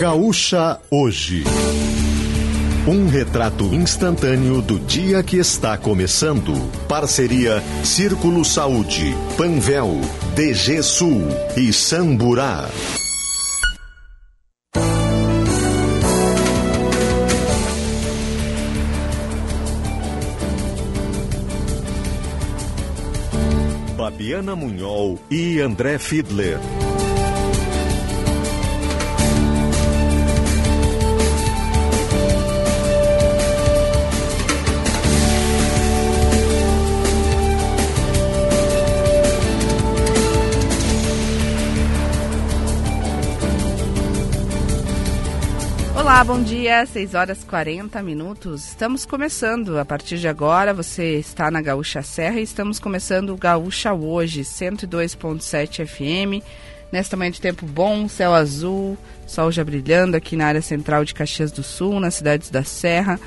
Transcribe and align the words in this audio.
Gaúcha 0.00 0.80
Hoje. 0.90 1.44
Um 2.88 3.06
retrato 3.06 3.66
instantâneo 3.66 4.62
do 4.62 4.78
dia 4.78 5.22
que 5.22 5.36
está 5.36 5.76
começando. 5.76 6.54
Parceria 6.88 7.62
Círculo 7.84 8.42
Saúde, 8.42 9.14
Panvel, 9.36 10.00
DG 10.34 10.82
Sul 10.82 11.20
e 11.54 11.70
Samburá. 11.70 12.66
Fabiana 23.98 24.56
Munhol 24.56 25.18
e 25.30 25.60
André 25.60 25.98
Fiedler. 25.98 26.58
Olá, 46.20 46.34
bom 46.36 46.42
dia, 46.42 46.84
6 46.84 47.14
horas 47.14 47.42
40 47.44 48.02
minutos. 48.02 48.66
Estamos 48.68 49.06
começando, 49.06 49.78
a 49.78 49.86
partir 49.86 50.18
de 50.18 50.28
agora, 50.28 50.74
você 50.74 51.14
está 51.14 51.50
na 51.50 51.62
Gaúcha 51.62 52.02
Serra 52.02 52.38
e 52.38 52.42
estamos 52.42 52.78
começando 52.78 53.30
o 53.30 53.38
Gaúcha 53.38 53.94
Hoje, 53.94 54.42
102.7 54.42 55.86
FM. 55.86 56.44
Nesta 56.92 57.16
manhã 57.16 57.30
de 57.30 57.40
tempo 57.40 57.64
bom, 57.64 58.06
céu 58.06 58.34
azul, 58.34 58.98
sol 59.26 59.50
já 59.50 59.64
brilhando 59.64 60.14
aqui 60.14 60.36
na 60.36 60.44
área 60.44 60.60
central 60.60 61.06
de 61.06 61.14
Caxias 61.14 61.50
do 61.50 61.62
Sul, 61.62 61.98
nas 61.98 62.16
cidades 62.16 62.50
da 62.50 62.62
Serra. 62.62 63.18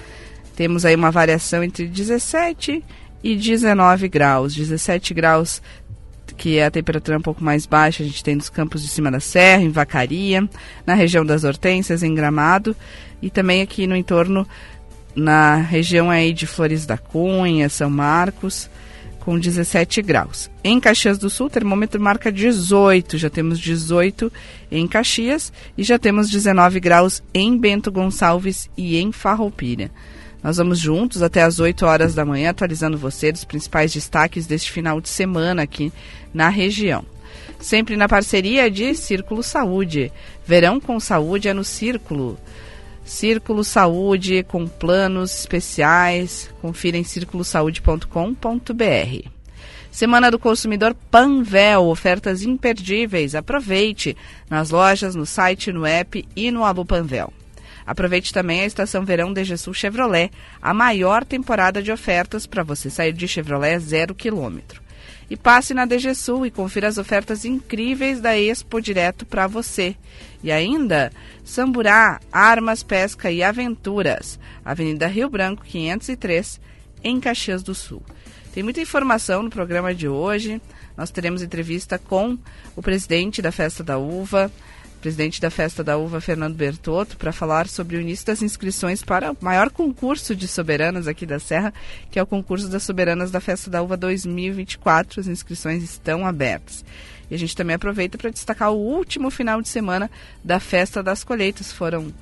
Temos 0.55 0.85
aí 0.85 0.93
uma 0.95 1.09
variação 1.09 1.63
entre 1.63 1.87
17 1.87 2.85
e 3.23 3.35
19 3.35 4.07
graus. 4.07 4.53
17 4.53 5.15
graus 5.15 5.63
que 6.33 6.57
é 6.57 6.65
a 6.65 6.71
temperatura 6.71 7.17
um 7.17 7.21
pouco 7.21 7.43
mais 7.43 7.65
baixa, 7.65 8.03
a 8.03 8.05
gente 8.05 8.23
tem 8.23 8.35
nos 8.35 8.49
campos 8.49 8.81
de 8.81 8.87
cima 8.87 9.09
da 9.11 9.19
serra, 9.19 9.63
em 9.63 9.69
Vacaria, 9.69 10.47
na 10.85 10.93
região 10.93 11.25
das 11.25 11.43
Hortênsias, 11.43 12.03
em 12.03 12.13
Gramado, 12.13 12.75
e 13.21 13.29
também 13.29 13.61
aqui 13.61 13.87
no 13.87 13.95
entorno, 13.95 14.47
na 15.15 15.55
região 15.55 16.09
aí 16.09 16.33
de 16.33 16.45
Flores 16.47 16.85
da 16.85 16.97
Cunha, 16.97 17.69
São 17.69 17.89
Marcos, 17.89 18.69
com 19.23 19.39
17 19.39 20.01
graus. 20.01 20.51
Em 20.63 20.79
Caxias 20.79 21.17
do 21.17 21.29
Sul, 21.29 21.47
o 21.47 21.49
termômetro 21.49 22.01
marca 22.01 22.29
18, 22.29 23.17
já 23.17 23.29
temos 23.29 23.57
18 23.57 24.31
em 24.69 24.85
Caxias 24.85 25.53
e 25.77 25.83
já 25.83 25.97
temos 25.97 26.29
19 26.29 26.79
graus 26.81 27.23
em 27.33 27.57
Bento 27.57 27.89
Gonçalves 27.89 28.69
e 28.75 28.97
em 28.97 29.13
Farroupilha. 29.13 29.89
Nós 30.43 30.57
vamos 30.57 30.77
juntos 30.77 31.21
até 31.21 31.41
as 31.41 31.59
8 31.59 31.85
horas 31.85 32.13
da 32.13 32.25
manhã, 32.25 32.49
atualizando 32.49 32.97
você 32.97 33.31
dos 33.31 33.45
principais 33.45 33.93
destaques 33.93 34.45
deste 34.45 34.71
final 34.71 34.99
de 34.99 35.07
semana 35.07 35.61
aqui 35.61 35.91
na 36.33 36.49
região. 36.49 37.05
Sempre 37.59 37.95
na 37.95 38.09
parceria 38.09 38.69
de 38.69 38.93
Círculo 38.93 39.41
Saúde. 39.41 40.11
Verão 40.45 40.81
com 40.81 40.99
saúde 40.99 41.47
é 41.47 41.53
no 41.53 41.63
Círculo. 41.63 42.37
Círculo 43.05 43.63
Saúde 43.63 44.43
com 44.43 44.67
planos 44.67 45.39
especiais. 45.39 46.49
Confira 46.61 46.97
em 46.97 47.05
circulosaude.com.br. 47.05 49.29
Semana 49.89 50.29
do 50.29 50.39
Consumidor 50.39 50.93
Panvel, 51.09 51.85
ofertas 51.85 52.41
imperdíveis. 52.41 53.33
Aproveite 53.33 54.17
nas 54.49 54.71
lojas, 54.71 55.15
no 55.15 55.25
site, 55.25 55.71
no 55.71 55.85
app 55.85 56.25
e 56.35 56.51
no 56.51 56.65
Abo 56.65 56.83
Panvel. 56.83 57.31
Aproveite 57.85 58.33
também 58.33 58.61
a 58.61 58.65
estação 58.65 59.03
verão 59.03 59.33
DGSul 59.33 59.73
Chevrolet, 59.73 60.31
a 60.61 60.73
maior 60.73 61.23
temporada 61.23 61.81
de 61.81 61.91
ofertas 61.91 62.45
para 62.45 62.63
você 62.63 62.89
sair 62.89 63.13
de 63.13 63.27
Chevrolet 63.27 63.79
zero 63.79 64.15
quilômetro. 64.15 64.81
E 65.29 65.37
passe 65.37 65.73
na 65.73 65.85
DGSul 65.85 66.45
e 66.45 66.51
confira 66.51 66.87
as 66.87 66.97
ofertas 66.97 67.45
incríveis 67.45 68.21
da 68.21 68.37
Expo 68.37 68.81
direto 68.81 69.25
para 69.25 69.47
você. 69.47 69.95
E 70.43 70.51
ainda, 70.51 71.11
Samburá, 71.43 72.19
Armas, 72.31 72.83
Pesca 72.83 73.31
e 73.31 73.41
Aventuras, 73.41 74.39
Avenida 74.63 75.07
Rio 75.07 75.29
Branco 75.29 75.63
503, 75.63 76.59
em 77.03 77.19
Caxias 77.19 77.63
do 77.63 77.73
Sul. 77.73 78.03
Tem 78.53 78.61
muita 78.61 78.81
informação 78.81 79.41
no 79.41 79.49
programa 79.49 79.95
de 79.95 80.07
hoje. 80.07 80.61
Nós 80.95 81.09
teremos 81.09 81.41
entrevista 81.41 81.97
com 81.97 82.37
o 82.75 82.81
presidente 82.83 83.41
da 83.41 83.51
Festa 83.51 83.83
da 83.83 83.97
Uva, 83.97 84.51
presidente 85.03 85.41
da 85.41 85.49
Festa 85.49 85.83
da 85.83 85.97
Uva, 85.97 86.21
Fernando 86.21 86.55
Bertotto, 86.55 87.17
para 87.17 87.33
falar 87.33 87.67
sobre 87.67 87.97
o 87.97 87.99
início 87.99 88.25
das 88.25 88.41
inscrições 88.41 89.03
para 89.03 89.33
o 89.33 89.37
maior 89.41 89.69
concurso 89.69 90.33
de 90.33 90.47
soberanas 90.47 91.09
aqui 91.09 91.25
da 91.25 91.39
Serra, 91.39 91.73
que 92.09 92.17
é 92.17 92.23
o 92.23 92.25
concurso 92.25 92.69
das 92.69 92.83
soberanas 92.83 93.29
da 93.29 93.41
Festa 93.41 93.69
da 93.69 93.83
Uva 93.83 93.97
2024. 93.97 95.19
As 95.19 95.27
inscrições 95.27 95.83
estão 95.83 96.25
abertas. 96.25 96.85
E 97.29 97.35
a 97.35 97.37
gente 97.37 97.53
também 97.53 97.75
aproveita 97.75 98.17
para 98.17 98.29
destacar 98.29 98.71
o 98.71 98.77
último 98.77 99.29
final 99.29 99.61
de 99.61 99.67
semana 99.67 100.09
da 100.41 100.57
Festa 100.57 101.03
das 101.03 101.21
Colheitas. 101.21 101.73
Foram 101.73 102.13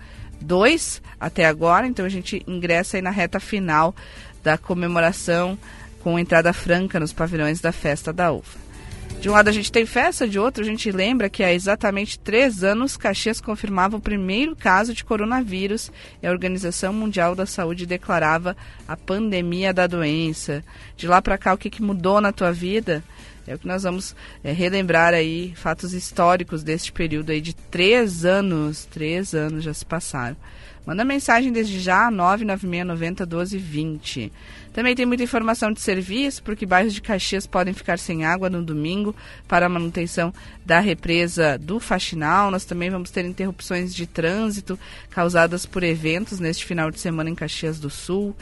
dois 0.41 1.03
até 1.19 1.45
agora, 1.45 1.85
então 1.85 2.03
a 2.03 2.09
gente 2.09 2.43
ingressa 2.47 2.97
aí 2.97 3.01
na 3.03 3.11
reta 3.11 3.39
final 3.39 3.95
da 4.43 4.57
comemoração 4.57 5.55
com 5.99 6.17
entrada 6.17 6.51
franca 6.51 6.99
nos 6.99 7.13
pavilhões 7.13 7.61
da 7.61 7.71
Festa 7.71 8.11
da 8.11 8.31
Uva. 8.31 8.70
De 9.19 9.29
um 9.29 9.33
lado 9.33 9.49
a 9.49 9.51
gente 9.51 9.71
tem 9.71 9.85
festa, 9.85 10.27
de 10.27 10.39
outro 10.39 10.63
a 10.63 10.65
gente 10.65 10.91
lembra 10.91 11.29
que 11.29 11.43
há 11.43 11.53
exatamente 11.53 12.17
três 12.17 12.63
anos 12.63 12.97
Caxias 12.97 13.39
confirmava 13.39 13.97
o 13.97 14.01
primeiro 14.01 14.55
caso 14.55 14.93
de 14.93 15.03
coronavírus 15.03 15.91
e 16.23 16.27
a 16.27 16.31
Organização 16.31 16.91
Mundial 16.91 17.35
da 17.35 17.45
Saúde 17.45 17.85
declarava 17.85 18.57
a 18.87 18.97
pandemia 18.97 19.73
da 19.73 19.85
doença. 19.85 20.63
De 20.97 21.07
lá 21.07 21.21
para 21.21 21.37
cá, 21.37 21.53
o 21.53 21.57
que, 21.57 21.69
que 21.69 21.83
mudou 21.83 22.19
na 22.19 22.31
tua 22.31 22.51
vida? 22.51 23.03
É 23.47 23.55
o 23.55 23.59
que 23.59 23.67
nós 23.67 23.83
vamos 23.83 24.15
é, 24.43 24.51
relembrar 24.51 25.13
aí, 25.13 25.53
fatos 25.55 25.93
históricos 25.93 26.63
deste 26.63 26.91
período 26.91 27.31
aí 27.31 27.41
de 27.41 27.53
três 27.53 28.23
anos. 28.23 28.85
Três 28.85 29.33
anos 29.33 29.63
já 29.63 29.73
se 29.73 29.85
passaram. 29.85 30.37
Manda 30.85 31.05
mensagem 31.05 31.51
desde 31.51 31.79
já, 31.79 32.09
99690 32.09 33.25
1220. 33.25 34.31
Também 34.73 34.95
tem 34.95 35.05
muita 35.05 35.23
informação 35.23 35.71
de 35.71 35.81
serviço, 35.81 36.41
porque 36.41 36.65
bairros 36.65 36.93
de 36.93 37.01
Caxias 37.01 37.45
podem 37.45 37.73
ficar 37.73 37.99
sem 37.99 38.25
água 38.25 38.49
no 38.49 38.63
domingo 38.63 39.15
para 39.47 39.65
a 39.65 39.69
manutenção 39.69 40.33
da 40.65 40.79
represa 40.79 41.57
do 41.57 41.79
Faxinal. 41.79 42.49
Nós 42.49 42.65
também 42.65 42.89
vamos 42.89 43.11
ter 43.11 43.25
interrupções 43.25 43.93
de 43.93 44.07
trânsito 44.07 44.79
causadas 45.09 45.65
por 45.65 45.83
eventos 45.83 46.39
neste 46.39 46.65
final 46.65 46.89
de 46.89 46.99
semana 46.99 47.29
em 47.29 47.35
Caxias 47.35 47.79
do 47.79 47.89
Sul. 47.89 48.35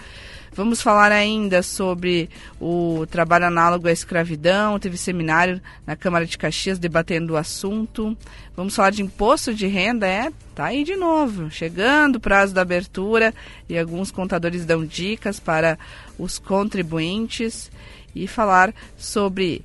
Vamos 0.53 0.81
falar 0.81 1.11
ainda 1.11 1.61
sobre 1.61 2.29
o 2.59 3.05
trabalho 3.09 3.45
análogo 3.45 3.87
à 3.87 3.91
escravidão. 3.91 4.79
Teve 4.79 4.97
seminário 4.97 5.61
na 5.85 5.95
Câmara 5.95 6.25
de 6.25 6.37
Caxias 6.37 6.79
debatendo 6.79 7.33
o 7.33 7.37
assunto. 7.37 8.17
Vamos 8.55 8.75
falar 8.75 8.89
de 8.91 9.01
imposto 9.01 9.53
de 9.53 9.67
renda. 9.67 10.07
É, 10.07 10.31
tá 10.55 10.65
aí 10.65 10.83
de 10.83 10.95
novo. 10.95 11.49
Chegando 11.49 12.17
o 12.17 12.19
prazo 12.19 12.53
da 12.53 12.61
abertura 12.61 13.33
e 13.67 13.77
alguns 13.77 14.11
contadores 14.11 14.65
dão 14.65 14.85
dicas 14.85 15.39
para 15.39 15.77
os 16.17 16.39
contribuintes. 16.39 17.71
E 18.15 18.27
falar 18.27 18.73
sobre 18.97 19.63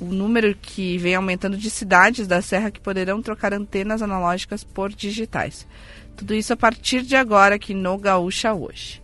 o 0.00 0.06
número 0.06 0.54
que 0.54 0.96
vem 0.98 1.14
aumentando 1.14 1.56
de 1.56 1.68
cidades 1.68 2.26
da 2.26 2.40
Serra 2.40 2.70
que 2.70 2.80
poderão 2.80 3.20
trocar 3.20 3.52
antenas 3.52 4.00
analógicas 4.00 4.64
por 4.64 4.92
digitais. 4.92 5.66
Tudo 6.16 6.34
isso 6.34 6.52
a 6.52 6.56
partir 6.56 7.02
de 7.02 7.16
agora 7.16 7.56
aqui 7.56 7.74
no 7.74 7.98
Gaúcha 7.98 8.54
hoje. 8.54 9.01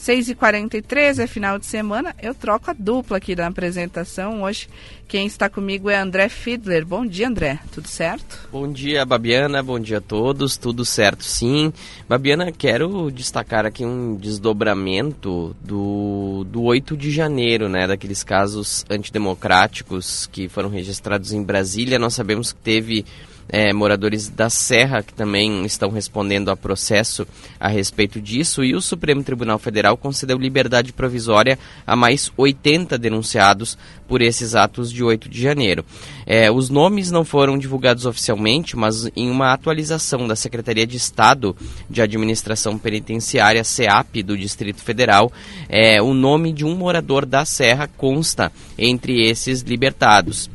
6h43 0.00 1.18
é 1.18 1.26
final 1.26 1.58
de 1.58 1.66
semana. 1.66 2.14
Eu 2.22 2.34
troco 2.34 2.70
a 2.70 2.74
dupla 2.74 3.18
aqui 3.18 3.36
na 3.36 3.48
apresentação. 3.48 4.42
Hoje, 4.42 4.66
quem 5.06 5.26
está 5.26 5.50
comigo 5.50 5.90
é 5.90 5.96
André 5.96 6.30
Fiedler. 6.30 6.86
Bom 6.86 7.04
dia, 7.04 7.28
André. 7.28 7.58
Tudo 7.70 7.86
certo? 7.86 8.48
Bom 8.50 8.72
dia, 8.72 9.04
Babiana. 9.04 9.62
Bom 9.62 9.78
dia 9.78 9.98
a 9.98 10.00
todos. 10.00 10.56
Tudo 10.56 10.86
certo, 10.86 11.22
sim. 11.22 11.70
Babiana, 12.08 12.50
quero 12.50 13.10
destacar 13.10 13.66
aqui 13.66 13.84
um 13.84 14.16
desdobramento 14.16 15.54
do, 15.62 16.46
do 16.48 16.62
8 16.62 16.96
de 16.96 17.10
janeiro, 17.10 17.68
né? 17.68 17.86
Daqueles 17.86 18.24
casos 18.24 18.86
antidemocráticos 18.88 20.26
que 20.32 20.48
foram 20.48 20.70
registrados 20.70 21.30
em 21.34 21.42
Brasília. 21.42 21.98
Nós 21.98 22.14
sabemos 22.14 22.52
que 22.52 22.60
teve 22.60 23.04
é, 23.50 23.72
moradores 23.72 24.28
da 24.28 24.48
Serra 24.48 25.02
que 25.02 25.12
também 25.12 25.64
estão 25.64 25.90
respondendo 25.90 26.50
a 26.50 26.56
processo 26.56 27.26
a 27.58 27.68
respeito 27.68 28.20
disso 28.20 28.64
e 28.64 28.74
o 28.74 28.80
Supremo 28.80 29.22
Tribunal 29.22 29.58
Federal 29.58 29.96
concedeu 29.96 30.38
liberdade 30.38 30.92
provisória 30.92 31.58
a 31.86 31.94
mais 31.94 32.32
80 32.36 32.96
denunciados 32.96 33.76
por 34.08 34.22
esses 34.22 34.54
atos 34.54 34.92
de 34.92 35.04
8 35.04 35.28
de 35.28 35.40
janeiro. 35.40 35.84
É, 36.26 36.50
os 36.50 36.68
nomes 36.68 37.10
não 37.10 37.24
foram 37.24 37.56
divulgados 37.56 38.06
oficialmente, 38.06 38.76
mas 38.76 39.08
em 39.14 39.30
uma 39.30 39.52
atualização 39.52 40.26
da 40.26 40.34
Secretaria 40.34 40.86
de 40.86 40.96
Estado 40.96 41.56
de 41.88 42.02
Administração 42.02 42.76
Penitenciária, 42.76 43.62
SEAP, 43.62 44.22
do 44.24 44.36
Distrito 44.36 44.82
Federal, 44.82 45.32
é, 45.68 46.02
o 46.02 46.12
nome 46.12 46.52
de 46.52 46.64
um 46.64 46.74
morador 46.74 47.24
da 47.24 47.44
Serra 47.44 47.88
consta 47.96 48.50
entre 48.76 49.28
esses 49.28 49.62
libertados. 49.62 50.50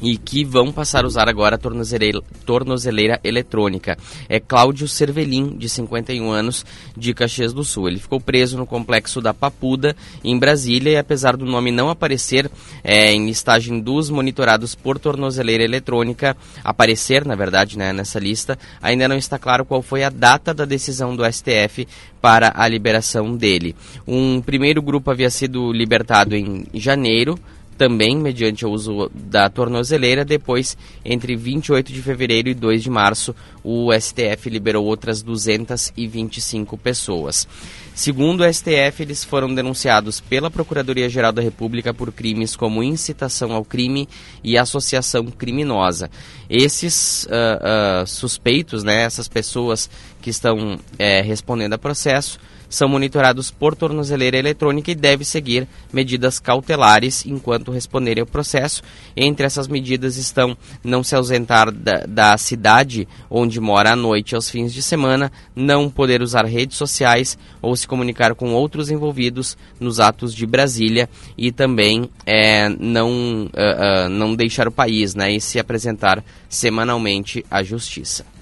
E 0.00 0.16
que 0.16 0.44
vão 0.44 0.72
passar 0.72 1.04
a 1.04 1.06
usar 1.06 1.28
agora 1.28 1.56
a 1.56 1.58
tornozeleira, 1.58 2.20
tornozeleira 2.44 3.20
eletrônica. 3.24 3.96
É 4.28 4.38
Cláudio 4.38 4.86
Cervelin, 4.88 5.56
de 5.56 5.68
51 5.68 6.30
anos, 6.30 6.64
de 6.96 7.14
Caxias 7.14 7.52
do 7.52 7.64
Sul. 7.64 7.88
Ele 7.88 7.98
ficou 7.98 8.20
preso 8.20 8.56
no 8.56 8.66
complexo 8.66 9.20
da 9.20 9.32
Papuda, 9.32 9.96
em 10.22 10.38
Brasília, 10.38 10.92
e 10.92 10.96
apesar 10.96 11.36
do 11.36 11.46
nome 11.46 11.70
não 11.70 11.88
aparecer 11.88 12.50
é, 12.82 13.12
em 13.12 13.26
listagem 13.26 13.80
dos 13.80 14.10
monitorados 14.10 14.74
por 14.74 14.98
tornozeleira 14.98 15.64
eletrônica, 15.64 16.36
aparecer, 16.62 17.24
na 17.24 17.34
verdade, 17.34 17.78
né, 17.78 17.92
nessa 17.92 18.18
lista, 18.18 18.58
ainda 18.82 19.08
não 19.08 19.16
está 19.16 19.38
claro 19.38 19.64
qual 19.64 19.82
foi 19.82 20.02
a 20.02 20.10
data 20.10 20.52
da 20.52 20.64
decisão 20.64 21.14
do 21.16 21.24
STF 21.30 21.86
para 22.20 22.52
a 22.54 22.66
liberação 22.66 23.36
dele. 23.36 23.76
Um 24.06 24.40
primeiro 24.40 24.80
grupo 24.80 25.10
havia 25.10 25.28
sido 25.28 25.72
libertado 25.72 26.34
em 26.34 26.66
janeiro, 26.72 27.38
também 27.76 28.16
mediante 28.16 28.64
o 28.64 28.70
uso 28.70 29.10
da 29.14 29.48
tornozeleira. 29.50 30.24
Depois, 30.24 30.76
entre 31.04 31.36
28 31.36 31.92
de 31.92 32.02
fevereiro 32.02 32.48
e 32.48 32.54
2 32.54 32.82
de 32.82 32.90
março, 32.90 33.34
o 33.62 33.92
STF 33.92 34.48
liberou 34.48 34.84
outras 34.84 35.22
225 35.22 36.76
pessoas. 36.78 37.46
Segundo 37.94 38.42
o 38.42 38.52
STF, 38.52 39.02
eles 39.02 39.22
foram 39.22 39.54
denunciados 39.54 40.20
pela 40.20 40.50
Procuradoria-Geral 40.50 41.30
da 41.30 41.40
República 41.40 41.94
por 41.94 42.10
crimes 42.10 42.56
como 42.56 42.82
incitação 42.82 43.52
ao 43.52 43.64
crime 43.64 44.08
e 44.42 44.58
associação 44.58 45.26
criminosa. 45.26 46.10
Esses 46.50 47.24
uh, 47.26 48.02
uh, 48.02 48.06
suspeitos, 48.06 48.82
né, 48.82 49.02
essas 49.02 49.28
pessoas 49.28 49.88
que 50.20 50.28
estão 50.28 50.76
é, 50.98 51.20
respondendo 51.20 51.74
a 51.74 51.78
processo, 51.78 52.40
são 52.68 52.88
monitorados 52.88 53.50
por 53.50 53.74
tornozeleira 53.76 54.36
eletrônica 54.36 54.90
e 54.90 54.94
deve 54.94 55.24
seguir 55.24 55.66
medidas 55.92 56.38
cautelares 56.38 57.24
enquanto 57.26 57.70
responderem 57.70 58.20
ao 58.20 58.26
processo. 58.26 58.82
Entre 59.16 59.46
essas 59.46 59.68
medidas 59.68 60.16
estão 60.16 60.56
não 60.82 61.02
se 61.02 61.14
ausentar 61.14 61.70
da, 61.70 62.04
da 62.06 62.36
cidade 62.36 63.06
onde 63.30 63.60
mora 63.60 63.92
à 63.92 63.96
noite 63.96 64.34
aos 64.34 64.50
fins 64.50 64.72
de 64.72 64.82
semana, 64.82 65.30
não 65.54 65.88
poder 65.90 66.22
usar 66.22 66.44
redes 66.44 66.76
sociais 66.76 67.38
ou 67.62 67.74
se 67.76 67.86
comunicar 67.86 68.34
com 68.34 68.52
outros 68.52 68.90
envolvidos 68.90 69.56
nos 69.78 70.00
atos 70.00 70.34
de 70.34 70.46
Brasília 70.46 71.08
e 71.36 71.50
também 71.50 72.08
é, 72.26 72.68
não, 72.68 73.44
uh, 73.44 74.06
uh, 74.06 74.08
não 74.08 74.34
deixar 74.34 74.68
o 74.68 74.72
país 74.72 75.14
né, 75.14 75.32
e 75.32 75.40
se 75.40 75.58
apresentar 75.58 76.24
semanalmente 76.48 77.44
à 77.50 77.62
justiça. 77.62 78.33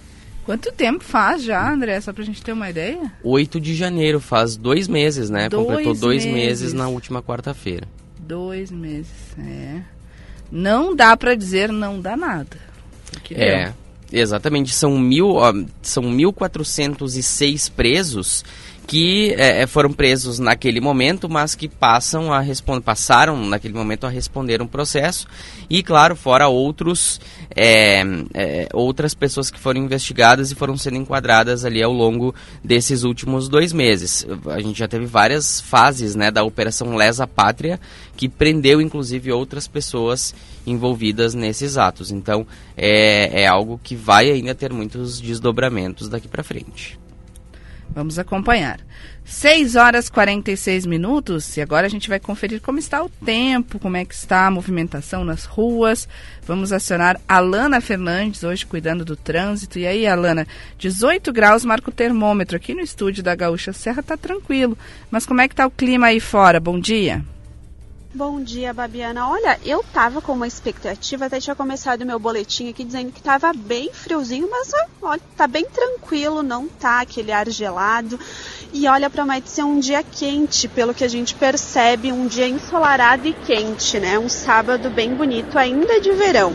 Quanto 0.45 0.73
tempo 0.73 1.05
faz 1.05 1.43
já, 1.43 1.73
André? 1.73 2.01
Só 2.01 2.13
pra 2.13 2.25
gente 2.25 2.43
ter 2.43 2.53
uma 2.53 2.69
ideia? 2.69 3.13
8 3.23 3.61
de 3.61 3.75
janeiro, 3.75 4.19
faz 4.21 4.57
dois 4.57 4.89
meses, 4.89 5.31
né? 5.31 5.49
Dois 5.49 5.67
Completou 5.67 5.95
dois 5.95 6.25
meses. 6.25 6.61
meses 6.63 6.73
na 6.73 6.89
última 6.89 7.23
quarta-feira. 7.23 7.87
Dois 8.19 8.71
meses, 8.71 9.13
é. 9.39 9.81
Não 10.51 10.95
dá 10.95 11.17
para 11.17 11.35
dizer 11.35 11.71
não 11.73 12.01
dá 12.01 12.17
nada. 12.17 12.57
É, 13.31 13.65
deu. 13.67 13.75
exatamente. 14.21 14.75
São, 14.75 14.99
mil, 14.99 15.37
ó, 15.37 15.53
são 15.81 16.03
1.406 16.03 17.71
presos 17.71 18.45
que 18.87 19.35
é, 19.39 19.63
é, 19.63 19.67
foram 19.67 19.93
presos 19.93 20.39
naquele 20.39 20.81
momento, 20.81 21.29
mas 21.29 21.55
que 21.55 21.69
passam 21.69 22.33
a 22.33 22.41
responder, 22.41 22.83
passaram 22.83 23.37
naquele 23.47 23.75
momento 23.75 24.07
a 24.07 24.11
responder 24.11 24.61
um 24.61 24.67
processo 24.67 25.27
e, 25.71 25.83
claro, 25.83 26.17
fora 26.17 26.49
outros, 26.49 27.21
é, 27.55 28.03
é, 28.35 28.69
outras 28.73 29.15
pessoas 29.15 29.51
que 29.51 29.59
foram 29.59 29.81
investigadas 29.81 30.51
e 30.51 30.55
foram 30.55 30.77
sendo 30.77 30.97
enquadradas 30.97 31.65
ali 31.65 31.83
ao 31.83 31.93
longo 31.93 32.35
desses 32.63 33.05
últimos 33.05 33.49
dois 33.49 33.73
meses. 33.73 34.27
A 34.47 34.61
gente 34.61 34.79
já 34.79 34.89
teve 34.89 35.07
várias 35.07 35.61
fases, 35.61 36.15
né, 36.15 36.31
da 36.31 36.43
Operação 36.43 36.97
Lesa 36.97 37.27
Pátria, 37.27 37.81
que 38.17 38.29
prendeu, 38.29 38.81
inclusive, 38.81 39.33
outras 39.33 39.67
pessoas 39.67 40.35
envolvidas 40.67 41.35
nesses 41.35 41.77
atos. 41.77 42.11
Então, 42.11 42.47
é, 42.77 43.43
é 43.43 43.47
algo 43.47 43.81
que 43.83 43.97
vai 43.97 44.31
ainda 44.31 44.55
ter 44.55 44.73
muitos 44.73 45.21
desdobramentos 45.21 46.09
daqui 46.09 46.29
para 46.29 46.43
frente. 46.43 47.02
Vamos 47.95 48.19
acompanhar. 48.19 48.81
6 49.25 49.77
horas 49.77 50.09
46 50.09 50.87
minutos 50.87 51.57
e 51.57 51.61
agora 51.61 51.87
a 51.87 51.91
gente 51.91 52.09
vai 52.09 52.19
conferir 52.19 52.61
como 52.61 52.79
está 52.79 53.03
o 53.03 53.09
tempo, 53.09 53.79
como 53.79 53.97
é 53.97 54.05
que 54.05 54.15
está 54.15 54.47
a 54.47 54.51
movimentação 54.51 55.25
nas 55.25 55.45
ruas. 55.45 56.09
Vamos 56.45 56.73
acionar 56.73 57.21
Alana 57.29 57.81
Fernandes, 57.81 58.43
hoje 58.43 58.67
cuidando 58.67 59.05
do 59.05 59.15
trânsito. 59.15 59.79
E 59.79 59.87
aí, 59.87 60.07
Alana, 60.07 60.47
18 60.79 61.33
graus 61.33 61.65
marca 61.65 61.91
o 61.91 61.93
termômetro. 61.93 62.57
Aqui 62.57 62.75
no 62.75 62.81
estúdio 62.81 63.23
da 63.23 63.35
Gaúcha 63.35 63.73
Serra 63.73 64.01
está 64.01 64.17
tranquilo. 64.17 64.77
Mas 65.11 65.27
como 65.27 65.41
é 65.41 65.49
que 65.49 65.55
está 65.55 65.67
o 65.67 65.71
clima 65.71 66.07
aí 66.07 66.19
fora? 66.19 66.59
Bom 66.59 66.81
dia. 66.81 67.23
Bom 68.15 68.43
dia, 68.43 68.75
Babiana. 68.75 69.27
Olha, 69.27 69.59
eu 69.65 69.83
tava 69.91 70.21
com 70.21 70.33
uma 70.33 70.47
expectativa, 70.47 71.25
até 71.25 71.41
tinha 71.41 71.57
começado 71.57 72.05
meu 72.05 72.19
boletim 72.19 72.69
aqui 72.69 72.85
dizendo 72.85 73.11
que 73.11 73.23
tava 73.23 73.55
bem 73.55 73.91
friozinho, 73.91 74.51
mas 74.51 74.71
olha, 75.01 75.21
tá 75.35 75.47
bem 75.47 75.65
tranquilo, 75.65 76.43
não 76.43 76.69
tá 76.69 77.01
aquele 77.01 77.33
ar 77.33 77.49
gelado. 77.49 78.21
E 78.71 78.87
olha, 78.87 79.09
promete 79.09 79.49
ser 79.49 79.63
um 79.63 79.81
dia 79.81 80.03
quente, 80.03 80.69
pelo 80.69 80.93
que 80.93 81.05
a 81.05 81.09
gente 81.09 81.35
percebe, 81.35 82.13
um 82.13 82.27
dia 82.27 82.47
ensolarado 82.47 83.27
e 83.27 83.33
quente, 83.33 83.99
né? 83.99 84.19
Um 84.19 84.29
sábado 84.29 84.91
bem 84.91 85.15
bonito, 85.15 85.59
ainda 85.59 85.99
de 85.99 86.13
verão. 86.13 86.53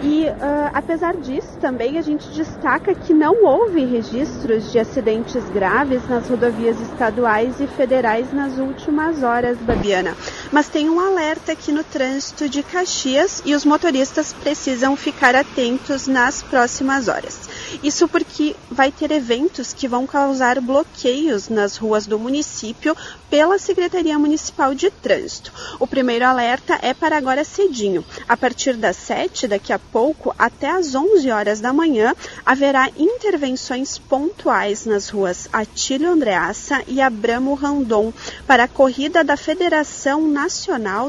E 0.00 0.26
uh, 0.26 0.70
apesar 0.74 1.16
disso, 1.16 1.56
também 1.60 1.98
a 1.98 2.02
gente 2.02 2.28
destaca 2.28 2.94
que 2.94 3.14
não 3.14 3.44
houve 3.44 3.84
registros 3.84 4.70
de 4.70 4.78
acidentes 4.78 5.42
graves 5.48 6.06
nas 6.08 6.28
rodovias 6.28 6.78
estaduais 6.78 7.58
e 7.58 7.66
federais 7.66 8.32
nas 8.32 8.58
últimas 8.58 9.22
horas, 9.22 9.56
Babiana. 9.58 10.14
Mas 10.54 10.68
tem 10.68 10.88
um 10.88 11.00
alerta 11.00 11.50
aqui 11.50 11.72
no 11.72 11.82
trânsito 11.82 12.48
de 12.48 12.62
Caxias 12.62 13.42
e 13.44 13.56
os 13.56 13.64
motoristas 13.64 14.32
precisam 14.32 14.94
ficar 14.94 15.34
atentos 15.34 16.06
nas 16.06 16.42
próximas 16.42 17.08
horas. 17.08 17.40
Isso 17.82 18.06
porque 18.06 18.54
vai 18.70 18.92
ter 18.92 19.10
eventos 19.10 19.72
que 19.72 19.88
vão 19.88 20.06
causar 20.06 20.60
bloqueios 20.60 21.48
nas 21.48 21.76
ruas 21.76 22.06
do 22.06 22.20
município 22.20 22.96
pela 23.28 23.58
Secretaria 23.58 24.16
Municipal 24.16 24.76
de 24.76 24.92
Trânsito. 24.92 25.52
O 25.80 25.88
primeiro 25.88 26.24
alerta 26.24 26.78
é 26.82 26.94
para 26.94 27.16
agora 27.16 27.42
cedinho. 27.42 28.04
A 28.28 28.36
partir 28.36 28.76
das 28.76 28.94
7, 28.94 29.48
daqui 29.48 29.72
a 29.72 29.78
pouco, 29.80 30.32
até 30.38 30.70
às 30.70 30.94
11 30.94 31.32
horas 31.32 31.58
da 31.58 31.72
manhã, 31.72 32.14
haverá 32.46 32.88
intervenções 32.96 33.98
pontuais 33.98 34.86
nas 34.86 35.08
ruas 35.08 35.48
Atílio 35.52 36.12
Andreassa 36.12 36.80
e 36.86 37.00
Abramo 37.00 37.54
Randon 37.54 38.12
para 38.46 38.64
a 38.64 38.68
corrida 38.68 39.24
da 39.24 39.36
Federação 39.36 40.28
Nacional 40.28 40.43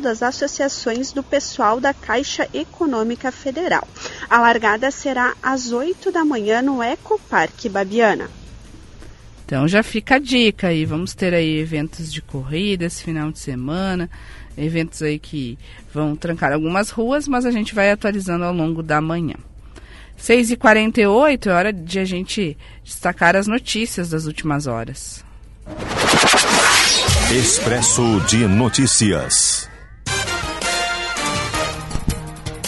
das 0.01 0.23
Associações 0.23 1.11
do 1.11 1.21
Pessoal 1.21 1.79
da 1.79 1.93
Caixa 1.93 2.47
Econômica 2.53 3.31
Federal. 3.31 3.85
A 4.29 4.39
largada 4.39 4.89
será 4.91 5.33
às 5.43 5.73
8 5.73 6.11
da 6.11 6.23
manhã 6.23 6.61
no 6.61 6.81
Ecoparque 6.81 7.67
Babiana. 7.67 8.29
Então 9.45 9.67
já 9.67 9.83
fica 9.83 10.15
a 10.15 10.19
dica 10.19 10.67
aí, 10.67 10.85
vamos 10.85 11.13
ter 11.13 11.33
aí 11.33 11.59
eventos 11.59 12.11
de 12.11 12.21
corrida 12.21 12.85
esse 12.85 13.03
final 13.03 13.31
de 13.31 13.39
semana, 13.39 14.09
eventos 14.57 15.01
aí 15.01 15.19
que 15.19 15.59
vão 15.93 16.15
trancar 16.15 16.53
algumas 16.53 16.89
ruas, 16.89 17.27
mas 17.27 17.45
a 17.45 17.51
gente 17.51 17.75
vai 17.75 17.91
atualizando 17.91 18.45
ao 18.45 18.53
longo 18.53 18.81
da 18.81 19.01
manhã. 19.01 19.35
6h48 20.17 21.47
é 21.47 21.49
hora 21.49 21.73
de 21.73 21.99
a 21.99 22.05
gente 22.05 22.57
destacar 22.83 23.35
as 23.35 23.47
notícias 23.47 24.09
das 24.09 24.25
últimas 24.25 24.65
horas. 24.65 25.25
Expresso 27.31 28.19
de 28.29 28.47
Notícias. 28.47 29.74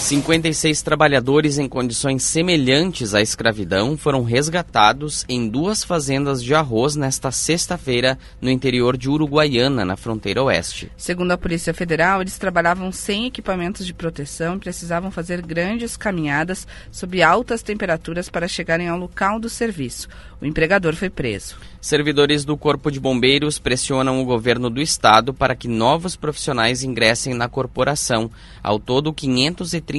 56 0.08 0.84
trabalhadores 0.84 1.58
em 1.58 1.68
condições 1.68 2.24
semelhantes 2.24 3.14
à 3.14 3.22
escravidão 3.22 3.98
foram 3.98 4.24
resgatados 4.24 5.26
em 5.28 5.50
duas 5.50 5.84
fazendas 5.84 6.42
de 6.42 6.56
arroz 6.56 6.96
nesta 6.96 7.30
sexta-feira 7.30 8.18
no 8.40 8.50
interior 8.50 8.96
de 8.96 9.10
Uruguaiana, 9.10 9.84
na 9.84 9.98
fronteira 9.98 10.42
oeste. 10.42 10.90
Segundo 10.96 11.34
a 11.34 11.38
Polícia 11.38 11.74
Federal, 11.74 12.22
eles 12.22 12.38
trabalhavam 12.38 12.90
sem 12.90 13.26
equipamentos 13.26 13.86
de 13.86 13.94
proteção 13.94 14.56
e 14.56 14.60
precisavam 14.60 15.12
fazer 15.12 15.46
grandes 15.46 15.98
caminhadas 15.98 16.66
sob 16.90 17.22
altas 17.22 17.62
temperaturas 17.62 18.30
para 18.30 18.48
chegarem 18.48 18.88
ao 18.88 18.98
local 18.98 19.42
do 19.42 19.50
serviço. 19.50 20.08
O 20.40 20.46
empregador 20.46 20.96
foi 20.96 21.10
preso. 21.10 21.58
Servidores 21.82 22.46
do 22.46 22.56
Corpo 22.56 22.92
de 22.92 23.00
Bombeiros 23.00 23.60
pressionam 23.60 24.22
o 24.22 24.26
governo 24.26 24.70
do 24.70 24.82
estado 24.82 25.34
para 25.34 25.56
que 25.56 25.68
novos 25.68 26.16
profissionais 26.16 26.84
ingressem 26.84 27.34
na 27.34 27.50
corporação. 27.50 28.30
Ao 28.62 28.80
todo, 28.80 29.14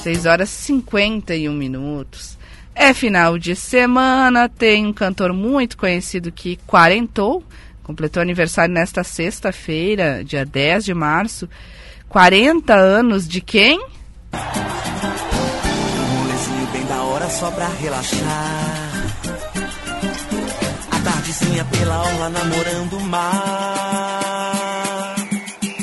6 0.03 0.27
horas 0.27 0.51
e 0.51 0.63
51 0.63 1.53
minutos. 1.53 2.37
É 2.75 2.93
final 2.93 3.39
de 3.39 3.55
semana, 3.55 4.49
tem 4.49 4.87
um 4.87 4.93
cantor 4.93 5.33
muito 5.33 5.77
conhecido 5.77 6.33
que 6.33 6.59
quarentou, 6.67 7.45
completou 7.85 8.21
aniversário 8.21 8.75
nesta 8.75 9.05
sexta-feira, 9.05 10.25
dia 10.25 10.45
10 10.45 10.87
de 10.87 10.95
março. 10.95 11.49
40 12.09 12.75
anos 12.75 13.29
de 13.29 13.41
quem? 13.41 13.81
Só 17.33 17.51
pra 17.51 17.67
relaxar. 17.81 18.93
A 20.91 20.99
tardezinha 21.01 21.65
pela 21.65 22.03
orla 22.03 22.29
namorando 22.29 22.99
o 22.99 23.01
mar. 23.01 24.13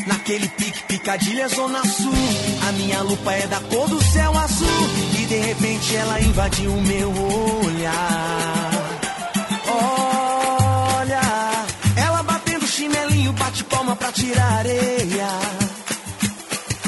Naquele 0.08 0.48
pique 0.50 0.84
picadilha 0.84 1.48
zona 1.48 1.84
sul. 1.86 2.14
A 2.68 2.72
minha 2.74 3.02
lupa 3.02 3.34
é 3.34 3.48
da 3.48 3.60
cor 3.62 3.88
do 3.90 4.04
céu 4.04 4.38
azul. 4.38 4.90
E 5.20 5.26
de 5.26 5.38
repente 5.38 5.96
ela 5.96 6.22
invadiu 6.22 6.72
o 6.72 6.82
meu 6.82 7.12
olhar. 7.66 8.72
Olha, 9.68 11.22
ela 11.96 12.24
batendo 12.24 12.68
chinelinho, 12.68 13.34
bate 13.34 13.64
palma 13.64 13.96
pra 13.96 14.12
tirar 14.12 14.54
areia. 14.60 15.28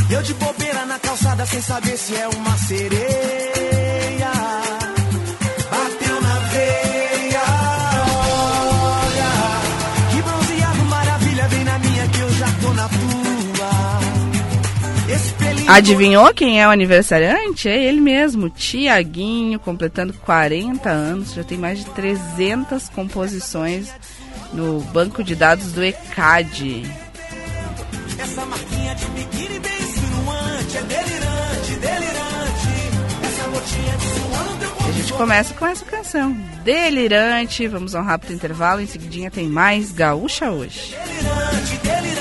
Eu 0.10 0.22
de 0.22 0.34
bobeira 0.36 0.86
na 0.86 1.00
calçada 1.00 1.46
sem 1.46 1.62
saber 1.62 1.98
se 1.98 2.16
é 2.16 2.28
uma 2.28 2.58
sereia. 2.58 3.91
Adivinhou 15.72 16.34
quem 16.34 16.62
é 16.62 16.68
o 16.68 16.70
aniversariante? 16.70 17.70
É 17.70 17.82
ele 17.82 18.02
mesmo, 18.02 18.50
Tiaguinho, 18.50 19.58
completando 19.58 20.12
40 20.12 20.90
anos. 20.90 21.34
Já 21.34 21.46
tem 21.46 21.58
mais 21.58 21.80
de 21.80 21.86
300 21.86 22.90
composições 22.90 23.90
no 24.54 24.82
banco 24.82 25.24
de 25.24 25.34
dados 25.34 25.72
do 25.72 25.82
ECAD. 25.82 26.84
Essa 28.20 28.46
marquinha 28.46 28.96
de 28.96 29.06
biquíni 29.06 29.60
bem 29.60 29.82
insinuante, 29.82 30.78
é 30.78 30.82
delirante, 30.82 31.76
delirante. 31.80 32.68
Essa 33.24 33.48
gotinha 33.48 33.98
de 33.98 34.10
teu 34.12 34.88
E 34.88 34.90
a 34.90 34.92
gente 34.92 35.14
começa 35.14 35.54
com 35.54 35.66
essa 35.66 35.86
canção, 35.86 36.34
Delirante. 36.66 37.66
Vamos 37.70 37.96
a 37.96 38.02
um 38.02 38.04
rápido 38.04 38.34
intervalo, 38.34 38.82
em 38.82 38.88
seguidinha 38.88 39.32
tem 39.32 39.48
mais 39.48 39.94
Gaúcha 39.94 40.52
hoje. 40.52 40.94
delirante, 40.96 41.78
delirante. 41.78 42.21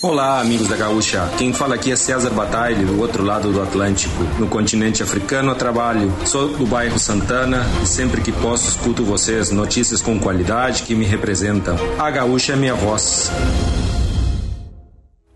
Olá, 0.00 0.40
amigos 0.40 0.68
da 0.68 0.76
Gaúcha. 0.76 1.28
Quem 1.36 1.52
fala 1.52 1.74
aqui 1.74 1.90
é 1.90 1.96
César 1.96 2.30
Batalha, 2.30 2.86
do 2.86 3.00
outro 3.00 3.24
lado 3.24 3.50
do 3.50 3.60
Atlântico, 3.60 4.22
no 4.38 4.46
continente 4.46 5.02
africano 5.02 5.50
a 5.50 5.56
trabalho. 5.56 6.14
Sou 6.24 6.50
do 6.50 6.64
bairro 6.64 7.00
Santana 7.00 7.66
e 7.82 7.86
sempre 7.86 8.20
que 8.20 8.30
posso 8.30 8.68
escuto 8.68 9.02
vocês 9.02 9.50
notícias 9.50 10.00
com 10.00 10.20
qualidade 10.20 10.84
que 10.84 10.94
me 10.94 11.04
representam. 11.04 11.76
A 11.98 12.08
Gaúcha 12.12 12.52
é 12.52 12.56
minha 12.56 12.74
voz. 12.76 13.28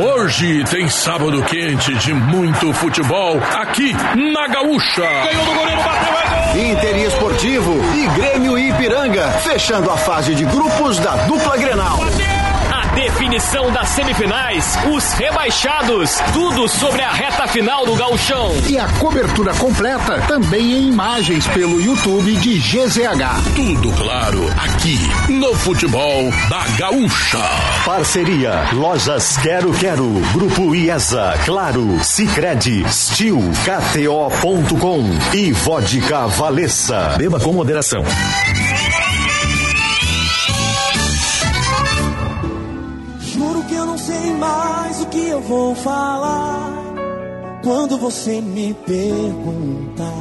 Hoje 0.00 0.64
tem 0.64 0.88
sábado 0.88 1.42
quente 1.44 1.94
de 1.94 2.12
muito 2.12 2.72
futebol 2.74 3.38
aqui 3.54 3.92
na 4.32 4.48
Gaúcha. 4.48 5.02
Ganhou 5.02 5.44
do 5.44 5.54
goleiro, 5.54 5.82
bateu, 5.82 6.14
é! 6.14 6.70
Inter 6.72 6.96
Esportivo 7.06 7.72
e 7.94 8.06
Grêmio 8.18 8.58
Ipiranga, 8.58 9.28
fechando 9.44 9.90
a 9.90 9.96
fase 9.96 10.34
de 10.34 10.44
grupos 10.44 10.98
da 10.98 11.14
dupla 11.26 11.56
Grenal. 11.56 11.98
Definição 13.36 13.70
das 13.70 13.90
semifinais, 13.90 14.78
os 14.90 15.12
rebaixados, 15.12 16.18
tudo 16.32 16.66
sobre 16.66 17.02
a 17.02 17.10
reta 17.10 17.46
final 17.46 17.84
do 17.84 17.94
gauchão. 17.94 18.50
E 18.66 18.78
a 18.78 18.88
cobertura 18.98 19.52
completa 19.56 20.22
também 20.22 20.72
em 20.72 20.88
imagens 20.88 21.46
pelo 21.48 21.78
YouTube 21.78 22.34
de 22.36 22.58
GZH. 22.58 23.52
Tudo 23.54 23.92
claro 23.92 24.42
aqui 24.56 24.98
no 25.30 25.54
futebol 25.54 26.30
da 26.48 26.66
gaúcha. 26.78 27.38
Parceria 27.84 28.70
Lojas 28.72 29.36
Quero 29.36 29.70
Quero, 29.74 30.08
Grupo 30.32 30.74
IESA, 30.74 31.34
Claro, 31.44 32.02
Sicredi, 32.02 32.86
Stil, 32.90 33.38
KTO.com 33.66 35.04
e 35.34 35.52
Vodka 35.52 36.26
Valessa. 36.26 37.16
Beba 37.18 37.38
com 37.38 37.52
moderação. 37.52 38.02
Mais 44.12 45.00
o 45.00 45.06
que 45.06 45.28
eu 45.28 45.40
vou 45.40 45.74
falar 45.74 46.72
quando 47.62 47.98
você 47.98 48.40
me 48.40 48.74
perguntar. 48.86 50.12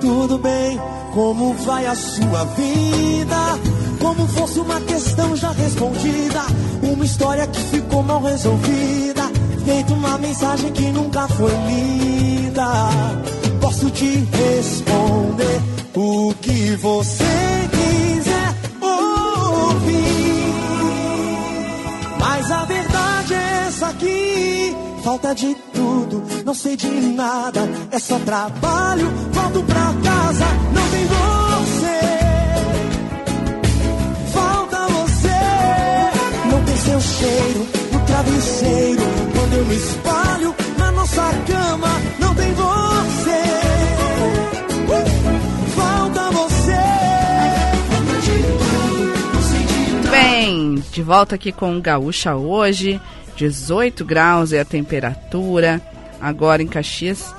Tudo 0.00 0.38
bem, 0.38 0.80
como 1.12 1.54
vai 1.54 1.86
a 1.86 1.94
sua 1.94 2.44
vida? 2.44 3.36
Como 4.00 4.26
fosse 4.28 4.60
uma 4.60 4.80
questão 4.82 5.36
já 5.36 5.50
respondida, 5.52 6.42
uma 6.82 7.04
história 7.04 7.46
que 7.46 7.60
ficou 7.60 8.02
mal 8.02 8.22
resolvida, 8.22 9.22
feito 9.64 9.94
uma 9.94 10.16
mensagem 10.18 10.72
que 10.72 10.90
nunca 10.92 11.26
foi 11.28 11.52
lida. 11.68 12.66
Posso 13.60 13.90
te 13.90 14.26
responder 14.32 15.60
o 15.94 16.34
que 16.40 16.76
você 16.76 17.55
aqui. 23.88 24.74
Falta 25.02 25.34
de 25.34 25.54
tudo, 25.72 26.22
não 26.44 26.54
sei 26.54 26.76
de 26.76 26.88
nada. 26.88 27.60
É 27.92 27.98
só 27.98 28.18
trabalho, 28.20 29.08
volto 29.32 29.62
pra 29.62 29.94
casa, 30.02 30.46
não 30.72 30.90
tem 30.90 31.06
você. 31.06 32.00
Falta 34.32 34.78
você, 34.88 35.40
não 36.50 36.64
tem 36.64 36.76
seu 36.76 37.00
cheiro 37.00 37.66
no 37.92 38.00
travesseiro. 38.06 39.02
Quando 39.32 39.52
eu 39.54 39.64
me 39.66 39.76
espalho 39.76 40.54
na 40.76 40.92
nossa 40.92 41.30
cama, 41.46 41.88
não 42.18 42.34
tem 42.34 42.52
você. 42.52 43.42
Falta 45.76 46.30
você. 46.32 46.76
Bem, 50.10 50.82
de 50.90 51.02
volta 51.02 51.36
aqui 51.36 51.52
com 51.52 51.76
o 51.78 51.80
Gaúcha 51.80 52.34
hoje. 52.34 53.00
18 53.36 54.04
graus 54.04 54.52
é 54.52 54.60
a 54.60 54.64
temperatura. 54.64 55.80
Agora 56.20 56.62
em 56.62 56.66
Caxias, 56.66 57.34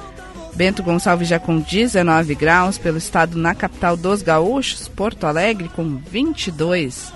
Bento 0.56 0.84
Gonçalves 0.84 1.28
já 1.28 1.40
com 1.40 1.60
19 1.60 2.36
graus. 2.36 2.78
Pelo 2.78 2.98
estado 2.98 3.38
na 3.38 3.54
capital 3.56 3.98
dos 3.98 4.22
gaúchos, 4.22 4.88
Porto 4.88 5.26
Alegre 5.26 5.70
com 5.70 5.98
22. 5.98 7.12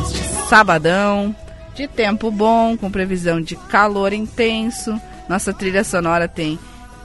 Este 0.00 0.18
sabadão, 0.48 1.34
de 1.74 1.86
tempo 1.86 2.30
bom, 2.30 2.76
com 2.76 2.90
previsão 2.90 3.40
de 3.40 3.56
calor 3.56 4.12
intenso. 4.12 5.00
Nossa 5.28 5.52
trilha 5.52 5.84
sonora 5.84 6.28
tem 6.28 6.58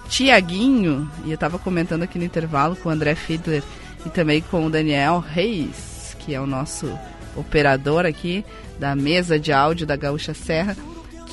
Tiaguinho, 0.09 1.09
e 1.23 1.29
eu 1.29 1.35
estava 1.35 1.57
comentando 1.57 2.03
aqui 2.03 2.19
no 2.19 2.25
intervalo 2.25 2.75
com 2.75 2.89
o 2.89 2.91
André 2.91 3.15
Fiedler 3.15 3.63
e 4.05 4.09
também 4.09 4.41
com 4.41 4.65
o 4.65 4.69
Daniel 4.69 5.19
Reis, 5.19 6.15
que 6.19 6.35
é 6.35 6.41
o 6.41 6.45
nosso 6.45 6.91
operador 7.35 8.05
aqui 8.05 8.43
da 8.77 8.93
mesa 8.93 9.39
de 9.39 9.53
áudio 9.53 9.87
da 9.87 9.95
Gaúcha 9.95 10.33
Serra, 10.33 10.75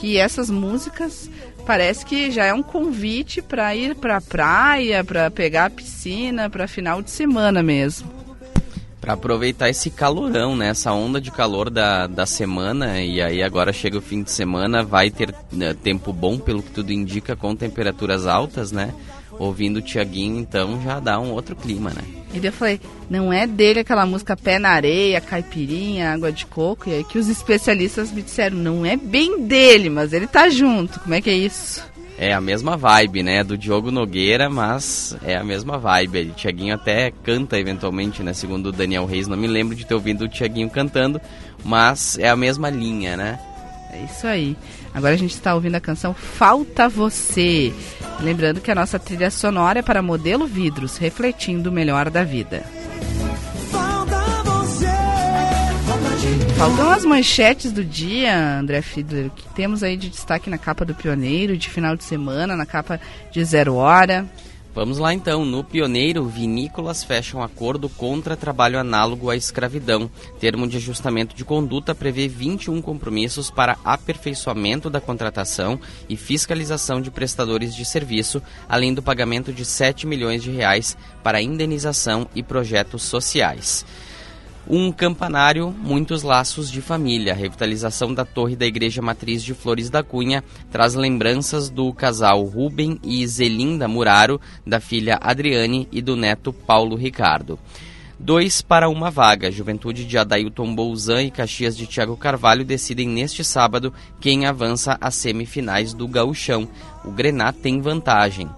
que 0.00 0.16
essas 0.16 0.48
músicas 0.48 1.28
parece 1.66 2.06
que 2.06 2.30
já 2.30 2.44
é 2.44 2.54
um 2.54 2.62
convite 2.62 3.42
para 3.42 3.74
ir 3.74 3.94
para 3.94 4.16
a 4.16 4.20
praia, 4.20 5.04
para 5.04 5.30
pegar 5.30 5.66
a 5.66 5.70
piscina, 5.70 6.48
para 6.48 6.68
final 6.68 7.02
de 7.02 7.10
semana 7.10 7.62
mesmo. 7.62 8.08
Para 9.00 9.14
aproveitar 9.14 9.68
esse 9.68 9.90
calorão, 9.90 10.56
né? 10.56 10.68
Essa 10.68 10.92
onda 10.92 11.20
de 11.20 11.30
calor 11.30 11.70
da, 11.70 12.06
da 12.06 12.26
semana, 12.26 13.00
e 13.00 13.20
aí 13.20 13.42
agora 13.42 13.72
chega 13.72 13.98
o 13.98 14.02
fim 14.02 14.22
de 14.22 14.30
semana, 14.30 14.82
vai 14.82 15.10
ter 15.10 15.34
né, 15.52 15.74
tempo 15.74 16.12
bom, 16.12 16.38
pelo 16.38 16.62
que 16.62 16.70
tudo 16.70 16.92
indica, 16.92 17.36
com 17.36 17.54
temperaturas 17.54 18.26
altas, 18.26 18.72
né? 18.72 18.92
Ouvindo 19.38 19.76
o 19.76 19.82
Tiaguinho, 19.82 20.38
então 20.38 20.80
já 20.82 20.98
dá 20.98 21.18
um 21.20 21.30
outro 21.30 21.54
clima, 21.54 21.90
né? 21.90 22.02
E 22.34 22.40
daí 22.40 22.48
eu 22.48 22.52
falei, 22.52 22.80
não 23.08 23.32
é 23.32 23.46
dele 23.46 23.80
aquela 23.80 24.04
música 24.04 24.36
Pé 24.36 24.58
na 24.58 24.70
Areia, 24.70 25.20
Caipirinha, 25.20 26.12
Água 26.12 26.30
de 26.30 26.44
Coco, 26.44 26.90
e 26.90 26.94
aí 26.94 27.04
que 27.04 27.18
os 27.18 27.28
especialistas 27.28 28.12
me 28.12 28.20
disseram, 28.20 28.56
não 28.56 28.84
é 28.84 28.96
bem 28.96 29.46
dele, 29.46 29.88
mas 29.88 30.12
ele 30.12 30.26
tá 30.26 30.50
junto, 30.50 31.00
como 31.00 31.14
é 31.14 31.20
que 31.20 31.30
é 31.30 31.34
isso? 31.34 31.82
É 32.20 32.32
a 32.34 32.40
mesma 32.40 32.76
vibe, 32.76 33.22
né? 33.22 33.44
Do 33.44 33.56
Diogo 33.56 33.92
Nogueira, 33.92 34.50
mas 34.50 35.16
é 35.22 35.36
a 35.36 35.44
mesma 35.44 35.78
vibe. 35.78 36.30
O 36.30 36.34
Tiaguinho 36.34 36.74
até 36.74 37.12
canta 37.22 37.56
eventualmente, 37.56 38.24
né? 38.24 38.32
Segundo 38.32 38.66
o 38.66 38.72
Daniel 38.72 39.06
Reis, 39.06 39.28
não 39.28 39.36
me 39.36 39.46
lembro 39.46 39.76
de 39.76 39.86
ter 39.86 39.94
ouvido 39.94 40.24
o 40.24 40.28
Tiaguinho 40.28 40.68
cantando, 40.68 41.20
mas 41.64 42.18
é 42.18 42.28
a 42.28 42.34
mesma 42.34 42.68
linha, 42.70 43.16
né? 43.16 43.38
É 43.92 44.02
isso 44.02 44.26
aí. 44.26 44.56
Agora 44.94 45.14
a 45.14 45.18
gente 45.18 45.34
está 45.34 45.54
ouvindo 45.54 45.74
a 45.74 45.80
canção 45.80 46.14
Falta 46.14 46.88
Você. 46.88 47.72
Lembrando 48.20 48.60
que 48.60 48.70
a 48.70 48.74
nossa 48.74 48.98
trilha 48.98 49.30
sonora 49.30 49.78
é 49.78 49.82
para 49.82 50.02
modelo 50.02 50.46
vidros, 50.46 50.96
refletindo 50.96 51.70
o 51.70 51.72
melhor 51.72 52.10
da 52.10 52.24
vida. 52.24 52.64
Faltam 56.56 56.90
as 56.90 57.04
manchetes 57.04 57.70
do 57.70 57.84
dia, 57.84 58.58
André 58.58 58.82
Fiedler, 58.82 59.30
que 59.30 59.48
temos 59.54 59.82
aí 59.82 59.96
de 59.96 60.08
destaque 60.08 60.50
na 60.50 60.58
capa 60.58 60.84
do 60.84 60.94
Pioneiro, 60.94 61.56
de 61.56 61.68
final 61.68 61.96
de 61.96 62.02
semana, 62.02 62.56
na 62.56 62.66
capa 62.66 63.00
de 63.30 63.44
Zero 63.44 63.76
Hora. 63.76 64.26
Vamos 64.74 64.98
lá 64.98 65.12
então. 65.12 65.44
No 65.44 65.64
Pioneiro, 65.64 66.24
vinícolas 66.26 67.02
fecham 67.02 67.42
acordo 67.42 67.88
contra 67.88 68.36
trabalho 68.36 68.78
análogo 68.78 69.30
à 69.30 69.36
escravidão. 69.36 70.10
Termo 70.38 70.68
de 70.68 70.76
ajustamento 70.76 71.34
de 71.34 71.44
conduta 71.44 71.94
prevê 71.94 72.28
21 72.28 72.80
compromissos 72.80 73.50
para 73.50 73.76
aperfeiçoamento 73.84 74.88
da 74.88 75.00
contratação 75.00 75.80
e 76.08 76.16
fiscalização 76.16 77.00
de 77.00 77.10
prestadores 77.10 77.74
de 77.74 77.84
serviço, 77.84 78.42
além 78.68 78.94
do 78.94 79.02
pagamento 79.02 79.52
de 79.52 79.64
7 79.64 80.06
milhões 80.06 80.42
de 80.42 80.50
reais 80.50 80.96
para 81.22 81.42
indenização 81.42 82.26
e 82.34 82.42
projetos 82.42 83.02
sociais. 83.02 83.84
Um 84.70 84.92
campanário, 84.92 85.74
muitos 85.82 86.22
laços 86.22 86.70
de 86.70 86.82
família. 86.82 87.32
A 87.32 87.36
revitalização 87.36 88.12
da 88.12 88.26
torre 88.26 88.54
da 88.54 88.66
Igreja 88.66 89.00
Matriz 89.00 89.42
de 89.42 89.54
Flores 89.54 89.88
da 89.88 90.02
Cunha 90.02 90.44
traz 90.70 90.94
lembranças 90.94 91.70
do 91.70 91.90
casal 91.90 92.44
Rubem 92.44 93.00
e 93.02 93.26
Zelinda 93.26 93.88
Muraro, 93.88 94.38
da 94.66 94.78
filha 94.78 95.18
Adriane 95.22 95.88
e 95.90 96.02
do 96.02 96.14
neto 96.16 96.52
Paulo 96.52 96.96
Ricardo. 96.96 97.58
dois 98.20 98.60
para 98.60 98.90
uma 98.90 99.10
vaga. 99.10 99.50
Juventude 99.50 100.04
de 100.04 100.18
Adailton 100.18 100.74
Bouzan 100.74 101.22
e 101.22 101.30
Caxias 101.30 101.74
de 101.74 101.86
Thiago 101.86 102.16
Carvalho 102.16 102.64
decidem 102.64 103.08
neste 103.08 103.42
sábado 103.42 103.90
quem 104.20 104.44
avança 104.44 104.98
às 105.00 105.14
semifinais 105.14 105.94
do 105.94 106.06
Gauchão. 106.06 106.68
O 107.06 107.10
Grená 107.10 107.52
tem 107.52 107.80
vantagem. 107.80 108.50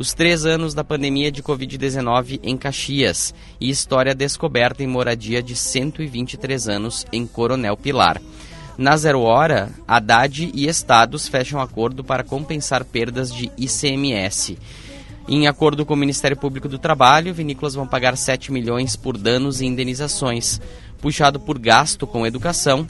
Os 0.00 0.14
três 0.14 0.46
anos 0.46 0.72
da 0.72 0.82
pandemia 0.82 1.30
de 1.30 1.42
Covid-19 1.42 2.40
em 2.42 2.56
Caxias 2.56 3.34
e 3.60 3.68
história 3.68 4.14
descoberta 4.14 4.82
em 4.82 4.86
moradia 4.86 5.42
de 5.42 5.54
123 5.54 6.68
anos 6.70 7.06
em 7.12 7.26
Coronel 7.26 7.76
Pilar. 7.76 8.18
Na 8.78 8.96
zero 8.96 9.20
hora, 9.20 9.68
Haddad 9.86 10.52
e 10.54 10.66
estados 10.66 11.28
fecham 11.28 11.60
acordo 11.60 12.02
para 12.02 12.24
compensar 12.24 12.82
perdas 12.82 13.30
de 13.30 13.52
ICMS. 13.58 14.56
Em 15.28 15.46
acordo 15.46 15.84
com 15.84 15.92
o 15.92 15.98
Ministério 15.98 16.34
Público 16.38 16.66
do 16.66 16.78
Trabalho, 16.78 17.34
vinícolas 17.34 17.74
vão 17.74 17.86
pagar 17.86 18.16
7 18.16 18.50
milhões 18.50 18.96
por 18.96 19.18
danos 19.18 19.60
e 19.60 19.66
indenizações. 19.66 20.62
Puxado 21.02 21.38
por 21.38 21.58
gasto 21.58 22.06
com 22.06 22.26
educação, 22.26 22.88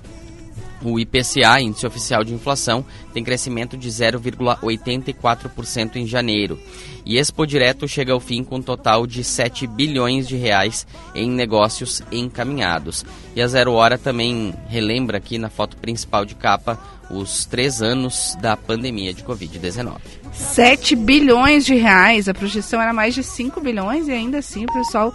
o 0.82 0.98
IPCA, 0.98 1.60
Índice 1.60 1.86
Oficial 1.86 2.24
de 2.24 2.34
Inflação, 2.34 2.84
tem 3.12 3.24
crescimento 3.24 3.76
de 3.76 3.88
0,84% 3.88 5.96
em 5.96 6.06
janeiro. 6.06 6.58
E 7.04 7.18
Expo 7.18 7.46
Direto 7.46 7.88
chega 7.88 8.12
ao 8.12 8.20
fim 8.20 8.44
com 8.44 8.56
um 8.56 8.62
total 8.62 9.06
de 9.06 9.24
7 9.24 9.66
bilhões 9.66 10.28
de 10.28 10.36
reais 10.36 10.86
em 11.14 11.30
negócios 11.30 12.02
encaminhados. 12.12 13.04
E 13.34 13.42
a 13.42 13.46
Zero 13.46 13.72
Hora 13.72 13.98
também 13.98 14.54
relembra 14.68 15.18
aqui 15.18 15.38
na 15.38 15.48
foto 15.48 15.76
principal 15.76 16.24
de 16.24 16.34
capa 16.34 16.78
os 17.10 17.44
três 17.44 17.82
anos 17.82 18.36
da 18.40 18.56
pandemia 18.56 19.12
de 19.12 19.24
Covid-19. 19.24 19.96
7 20.32 20.94
bilhões 20.94 21.66
de 21.66 21.74
reais, 21.74 22.28
a 22.28 22.34
projeção 22.34 22.80
era 22.80 22.92
mais 22.92 23.14
de 23.14 23.22
5 23.22 23.60
bilhões 23.60 24.06
e 24.06 24.12
ainda 24.12 24.38
assim 24.38 24.64
o 24.64 24.72
pessoal 24.72 25.12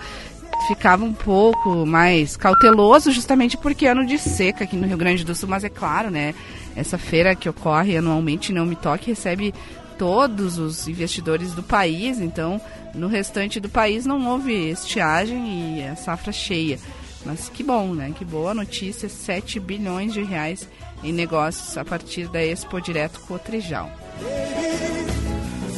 ficava 0.67 1.04
um 1.04 1.13
pouco 1.13 1.86
mais 1.86 2.36
cauteloso, 2.36 3.12
justamente 3.12 3.58
porque 3.58 3.86
é 3.86 3.91
ano 3.91 4.06
de 4.06 4.17
seca 4.17 4.63
aqui 4.63 4.75
no 4.75 4.88
Rio 4.88 4.97
Grande 4.97 5.23
do 5.23 5.36
Sul, 5.36 5.49
mas 5.49 5.63
é 5.63 5.69
claro, 5.69 6.10
né? 6.10 6.34
Essa 6.75 6.97
feira 6.97 7.36
que 7.36 7.49
ocorre 7.49 7.97
anualmente 7.97 8.54
Não 8.54 8.65
Me 8.65 8.75
Toque 8.75 9.12
recebe 9.12 9.54
todos 9.97 10.58
os 10.58 10.88
investidores 10.88 11.54
do 11.54 11.63
país, 11.63 12.19
então 12.19 12.60
no 12.93 13.08
restante 13.08 13.60
do 13.60 13.69
país 13.69 14.06
não 14.06 14.28
houve 14.28 14.69
estiagem 14.69 15.80
e 15.80 15.84
a 15.84 15.95
safra 15.95 16.32
cheia. 16.32 16.80
Mas 17.25 17.49
que 17.49 17.63
bom, 17.63 17.93
né? 17.93 18.13
Que 18.15 18.23
boa 18.23 18.54
notícia, 18.54 19.10
7 19.10 19.60
bilhões 19.60 20.13
de 20.13 20.21
reais 20.21 20.67
em 21.04 21.12
negócios 21.12 21.78
a 21.78 21.84
partir 21.84 22.28
da 22.28 22.43
Expo 22.43 22.80
Direto 22.80 23.19
Cotrijal. 23.21 23.89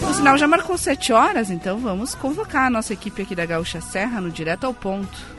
O 0.02 0.14
sinal 0.14 0.38
já 0.38 0.48
marcou 0.48 0.78
7 0.78 1.14
horas, 1.14 1.50
então 1.50 1.80
vamos 1.80 2.14
convocar 2.16 2.68
a 2.68 2.70
nossa 2.70 2.94
equipe 2.94 3.22
aqui 3.22 3.36
da 3.36 3.46
Gaúcha 3.46 3.82
Serra 3.82 4.20
no 4.20 4.30
Direto 4.30 4.66
ao 4.66 4.74
Ponto. 4.74 5.38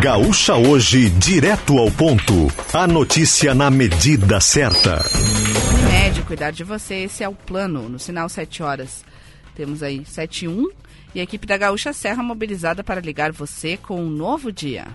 Gaúcha 0.00 0.54
hoje, 0.54 1.10
direto 1.10 1.78
ao 1.78 1.90
ponto. 1.90 2.48
A 2.72 2.86
notícia 2.86 3.54
na 3.54 3.70
medida 3.70 4.40
certa. 4.40 5.02
Unimed, 5.74 6.22
cuidar 6.22 6.50
de 6.52 6.62
você, 6.62 6.94
esse 7.04 7.24
é 7.24 7.28
o 7.28 7.34
plano. 7.34 7.88
No 7.88 7.98
sinal 7.98 8.28
7 8.28 8.62
horas, 8.62 9.04
temos 9.54 9.82
aí 9.82 10.04
7 10.04 10.44
e 10.44 10.48
1 10.48 10.68
e 11.14 11.20
a 11.20 11.22
equipe 11.22 11.46
da 11.46 11.56
Gaúcha 11.56 11.92
Serra 11.92 12.22
mobilizada 12.22 12.84
para 12.84 13.00
ligar 13.00 13.32
você 13.32 13.76
com 13.76 14.00
um 14.00 14.08
novo 14.08 14.52
dia. 14.52 14.86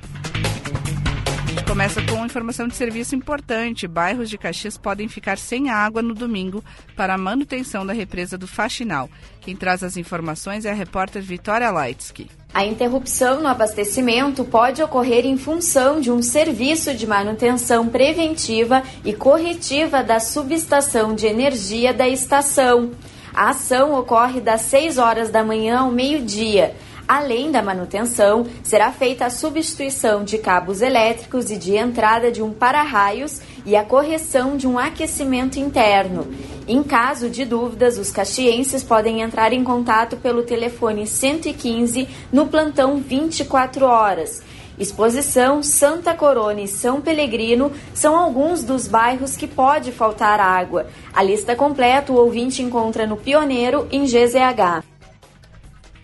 Começa 1.63 2.01
com 2.01 2.25
informação 2.25 2.67
de 2.67 2.75
serviço 2.75 3.15
importante. 3.15 3.87
Bairros 3.87 4.29
de 4.29 4.37
Caxias 4.37 4.77
podem 4.77 5.07
ficar 5.07 5.37
sem 5.37 5.69
água 5.69 6.01
no 6.01 6.13
domingo 6.13 6.63
para 6.95 7.13
a 7.13 7.17
manutenção 7.17 7.85
da 7.85 7.93
represa 7.93 8.37
do 8.37 8.47
Faxinal. 8.47 9.09
Quem 9.41 9.55
traz 9.55 9.83
as 9.83 9.97
informações 9.97 10.65
é 10.65 10.71
a 10.71 10.73
repórter 10.73 11.21
Vitória 11.21 11.69
Leitsky. 11.71 12.29
A 12.53 12.65
interrupção 12.65 13.41
no 13.41 13.47
abastecimento 13.47 14.43
pode 14.45 14.81
ocorrer 14.81 15.25
em 15.25 15.37
função 15.37 15.99
de 15.99 16.11
um 16.11 16.21
serviço 16.21 16.93
de 16.93 17.05
manutenção 17.05 17.87
preventiva 17.89 18.81
e 19.03 19.13
corretiva 19.13 20.03
da 20.03 20.19
subestação 20.19 21.13
de 21.13 21.25
energia 21.25 21.93
da 21.93 22.07
estação. 22.07 22.91
A 23.33 23.49
ação 23.49 23.93
ocorre 23.93 24.39
das 24.39 24.61
6 24.61 24.97
horas 24.97 25.29
da 25.29 25.43
manhã 25.43 25.79
ao 25.79 25.91
meio-dia. 25.91 26.73
Além 27.07 27.51
da 27.51 27.61
manutenção, 27.61 28.47
será 28.63 28.91
feita 28.91 29.27
a 29.27 29.29
substituição 29.29 30.23
de 30.23 30.39
cabos 30.39 30.81
elétricos 30.81 31.51
e 31.51 31.57
de 31.57 31.75
entrada 31.75 32.31
de 32.31 32.41
um 32.41 32.51
para-raios 32.51 33.41
e 33.63 33.75
a 33.75 33.83
correção 33.83 34.57
de 34.57 34.67
um 34.67 34.79
aquecimento 34.79 35.59
interno. 35.59 36.27
Em 36.67 36.81
caso 36.81 37.29
de 37.29 37.45
dúvidas, 37.45 37.99
os 37.99 38.09
caxienses 38.09 38.83
podem 38.83 39.21
entrar 39.21 39.53
em 39.53 39.63
contato 39.63 40.17
pelo 40.17 40.41
telefone 40.41 41.05
115 41.05 42.07
no 42.33 42.47
plantão 42.47 42.97
24 42.97 43.85
horas. 43.85 44.41
Exposição, 44.77 45.61
Santa 45.61 46.13
Corona 46.13 46.61
e 46.61 46.67
São 46.67 46.99
Pelegrino 46.99 47.71
são 47.93 48.15
alguns 48.15 48.63
dos 48.63 48.87
bairros 48.87 49.37
que 49.37 49.47
pode 49.47 49.91
faltar 49.91 50.39
água. 50.39 50.87
A 51.13 51.21
lista 51.21 51.55
completa 51.55 52.11
o 52.11 52.17
ouvinte 52.17 52.61
encontra 52.61 53.05
no 53.07 53.15
Pioneiro, 53.15 53.87
em 53.91 54.05
GZH. 54.05 54.94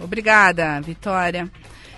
Obrigada, 0.04 0.82
Vitória. 0.82 1.50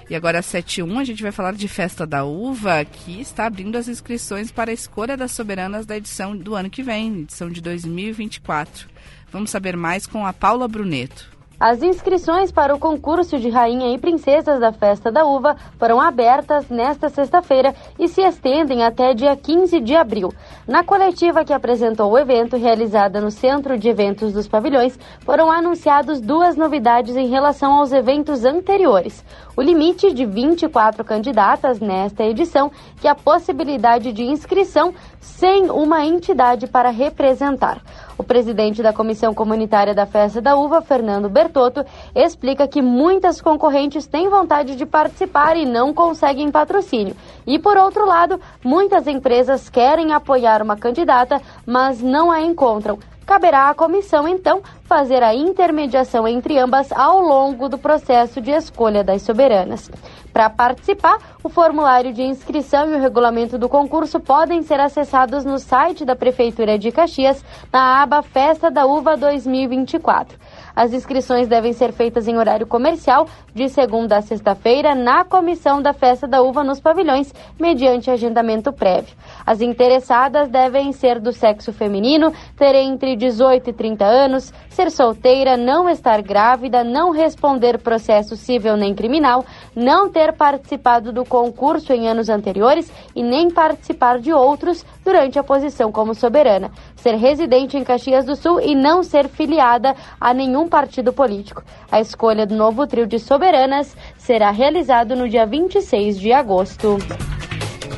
E 0.10 0.16
agora 0.16 0.40
às 0.40 0.46
7h1 0.46 1.00
a 1.00 1.04
gente 1.04 1.24
vai 1.24 1.32
falar 1.32 1.54
de 1.54 1.68
Festa 1.68 2.06
da 2.06 2.24
Uva, 2.24 2.84
que 2.86 3.22
está 3.22 3.46
abrindo 3.46 3.78
as 3.78 3.88
inscrições 3.88 4.52
para 4.52 4.70
a 4.70 4.74
escolha 4.74 5.16
das 5.16 5.32
soberanas 5.32 5.86
da 5.86 5.98
edição 5.98 6.36
do 6.36 6.56
ano 6.56 6.70
que 6.70 6.84
vem, 6.84 7.22
edição 7.22 7.50
de 7.50 7.62
2024. 7.62 8.88
Vamos 9.32 9.50
saber 9.50 9.76
mais 9.76 10.06
com 10.06 10.26
a 10.26 10.34
Paula 10.34 10.68
Bruneto. 10.68 11.33
As 11.60 11.82
inscrições 11.84 12.52
para 12.52 12.76
o 12.76 12.80
concurso 12.80 13.38
de 13.38 13.48
Rainha 13.50 13.94
e 13.94 13.98
Princesas 13.98 14.60
da 14.60 14.74
Festa 14.74 15.12
da 15.12 15.24
Uva 15.24 15.56
foram 15.78 16.02
abertas 16.02 16.68
nesta 16.68 17.10
sexta-feira 17.10 17.76
e 17.98 18.08
se 18.08 18.22
estendem 18.22 18.84
até 18.84 19.14
dia 19.14 19.36
15 19.36 19.80
de 19.80 19.96
abril. 19.96 20.34
Na 20.68 20.84
coletiva 20.84 21.46
que 21.46 21.54
apresentou 21.54 22.12
o 22.12 22.18
evento, 22.18 22.58
realizada 22.58 23.22
no 23.22 23.30
Centro 23.30 23.78
de 23.78 23.88
Eventos 23.88 24.34
dos 24.34 24.48
Pavilhões, 24.48 24.98
foram 25.22 25.52
anunciados 25.52 26.20
duas 26.20 26.58
novidades 26.58 27.16
em 27.16 27.28
relação 27.28 27.74
aos 27.74 27.94
eventos 27.94 28.44
anteriores. 28.44 29.24
O 29.56 29.62
limite 29.62 30.12
de 30.12 30.26
24 30.26 31.06
candidatas 31.06 31.80
nesta 31.80 32.24
edição, 32.24 32.72
que 33.00 33.08
a 33.08 33.16
possibilidade 33.16 34.12
de 34.12 34.24
inscrição 34.24 34.94
sem 35.22 35.70
uma 35.70 36.04
entidade 36.04 36.68
para 36.68 36.90
representar. 36.90 37.82
O 38.24 38.26
presidente 38.26 38.82
da 38.82 38.94
Comissão 38.94 39.34
Comunitária 39.34 39.94
da 39.94 40.06
Festa 40.06 40.40
da 40.40 40.56
Uva, 40.56 40.82
Fernando 40.82 41.28
Bertotto, 41.28 41.86
explica 42.16 42.66
que 42.66 42.82
muitas 42.82 43.42
concorrentes 43.42 44.08
têm 44.08 44.30
vontade 44.30 44.78
de 44.78 44.86
participar 44.86 45.58
e 45.58 45.66
não 45.66 45.94
conseguem 45.94 46.50
patrocínio. 46.50 47.18
E, 47.46 47.60
por 47.60 47.76
outro 47.76 48.06
lado, 48.06 48.40
muitas 48.64 49.08
empresas 49.08 49.68
querem 49.68 50.14
apoiar 50.14 50.62
uma 50.62 50.78
candidata, 50.78 51.42
mas 51.66 52.02
não 52.02 52.32
a 52.32 52.40
encontram. 52.40 52.98
Caberá 53.26 53.70
à 53.70 53.74
comissão, 53.74 54.28
então, 54.28 54.62
fazer 54.84 55.24
a 55.24 55.34
intermediação 55.34 56.28
entre 56.28 56.60
ambas 56.60 56.92
ao 56.92 57.22
longo 57.22 57.70
do 57.70 57.78
processo 57.78 58.42
de 58.42 58.52
escolha 58.52 59.04
das 59.04 59.22
soberanas. 59.22 59.90
Para 60.34 60.50
participar, 60.50 61.18
o 61.44 61.50
formulário 61.50 62.12
de 62.12 62.24
inscrição 62.24 62.90
e 62.90 62.96
o 62.96 63.00
regulamento 63.00 63.58
do 63.58 63.70
concurso 63.70 64.20
podem 64.20 64.64
ser 64.64 64.80
acessados 64.80 65.46
no 65.46 65.60
site 65.60 66.04
da 66.04 66.16
Prefeitura 66.16 66.78
de 66.78 66.92
Caxias, 66.92 67.46
na 67.72 68.02
aba 68.02 68.24
Festa 68.24 68.72
da 68.72 68.86
Uva 68.86 69.16
2024. 69.16 70.38
As 70.76 70.92
inscrições 70.92 71.48
devem 71.48 71.72
ser 71.72 71.94
feitas 71.94 72.28
em 72.28 72.36
horário 72.36 72.66
comercial, 72.66 73.28
de 73.54 73.70
segunda 73.70 74.18
a 74.18 74.22
sexta-feira, 74.22 74.96
na 74.96 75.24
comissão 75.24 75.80
da 75.80 75.94
Festa 75.94 76.28
da 76.28 76.42
Uva 76.42 76.64
nos 76.64 76.82
pavilhões, 76.82 77.32
mediante 77.60 78.10
agendamento 78.10 78.74
prévio. 78.74 79.16
As 79.46 79.62
interessadas 79.62 80.50
devem 80.50 80.92
ser 80.92 81.20
do 81.20 81.32
sexo 81.32 81.74
feminino, 81.74 82.32
ter 82.56 82.76
entre 82.76 83.16
18 83.16 83.70
e 83.70 83.74
30 83.74 84.06
anos, 84.06 84.54
ser 84.70 84.90
solteira, 84.90 85.58
não 85.58 85.90
estar 85.90 86.22
grávida, 86.22 86.84
não 86.84 87.12
responder 87.12 87.78
processo 87.78 88.36
civil 88.36 88.78
nem 88.78 88.94
criminal, 88.94 89.46
não 89.76 90.10
ter 90.10 90.34
participado 90.34 91.12
do 91.12 91.26
concurso 91.26 91.94
em 91.94 92.08
anos 92.08 92.30
anteriores 92.30 92.92
e 93.16 93.22
nem 93.22 93.50
participar 93.50 94.20
de 94.20 94.32
outros 94.32 94.86
durante 95.04 95.38
a 95.38 95.44
posição 95.44 95.92
como 95.92 96.16
soberana, 96.16 96.72
ser 96.96 97.16
residente 97.16 97.78
em 97.78 97.84
Caxias 97.84 98.26
do 98.26 98.36
Sul 98.36 98.60
e 98.62 98.74
não 98.74 99.04
ser 99.04 99.28
filiada 99.28 99.96
a 100.20 100.34
nenhum 100.34 100.68
partido 100.68 101.12
político. 101.12 101.64
A 101.92 102.00
escolha 102.00 102.46
do 102.46 102.56
novo 102.56 102.88
trio 102.88 103.06
de 103.06 103.20
soberanas 103.20 103.96
será 104.18 104.50
realizado 104.52 105.16
no 105.16 105.28
dia 105.28 105.46
26 105.46 106.20
de 106.20 106.32
agosto. 106.32 106.98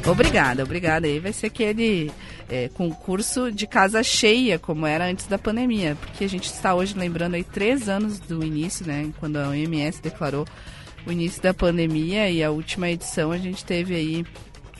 Obrigada, 0.06 0.64
obrigada. 0.64 1.08
Aí 1.08 1.20
vai 1.20 1.34
ser 1.34 1.48
aquele 1.48 2.12
é, 2.48 2.70
concurso 2.70 3.52
de 3.52 3.66
casa 3.66 4.04
cheia, 4.04 4.60
como 4.60 4.86
era 4.86 5.06
antes 5.06 5.26
da 5.26 5.38
pandemia, 5.38 5.98
porque 6.00 6.24
a 6.24 6.30
gente 6.30 6.46
está 6.46 6.76
hoje 6.76 6.94
lembrando 6.96 7.34
aí 7.34 7.44
três 7.44 7.90
anos 7.90 8.20
do 8.20 8.44
início, 8.44 8.86
né, 8.86 9.12
quando 9.20 9.38
a 9.38 9.50
OMS 9.50 10.02
declarou 10.02 10.46
o 11.08 11.12
início 11.12 11.42
da 11.42 11.54
pandemia 11.54 12.30
e 12.30 12.44
a 12.44 12.52
última 12.52 12.90
edição 12.90 13.32
a 13.32 13.38
gente 13.38 13.64
teve 13.64 13.96
aí 13.96 14.26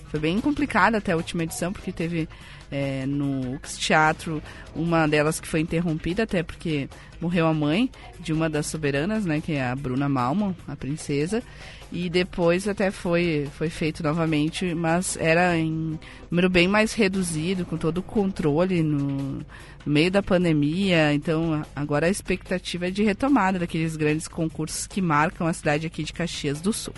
foi 0.10 0.20
bem 0.20 0.40
complicada 0.40 0.98
até 0.98 1.12
a 1.12 1.16
última 1.16 1.44
edição 1.44 1.74
porque 1.74 1.92
teve 1.92 2.28
é, 2.72 3.06
no 3.06 3.60
Teatro, 3.78 4.42
uma 4.76 5.08
delas 5.08 5.40
que 5.40 5.48
foi 5.48 5.60
interrompida 5.60 6.24
até 6.24 6.42
porque 6.42 6.90
morreu 7.20 7.48
a 7.48 7.54
mãe 7.54 7.90
de 8.20 8.34
uma 8.34 8.50
das 8.50 8.66
soberanas, 8.66 9.26
né, 9.26 9.42
que 9.42 9.54
é 9.54 9.64
a 9.64 9.76
Bruna 9.76 10.10
Malman, 10.10 10.56
a 10.68 10.76
princesa, 10.76 11.44
e 11.92 12.10
depois 12.10 12.68
até 12.68 12.92
foi, 12.92 13.48
foi 13.58 13.70
feito 13.70 14.04
novamente, 14.04 14.74
mas 14.74 15.18
era 15.18 15.58
em 15.58 16.00
número 16.30 16.50
bem 16.50 16.68
mais 16.68 16.94
reduzido, 16.94 17.66
com 17.66 17.78
todo 17.78 18.00
o 18.00 18.04
controle 18.04 18.84
no, 18.84 19.08
no 19.38 19.44
meio 19.86 20.12
da 20.12 20.22
pandemia, 20.22 21.14
então 21.14 21.64
agora 21.76 22.08
a 22.08 22.10
expectativa 22.10 22.88
é 22.88 22.92
de 22.92 23.04
retomada 23.04 23.60
daqueles 23.60 23.96
grandes 23.96 24.28
concursos 24.28 24.88
que 24.88 25.02
marcam 25.02 25.48
a 25.48 25.54
cidade 25.54 25.88
aqui 25.88 26.04
de 26.04 26.12
Caxias 26.12 26.60
do 26.60 26.74
Sul. 26.74 26.94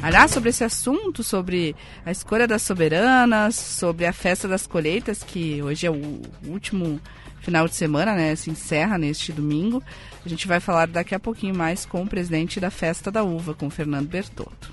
Aliás, 0.00 0.30
sobre 0.30 0.50
esse 0.50 0.62
assunto, 0.62 1.24
sobre 1.24 1.74
a 2.06 2.10
escolha 2.10 2.46
das 2.46 2.62
soberanas, 2.62 3.56
sobre 3.56 4.06
a 4.06 4.12
festa 4.12 4.46
das 4.46 4.66
colheitas, 4.66 5.24
que 5.24 5.60
hoje 5.60 5.86
é 5.86 5.90
o 5.90 6.22
último 6.46 7.00
final 7.40 7.66
de 7.66 7.74
semana, 7.74 8.14
né? 8.14 8.36
Se 8.36 8.50
encerra 8.50 8.96
neste 8.96 9.32
domingo. 9.32 9.82
A 10.24 10.28
gente 10.28 10.46
vai 10.46 10.60
falar 10.60 10.86
daqui 10.88 11.14
a 11.14 11.20
pouquinho 11.20 11.54
mais 11.54 11.86
com 11.86 12.02
o 12.02 12.06
presidente 12.06 12.60
da 12.60 12.70
Festa 12.70 13.10
da 13.10 13.22
Uva, 13.22 13.54
com 13.54 13.70
Fernando 13.70 14.08
Bertotto. 14.08 14.72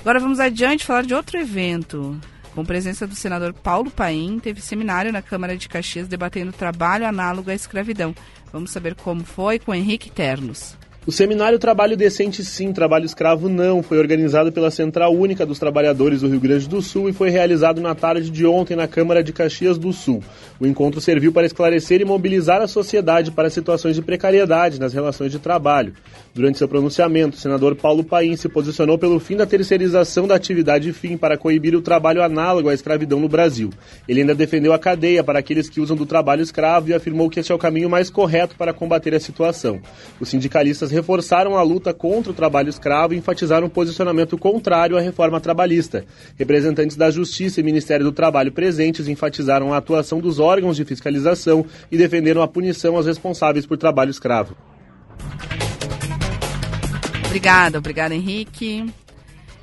Agora 0.00 0.18
vamos 0.18 0.40
adiante 0.40 0.84
falar 0.84 1.04
de 1.04 1.14
outro 1.14 1.38
evento. 1.38 2.18
Com 2.54 2.64
presença 2.64 3.06
do 3.06 3.14
senador 3.14 3.54
Paulo 3.54 3.90
Paim, 3.90 4.38
teve 4.38 4.60
seminário 4.60 5.12
na 5.12 5.22
Câmara 5.22 5.56
de 5.56 5.68
Caxias 5.68 6.08
debatendo 6.08 6.52
trabalho 6.52 7.06
análogo 7.06 7.50
à 7.50 7.54
escravidão. 7.54 8.14
Vamos 8.52 8.70
saber 8.70 8.94
como 8.94 9.24
foi 9.24 9.58
com 9.58 9.74
Henrique 9.74 10.10
Ternos. 10.10 10.76
O 11.04 11.10
seminário 11.10 11.58
Trabalho 11.58 11.96
Decente 11.96 12.44
Sim, 12.44 12.72
Trabalho 12.72 13.04
Escravo 13.04 13.48
Não 13.48 13.82
foi 13.82 13.98
organizado 13.98 14.52
pela 14.52 14.70
Central 14.70 15.12
Única 15.12 15.44
dos 15.44 15.58
Trabalhadores 15.58 16.20
do 16.20 16.28
Rio 16.28 16.38
Grande 16.38 16.68
do 16.68 16.80
Sul 16.80 17.08
e 17.08 17.12
foi 17.12 17.28
realizado 17.28 17.80
na 17.80 17.92
tarde 17.92 18.30
de 18.30 18.46
ontem 18.46 18.76
na 18.76 18.86
Câmara 18.86 19.20
de 19.20 19.32
Caxias 19.32 19.76
do 19.76 19.92
Sul. 19.92 20.22
O 20.60 20.66
encontro 20.66 21.00
serviu 21.00 21.32
para 21.32 21.44
esclarecer 21.44 22.00
e 22.00 22.04
mobilizar 22.04 22.62
a 22.62 22.68
sociedade 22.68 23.32
para 23.32 23.50
situações 23.50 23.96
de 23.96 24.02
precariedade 24.02 24.78
nas 24.78 24.94
relações 24.94 25.32
de 25.32 25.40
trabalho. 25.40 25.92
Durante 26.32 26.58
seu 26.58 26.68
pronunciamento, 26.68 27.36
o 27.36 27.40
senador 27.40 27.74
Paulo 27.74 28.04
Paim 28.04 28.36
se 28.36 28.48
posicionou 28.48 28.96
pelo 28.96 29.18
fim 29.18 29.34
da 29.36 29.44
terceirização 29.44 30.28
da 30.28 30.36
atividade 30.36 30.92
fim 30.92 31.16
para 31.16 31.36
coibir 31.36 31.74
o 31.74 31.82
trabalho 31.82 32.22
análogo 32.22 32.68
à 32.68 32.74
escravidão 32.74 33.18
no 33.18 33.28
Brasil. 33.28 33.70
Ele 34.08 34.20
ainda 34.20 34.36
defendeu 34.36 34.72
a 34.72 34.78
cadeia 34.78 35.24
para 35.24 35.40
aqueles 35.40 35.68
que 35.68 35.80
usam 35.80 35.96
do 35.96 36.06
trabalho 36.06 36.42
escravo 36.42 36.90
e 36.90 36.94
afirmou 36.94 37.28
que 37.28 37.40
esse 37.40 37.50
é 37.50 37.54
o 37.54 37.58
caminho 37.58 37.90
mais 37.90 38.08
correto 38.08 38.54
para 38.54 38.72
combater 38.72 39.12
a 39.16 39.20
situação. 39.20 39.80
Os 40.20 40.28
sindicalistas 40.28 40.91
reforçaram 40.92 41.56
a 41.56 41.62
luta 41.62 41.92
contra 41.92 42.30
o 42.30 42.34
trabalho 42.34 42.68
escravo 42.68 43.14
e 43.14 43.16
enfatizaram 43.16 43.66
um 43.66 43.70
posicionamento 43.70 44.38
contrário 44.38 44.96
à 44.96 45.00
reforma 45.00 45.40
trabalhista. 45.40 46.04
Representantes 46.38 46.96
da 46.96 47.10
Justiça 47.10 47.60
e 47.60 47.62
Ministério 47.62 48.04
do 48.04 48.12
Trabalho 48.12 48.52
presentes 48.52 49.08
enfatizaram 49.08 49.72
a 49.72 49.78
atuação 49.78 50.20
dos 50.20 50.38
órgãos 50.38 50.76
de 50.76 50.84
fiscalização 50.84 51.64
e 51.90 51.96
defenderam 51.96 52.42
a 52.42 52.48
punição 52.48 52.96
aos 52.96 53.06
responsáveis 53.06 53.66
por 53.66 53.76
trabalho 53.76 54.10
escravo. 54.10 54.56
Obrigada, 57.26 57.78
obrigada 57.78 58.14
Henrique. 58.14 58.92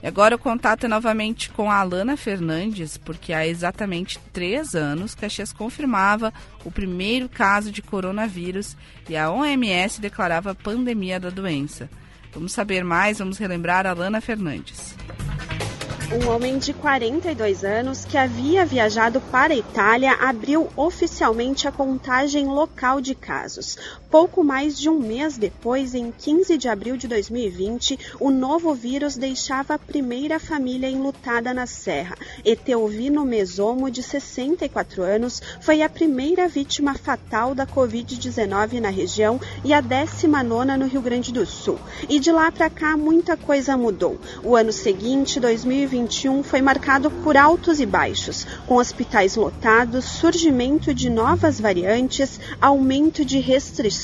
E 0.02 0.08
agora 0.08 0.36
o 0.36 0.40
contato 0.40 0.86
é 0.86 0.88
novamente 0.88 1.50
com 1.50 1.70
a 1.70 1.76
Alana 1.76 2.16
Fernandes, 2.16 2.98
porque 2.98 3.34
há 3.34 3.46
exatamente 3.46 4.18
três 4.32 4.74
anos 4.74 5.14
Caxias 5.14 5.52
confirmava 5.52 6.34
o 6.64 6.72
primeiro 6.72 7.28
caso 7.28 7.72
de 7.72 7.82
coronavírus 7.82 8.78
e 9.10 9.18
a 9.18 9.30
OMS 9.30 10.00
declarava 10.00 10.56
pandemia 10.56 11.20
da 11.20 11.30
doença. 11.30 11.90
Vamos 12.34 12.54
saber 12.54 12.84
mais, 12.84 13.20
vamos 13.20 13.38
relembrar 13.38 13.86
a 13.86 13.90
Alana 13.90 14.22
Fernandes 14.22 14.96
um 16.12 16.28
homem 16.30 16.58
de 16.58 16.74
42 16.74 17.64
anos 17.64 18.04
que 18.04 18.18
havia 18.18 18.66
viajado 18.66 19.22
para 19.22 19.54
a 19.54 19.58
Itália 19.58 20.14
abriu 20.14 20.68
oficialmente 20.76 21.68
a 21.68 21.72
contagem 21.72 22.48
local 22.48 23.00
de 23.00 23.14
casos. 23.14 23.78
Pouco 24.10 24.44
mais 24.44 24.78
de 24.80 24.90
um 24.90 24.98
mês 24.98 25.38
depois, 25.38 25.94
em 25.94 26.12
15 26.12 26.58
de 26.58 26.68
abril 26.68 26.98
de 26.98 27.08
2020, 27.08 28.00
o 28.20 28.32
novo 28.32 28.74
vírus 28.74 29.16
deixava 29.16 29.76
a 29.76 29.80
primeira 29.80 30.40
família 30.40 30.90
enlutada 30.90 31.54
na 31.54 31.68
Serra. 31.68 32.18
Eteovino 32.44 33.24
Mesomo, 33.24 33.92
de 33.92 34.02
64 34.02 35.04
anos, 35.04 35.42
foi 35.62 35.82
a 35.82 35.90
primeira 35.90 36.48
vítima 36.48 36.96
fatal 36.96 37.54
da 37.54 37.68
Covid-19 37.68 38.80
na 38.80 38.90
região 38.90 39.40
e 39.64 39.74
a 39.74 39.82
19 39.82 40.78
no 40.78 40.88
Rio 40.88 41.02
Grande 41.02 41.32
do 41.32 41.46
Sul. 41.46 41.80
E 42.10 42.20
de 42.20 42.32
lá 42.32 42.52
para 42.52 42.70
cá, 42.70 42.98
muita 42.98 43.38
coisa 43.38 43.78
mudou. 43.78 44.18
O 44.44 44.56
ano 44.56 44.72
seguinte, 44.72 45.40
2020, 45.40 45.70
2021 45.80 46.44
foi 46.44 46.62
marcado 46.62 47.12
por 47.12 47.38
altos 47.38 47.80
e 47.80 47.86
baixos, 47.86 48.46
com 48.66 48.76
hospitais 48.76 49.36
lotados, 49.36 50.06
surgimento 50.06 50.94
de 50.94 51.10
novas 51.10 51.60
variantes, 51.60 52.40
aumento 52.60 53.24
de 53.24 53.40
restrições 53.40 53.99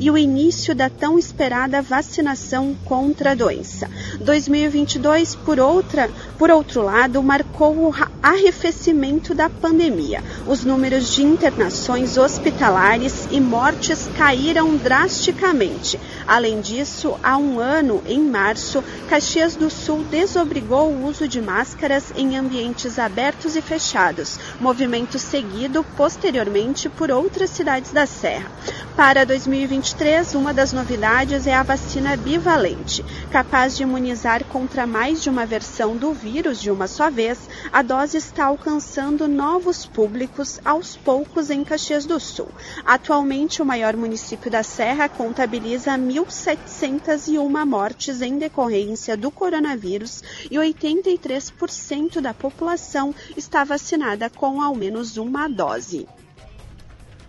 e 0.00 0.10
o 0.10 0.16
início 0.16 0.74
da 0.74 0.88
tão 0.88 1.18
esperada 1.18 1.82
vacinação 1.82 2.74
contra 2.86 3.32
a 3.32 3.34
doença. 3.34 3.90
2022, 4.20 5.34
por 5.34 5.60
outra, 5.60 6.10
por 6.38 6.50
outro 6.50 6.82
lado, 6.82 7.22
marcou 7.22 7.76
o 7.76 7.94
arrefecimento 8.22 9.34
da 9.34 9.50
pandemia. 9.50 10.24
Os 10.46 10.64
números 10.64 11.14
de 11.14 11.22
internações 11.22 12.16
hospitalares 12.16 13.28
e 13.30 13.38
mortes 13.38 14.08
caíram 14.16 14.76
drasticamente. 14.76 16.00
Além 16.26 16.62
disso, 16.62 17.16
há 17.22 17.36
um 17.36 17.60
ano, 17.60 18.02
em 18.06 18.20
março, 18.20 18.82
Caxias 19.10 19.54
do 19.54 19.68
Sul 19.68 20.04
desobrigou 20.10 20.90
o 20.90 21.06
uso 21.06 21.18
uso 21.18 21.26
de 21.26 21.40
máscaras 21.40 22.12
em 22.14 22.36
ambientes 22.36 22.96
abertos 22.96 23.56
e 23.56 23.60
fechados, 23.60 24.38
movimento 24.60 25.18
seguido 25.18 25.84
posteriormente 25.96 26.88
por 26.88 27.10
outras 27.10 27.50
cidades 27.50 27.90
da 27.90 28.06
Serra. 28.06 28.48
Para 28.94 29.17
2023, 29.24 30.34
uma 30.34 30.52
das 30.52 30.72
novidades 30.72 31.46
é 31.46 31.54
a 31.54 31.62
vacina 31.62 32.16
bivalente, 32.16 33.04
capaz 33.30 33.76
de 33.76 33.82
imunizar 33.82 34.44
contra 34.44 34.86
mais 34.86 35.22
de 35.22 35.30
uma 35.30 35.46
versão 35.46 35.96
do 35.96 36.12
vírus 36.12 36.60
de 36.60 36.70
uma 36.70 36.86
só 36.86 37.10
vez. 37.10 37.38
A 37.72 37.82
dose 37.82 38.18
está 38.18 38.44
alcançando 38.44 39.26
novos 39.26 39.86
públicos 39.86 40.60
aos 40.64 40.96
poucos 40.96 41.50
em 41.50 41.64
Caxias 41.64 42.04
do 42.04 42.20
Sul. 42.20 42.48
Atualmente, 42.84 43.62
o 43.62 43.66
maior 43.66 43.96
município 43.96 44.50
da 44.50 44.62
Serra 44.62 45.08
contabiliza 45.08 45.92
1.701 45.92 47.66
mortes 47.66 48.22
em 48.22 48.38
decorrência 48.38 49.16
do 49.16 49.30
coronavírus 49.30 50.22
e 50.50 50.58
80 50.58 50.98
83% 51.08 52.20
da 52.20 52.34
população 52.34 53.14
está 53.36 53.64
vacinada 53.64 54.28
com 54.28 54.60
ao 54.60 54.74
menos 54.74 55.16
uma 55.16 55.48
dose. 55.48 56.06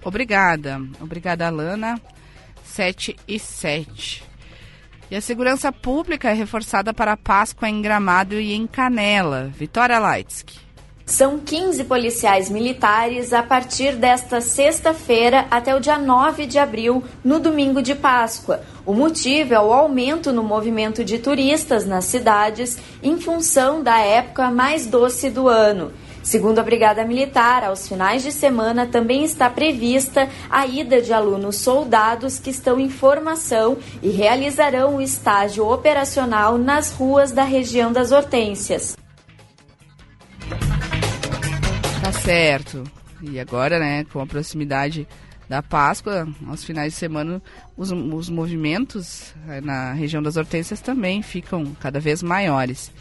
Obrigada. 0.03 0.81
Obrigada, 1.01 1.47
Alana. 1.47 1.99
7 2.63 3.15
e 3.27 3.39
7. 3.39 4.23
E 5.11 5.15
a 5.15 5.21
segurança 5.21 5.71
pública 5.71 6.29
é 6.29 6.33
reforçada 6.33 6.93
para 6.93 7.13
a 7.13 7.17
Páscoa 7.17 7.67
em 7.67 7.81
Gramado 7.81 8.39
e 8.39 8.53
em 8.53 8.67
Canela. 8.67 9.51
Vitória 9.55 9.99
Leitsky. 9.99 10.69
São 11.09 11.39
15 11.39 11.85
policiais 11.85 12.51
militares 12.51 13.33
a 13.33 13.41
partir 13.41 13.95
desta 13.95 14.39
sexta-feira 14.39 15.47
até 15.49 15.75
o 15.75 15.79
dia 15.79 15.97
9 15.97 16.45
de 16.45 16.59
abril, 16.59 17.03
no 17.23 17.39
domingo 17.39 17.81
de 17.81 17.95
Páscoa. 17.95 18.61
O 18.85 18.93
motivo 18.93 19.55
é 19.55 19.59
o 19.59 19.73
aumento 19.73 20.31
no 20.31 20.43
movimento 20.43 21.03
de 21.03 21.17
turistas 21.17 21.87
nas 21.87 22.05
cidades 22.05 22.77
em 23.01 23.19
função 23.19 23.81
da 23.81 23.97
época 23.97 24.51
mais 24.51 24.85
doce 24.85 25.31
do 25.31 25.47
ano. 25.47 25.91
Segundo 26.29 26.59
a 26.59 26.63
Brigada 26.63 27.03
Militar, 27.03 27.63
aos 27.63 27.87
finais 27.87 28.21
de 28.21 28.31
semana 28.31 28.85
também 28.85 29.23
está 29.23 29.49
prevista 29.49 30.29
a 30.47 30.63
ida 30.67 31.01
de 31.01 31.11
alunos 31.11 31.55
soldados 31.55 32.37
que 32.37 32.51
estão 32.51 32.79
em 32.79 32.87
formação 32.87 33.79
e 33.99 34.09
realizarão 34.09 34.97
o 34.97 35.01
estágio 35.01 35.67
operacional 35.67 36.55
nas 36.55 36.91
ruas 36.91 37.31
da 37.31 37.43
região 37.43 37.91
das 37.91 38.11
Hortênsias. 38.11 38.95
Tá 42.03 42.11
certo. 42.11 42.83
E 43.23 43.39
agora, 43.39 43.79
né, 43.79 44.05
com 44.13 44.21
a 44.21 44.27
proximidade 44.27 45.07
da 45.49 45.63
Páscoa, 45.63 46.27
aos 46.47 46.63
finais 46.63 46.93
de 46.93 46.99
semana, 46.99 47.41
os, 47.75 47.91
os 47.91 48.29
movimentos 48.29 49.33
eh, 49.47 49.61
na 49.61 49.93
região 49.93 50.21
das 50.21 50.37
hortênsias 50.37 50.79
também 50.79 51.23
ficam 51.23 51.75
cada 51.79 51.99
vez 51.99 52.21
maiores. 52.21 52.91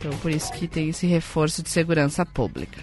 Então, 0.00 0.10
por 0.18 0.30
isso 0.30 0.50
que 0.54 0.66
tem 0.66 0.88
esse 0.88 1.06
reforço 1.06 1.62
de 1.62 1.68
segurança 1.68 2.24
pública. 2.24 2.80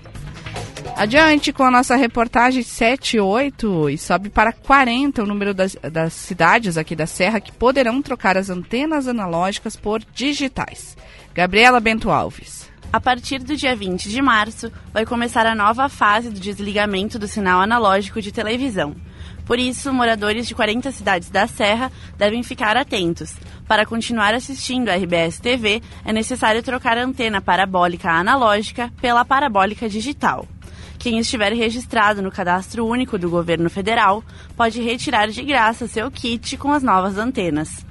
Adiante 0.96 1.52
com 1.52 1.64
a 1.64 1.72
nossa 1.72 1.96
reportagem 1.96 2.62
78 2.62 3.90
e 3.90 3.98
sobe 3.98 4.30
para 4.30 4.54
40 4.54 5.24
o 5.24 5.26
número 5.26 5.54
das, 5.54 5.76
das 5.92 6.14
cidades 6.14 6.78
aqui 6.78 6.96
da 6.96 7.08
Serra 7.08 7.40
que 7.40 7.52
poderão 7.52 8.02
trocar 8.04 8.38
as 8.38 8.52
antenas 8.52 9.08
analógicas 9.08 9.76
por 9.76 10.04
digitais. 10.14 10.96
Gabriela 11.34 11.80
Bento 11.80 12.12
Alves. 12.12 12.70
A 12.94 13.02
partir 13.02 13.40
do 13.40 13.56
dia 13.56 13.76
20 13.76 14.10
de 14.10 14.22
março, 14.22 14.72
vai 14.94 15.06
começar 15.06 15.46
a 15.46 15.56
nova 15.56 15.90
fase 15.90 16.30
do 16.30 16.40
desligamento 16.40 17.20
do 17.20 17.28
sinal 17.28 17.62
analógico 17.62 18.22
de 18.22 18.32
televisão. 18.32 18.96
Por 19.48 19.60
isso, 19.60 19.94
moradores 19.94 20.46
de 20.46 20.54
40 20.54 20.92
cidades 20.92 21.30
da 21.30 21.48
Serra 21.48 21.92
devem 22.18 22.44
ficar 22.44 22.76
atentos. 22.76 23.34
Para 23.68 23.86
continuar 23.86 24.34
assistindo 24.34 24.88
a 24.88 24.96
RBS 24.96 25.40
TV, 25.40 25.82
é 26.06 26.14
necessário 26.14 26.64
trocar 26.64 26.98
a 26.98 27.04
antena 27.04 27.42
parabólica 27.42 28.10
analógica 28.10 28.92
pela 29.02 29.26
parabólica 29.26 29.90
digital. 29.90 30.48
Quem 30.98 31.20
estiver 31.20 31.52
registrado 31.54 32.22
no 32.22 32.32
Cadastro 32.32 32.86
Único 32.86 33.18
do 33.18 33.30
Governo 33.30 33.70
Federal 33.70 34.24
pode 34.56 34.82
retirar 34.82 35.28
de 35.28 35.44
graça 35.44 35.88
seu 35.88 36.10
kit 36.10 36.56
com 36.58 36.72
as 36.72 36.82
novas 36.82 37.18
antenas. 37.18 37.86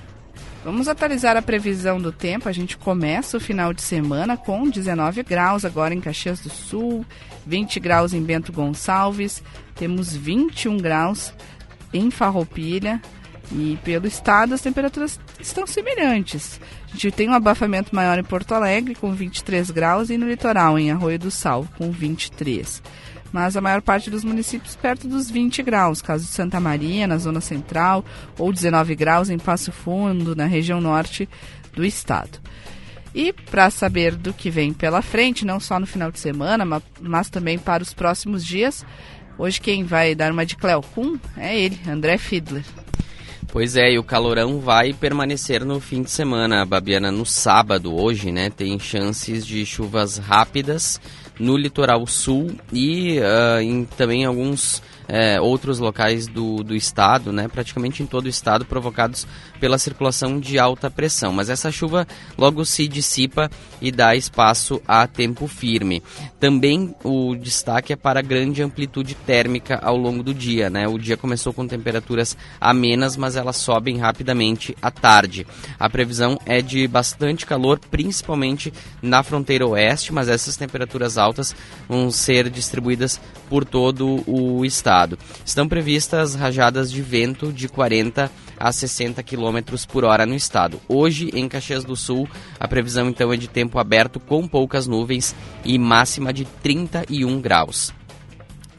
Vamos 0.65 0.87
atualizar 0.87 1.37
a 1.37 1.41
previsão 1.41 1.99
do 1.99 2.11
tempo. 2.11 2.49
A 2.49 2.51
gente 2.51 2.75
começa 2.75 3.37
o 3.37 3.39
final 3.39 3.75
de 3.75 3.83
semana 3.83 4.35
com 4.35 4.67
19 4.67 5.21
graus 5.21 5.63
agora 5.63 5.93
em 5.93 6.01
Caxias 6.01 6.39
do 6.39 6.49
Sul, 6.49 7.05
20 7.45 7.79
graus 7.79 8.11
em 8.11 8.23
Bento 8.23 8.51
Gonçalves, 8.51 9.43
temos 9.75 10.15
21 10.15 10.77
graus 10.77 11.31
em 11.93 12.09
Farroupilha 12.09 12.99
e 13.53 13.77
pelo 13.83 14.07
estado 14.07 14.53
as 14.53 14.61
temperaturas 14.61 15.19
estão 15.39 15.65
semelhantes. 15.65 16.59
A 16.87 16.91
gente 16.91 17.11
tem 17.11 17.29
um 17.29 17.33
abafamento 17.33 17.95
maior 17.95 18.17
em 18.17 18.23
Porto 18.23 18.53
Alegre 18.53 18.95
com 18.95 19.13
23 19.13 19.71
graus 19.71 20.09
e 20.09 20.17
no 20.17 20.27
litoral 20.27 20.77
em 20.77 20.91
Arroio 20.91 21.19
do 21.19 21.31
Sal 21.31 21.67
com 21.77 21.91
23 21.91 22.81
mas 23.33 23.57
a 23.57 23.61
maior 23.61 23.81
parte 23.81 24.11
dos 24.11 24.23
municípios 24.23 24.75
perto 24.75 25.07
dos 25.07 25.29
20 25.29 25.63
graus, 25.63 26.03
caso 26.03 26.23
de 26.23 26.29
Santa 26.29 26.59
Maria, 26.59 27.07
na 27.07 27.17
zona 27.17 27.41
central, 27.41 28.05
ou 28.37 28.53
19 28.53 28.93
graus 28.95 29.27
em 29.31 29.39
Passo 29.39 29.71
Fundo, 29.71 30.35
na 30.35 30.45
região 30.45 30.79
norte 30.79 31.27
do 31.73 31.83
estado. 31.83 32.39
E 33.13 33.33
para 33.33 33.71
saber 33.71 34.15
do 34.15 34.33
que 34.33 34.51
vem 34.51 34.71
pela 34.71 35.01
frente, 35.01 35.45
não 35.45 35.59
só 35.59 35.79
no 35.79 35.87
final 35.87 36.11
de 36.11 36.19
semana, 36.19 36.63
mas, 37.01 37.29
também 37.29 37.57
para 37.57 37.81
os 37.81 37.91
próximos 37.91 38.45
dias, 38.45 38.85
hoje 39.35 39.59
quem 39.59 39.83
vai 39.83 40.13
dar 40.13 40.31
uma 40.31 40.45
de 40.45 40.55
Cleocum 40.55 41.17
é 41.35 41.57
ele, 41.57 41.79
André 41.87 42.19
Fiedler. 42.19 42.63
Pois 43.53 43.77
é, 43.77 43.91
e 43.91 43.99
o 43.99 44.03
calorão 44.03 44.59
vai 44.59 44.93
permanecer 44.93 45.63
no 45.63 45.79
fim 45.79 46.01
de 46.01 46.09
semana, 46.09 46.65
Babiana, 46.65 47.11
no 47.11 47.23
sábado, 47.23 47.93
hoje, 47.93 48.31
né? 48.31 48.49
Tem 48.49 48.79
chances 48.79 49.45
de 49.45 49.63
chuvas 49.63 50.17
rápidas 50.17 50.99
no 51.39 51.55
litoral 51.55 52.07
sul 52.07 52.49
e 52.71 53.19
uh, 53.19 53.61
em 53.61 53.85
também 53.85 54.25
alguns 54.25 54.81
é, 55.07 55.39
outros 55.39 55.77
locais 55.77 56.27
do, 56.27 56.63
do 56.63 56.75
estado, 56.75 57.31
né, 57.31 57.47
praticamente 57.47 58.01
em 58.01 58.05
todo 58.05 58.25
o 58.25 58.29
estado, 58.29 58.65
provocados 58.65 59.27
pela 59.63 59.77
circulação 59.77 60.41
de 60.41 60.59
alta 60.59 60.91
pressão. 60.91 61.31
Mas 61.31 61.49
essa 61.49 61.71
chuva 61.71 62.05
logo 62.37 62.65
se 62.65 62.85
dissipa 62.85 63.49
e 63.81 63.93
dá 63.93 64.13
espaço 64.13 64.81
a 64.85 65.07
tempo 65.07 65.47
firme. 65.47 66.03
Também 66.37 66.93
o 67.01 67.33
destaque 67.33 67.93
é 67.93 67.95
para 67.95 68.19
a 68.19 68.21
grande 68.21 68.61
amplitude 68.61 69.15
térmica 69.15 69.79
ao 69.81 69.95
longo 69.95 70.21
do 70.21 70.33
dia. 70.33 70.69
Né? 70.69 70.85
O 70.85 70.97
dia 70.97 71.15
começou 71.15 71.53
com 71.53 71.65
temperaturas 71.65 72.35
amenas, 72.59 73.15
mas 73.15 73.37
elas 73.37 73.55
sobem 73.55 73.99
rapidamente 73.99 74.75
à 74.81 74.91
tarde. 74.91 75.47
A 75.79 75.89
previsão 75.89 76.37
é 76.45 76.61
de 76.61 76.85
bastante 76.85 77.45
calor, 77.45 77.79
principalmente 77.79 78.73
na 79.01 79.23
fronteira 79.23 79.65
oeste, 79.65 80.11
mas 80.11 80.27
essas 80.27 80.57
temperaturas 80.57 81.17
altas 81.17 81.55
vão 81.87 82.11
ser 82.11 82.49
distribuídas 82.49 83.17
por 83.49 83.63
todo 83.63 84.25
o 84.27 84.65
estado. 84.65 85.17
Estão 85.45 85.69
previstas 85.69 86.35
rajadas 86.35 86.91
de 86.91 87.01
vento 87.01 87.53
de 87.53 87.69
40 87.69 88.29
a 88.63 88.71
60 88.71 89.21
km 89.21 89.75
por 89.89 90.05
hora 90.05 90.25
no 90.25 90.33
estado. 90.33 90.79
Hoje, 90.87 91.29
em 91.33 91.49
Caxias 91.49 91.83
do 91.83 91.97
Sul, 91.97 92.29
a 92.57 92.65
previsão 92.65 93.09
então 93.09 93.33
é 93.33 93.35
de 93.35 93.49
tempo 93.49 93.77
aberto 93.77 94.21
com 94.21 94.47
poucas 94.47 94.87
nuvens 94.87 95.35
e 95.65 95.77
máxima 95.77 96.31
de 96.31 96.45
31 96.45 97.41
graus. 97.41 97.93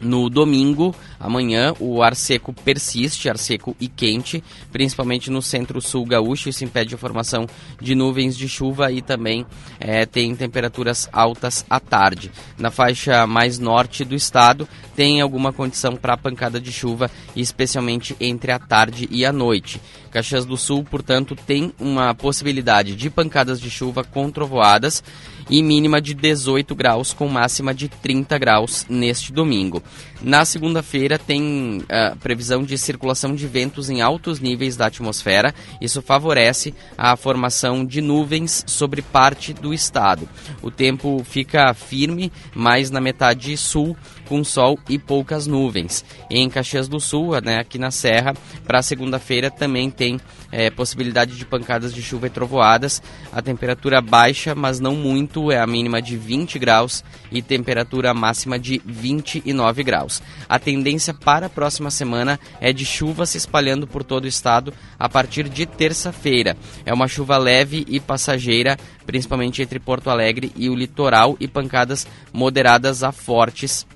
No 0.05 0.29
domingo, 0.29 0.95
amanhã, 1.19 1.73
o 1.81 2.03
ar 2.03 2.15
seco 2.15 2.53
persiste, 2.53 3.27
ar 3.31 3.39
seco 3.39 3.75
e 3.81 3.89
quente, 3.89 4.45
principalmente 4.71 5.31
no 5.31 5.41
centro-sul 5.41 6.05
gaúcho. 6.05 6.51
Isso 6.51 6.63
impede 6.63 6.95
a 6.95 6.99
formação 6.99 7.47
de 7.81 7.95
nuvens 7.95 8.37
de 8.37 8.47
chuva 8.47 8.93
e 8.93 9.01
também 9.01 9.47
é, 9.81 10.05
tem 10.05 10.37
temperaturas 10.37 11.09
altas 11.11 11.65
à 11.71 11.81
tarde. 11.81 12.31
Na 12.59 12.71
faixa 12.71 13.27
mais 13.27 13.59
norte 13.59 14.05
do 14.05 14.15
estado, 14.15 14.69
tem 14.95 15.23
alguma 15.23 15.55
condição 15.55 15.97
para 15.97 16.19
pancada 16.19 16.61
de 16.61 16.71
chuva, 16.71 17.11
especialmente 17.35 18.15
entre 18.21 18.53
a 18.53 18.59
tarde 18.59 19.09
e 19.11 19.25
a 19.25 19.33
noite. 19.33 19.81
Caxias 20.11 20.45
do 20.45 20.59
Sul, 20.59 20.85
portanto, 20.85 21.35
tem 21.35 21.73
uma 21.81 22.15
possibilidade 22.15 22.95
de 22.95 23.09
pancadas 23.09 23.59
de 23.59 23.71
chuva 23.71 24.05
com 24.05 24.31
trovoadas 24.31 25.03
e 25.49 25.63
mínima 25.63 26.01
de 26.01 26.15
18 26.15 26.75
graus 26.75 27.13
com 27.13 27.29
máxima 27.29 27.75
de 27.75 27.89
30 27.89 28.39
graus 28.39 28.87
neste 28.89 29.33
domingo. 29.33 29.83
Na 30.25 30.47
segunda-feira 30.47 31.19
tem 31.19 31.83
uh, 31.83 32.17
previsão 32.17 32.63
de 32.63 32.79
circulação 32.79 33.35
de 33.35 33.47
ventos 33.47 33.91
em 33.91 34.01
altos 34.01 34.41
níveis 34.41 34.75
da 34.75 34.87
atmosfera. 34.87 35.55
Isso 35.83 36.01
favorece 36.01 36.73
a 36.97 37.15
formação 37.15 37.85
de 37.85 38.01
nuvens 38.01 38.65
sobre 38.67 39.03
parte 39.03 39.53
do 39.53 39.75
estado. 39.75 40.27
O 40.63 40.71
tempo 40.71 41.23
fica 41.25 41.75
firme, 41.75 42.33
mais 42.55 42.91
na 42.91 43.03
metade 43.03 43.55
sul, 43.59 43.95
com 44.25 44.43
sol 44.43 44.79
e 44.89 44.99
poucas 44.99 45.47
nuvens. 45.47 46.03
Em 46.31 46.49
Caxias 46.49 46.89
do 46.89 46.99
Sul, 46.99 47.39
né, 47.43 47.59
aqui 47.59 47.79
na 47.79 47.91
Serra, 47.91 48.33
para 48.65 48.81
segunda-feira 48.81 49.51
também 49.51 49.91
tem 49.91 50.19
é, 50.51 50.71
possibilidade 50.71 51.37
de 51.37 51.45
pancadas 51.45 51.93
de 51.93 52.01
chuva 52.01 52.29
e 52.29 52.31
trovoadas. 52.31 53.03
A 53.33 53.43
temperatura 53.43 54.01
baixa, 54.01 54.55
mas 54.55 54.81
não 54.81 54.95
muito, 54.95 55.53
é 55.53 55.61
a 55.61 55.67
mínima 55.67 56.01
de 56.01 56.17
20 56.17 56.59
graus 56.59 57.05
e 57.31 57.43
temperatura 57.43 58.15
máxima 58.15 58.59
de 58.59 58.81
29 58.87 59.83
graus. 59.83 60.14
A 60.49 60.59
tendência 60.59 61.15
para 61.15 61.47
a 61.47 61.51
próxima 61.51 61.91
semana 61.91 62.39
é 62.61 62.73
de 62.73 62.85
chuva 62.85 63.27
se 63.27 63.39
espalhando 63.39 63.87
por 63.87 64.03
todo 64.03 64.25
o 64.25 64.29
estado 64.29 64.73
a 64.99 65.09
partir 65.09 65.49
de 65.49 65.67
terça-feira. 65.67 66.57
É 66.85 66.93
uma 66.93 67.09
chuva 67.09 67.39
leve 67.39 67.85
e 67.89 68.01
passageira, 68.01 68.77
principalmente 69.07 69.63
entre 69.63 69.79
Porto 69.79 70.11
Alegre 70.11 70.53
e 70.57 70.69
o 70.69 70.75
litoral, 70.75 71.37
e 71.41 71.49
pancadas 71.49 72.07
moderadas 72.33 73.03
a 73.03 73.13
fortes 73.13 73.87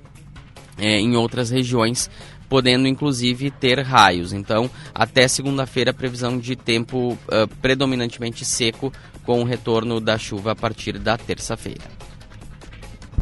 é, 0.77 0.99
em 0.99 1.15
outras 1.15 1.49
regiões 1.49 2.09
podendo 2.49 2.87
inclusive 2.87 3.51
ter 3.51 3.79
raios. 3.79 4.33
Então, 4.33 4.69
até 4.93 5.27
segunda-feira, 5.27 5.93
previsão 5.93 6.37
de 6.37 6.55
tempo 6.55 7.13
uh, 7.13 7.47
predominantemente 7.61 8.43
seco, 8.43 8.91
com 9.23 9.41
o 9.41 9.45
retorno 9.45 9.99
da 9.99 10.17
chuva 10.17 10.53
a 10.53 10.55
partir 10.55 10.97
da 10.97 11.15
terça-feira. 11.15 12.08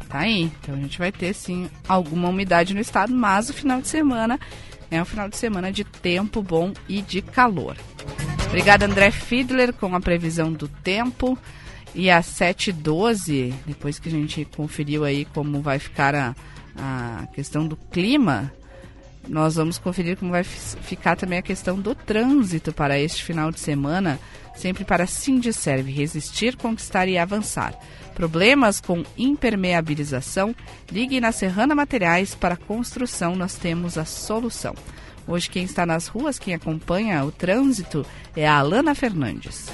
Tá 0.09 0.19
aí. 0.19 0.51
Então 0.61 0.75
a 0.75 0.77
gente 0.77 0.97
vai 0.97 1.11
ter 1.11 1.33
sim 1.33 1.69
alguma 1.87 2.29
umidade 2.29 2.73
no 2.73 2.79
estado, 2.79 3.13
mas 3.13 3.49
o 3.49 3.53
final 3.53 3.81
de 3.81 3.87
semana 3.87 4.39
é 4.89 5.01
um 5.01 5.05
final 5.05 5.27
de 5.27 5.37
semana 5.37 5.71
de 5.71 5.83
tempo 5.83 6.41
bom 6.41 6.71
e 6.87 7.01
de 7.01 7.21
calor. 7.21 7.75
Obrigada, 8.47 8.85
André 8.85 9.11
Fiedler, 9.11 9.73
com 9.73 9.93
a 9.93 9.99
previsão 9.99 10.51
do 10.51 10.67
tempo. 10.67 11.37
E 11.93 12.09
às 12.09 12.27
7h12, 12.27 13.53
depois 13.65 13.99
que 13.99 14.07
a 14.07 14.11
gente 14.11 14.45
conferiu 14.45 15.03
aí 15.03 15.25
como 15.25 15.61
vai 15.61 15.79
ficar 15.79 16.15
a, 16.15 16.35
a 16.77 17.27
questão 17.33 17.67
do 17.67 17.75
clima, 17.75 18.53
nós 19.27 19.55
vamos 19.55 19.77
conferir 19.77 20.17
como 20.17 20.31
vai 20.31 20.43
ficar 20.43 21.15
também 21.15 21.39
a 21.39 21.41
questão 21.41 21.79
do 21.79 21.93
trânsito 21.93 22.71
para 22.71 22.99
este 22.99 23.23
final 23.23 23.51
de 23.51 23.59
semana, 23.59 24.19
sempre 24.55 24.85
para 24.85 25.05
Sindicerve 25.05 25.91
resistir, 25.91 26.55
conquistar 26.55 27.07
e 27.07 27.17
avançar. 27.17 27.73
Problemas 28.17 28.81
com 28.81 29.03
impermeabilização? 29.15 30.55
Ligue 30.91 31.21
na 31.21 31.31
Serrana 31.31 31.75
Materiais 31.75 32.33
para 32.33 32.57
construção, 32.57 33.35
nós 33.35 33.53
temos 33.53 33.95
a 33.95 34.05
solução. 34.05 34.73
Hoje 35.27 35.47
quem 35.47 35.63
está 35.63 35.85
nas 35.85 36.07
ruas, 36.07 36.39
quem 36.39 36.55
acompanha 36.55 37.23
o 37.23 37.31
trânsito 37.31 38.03
é 38.35 38.47
a 38.47 38.57
Alana 38.57 38.95
Fernandes. 38.95 39.67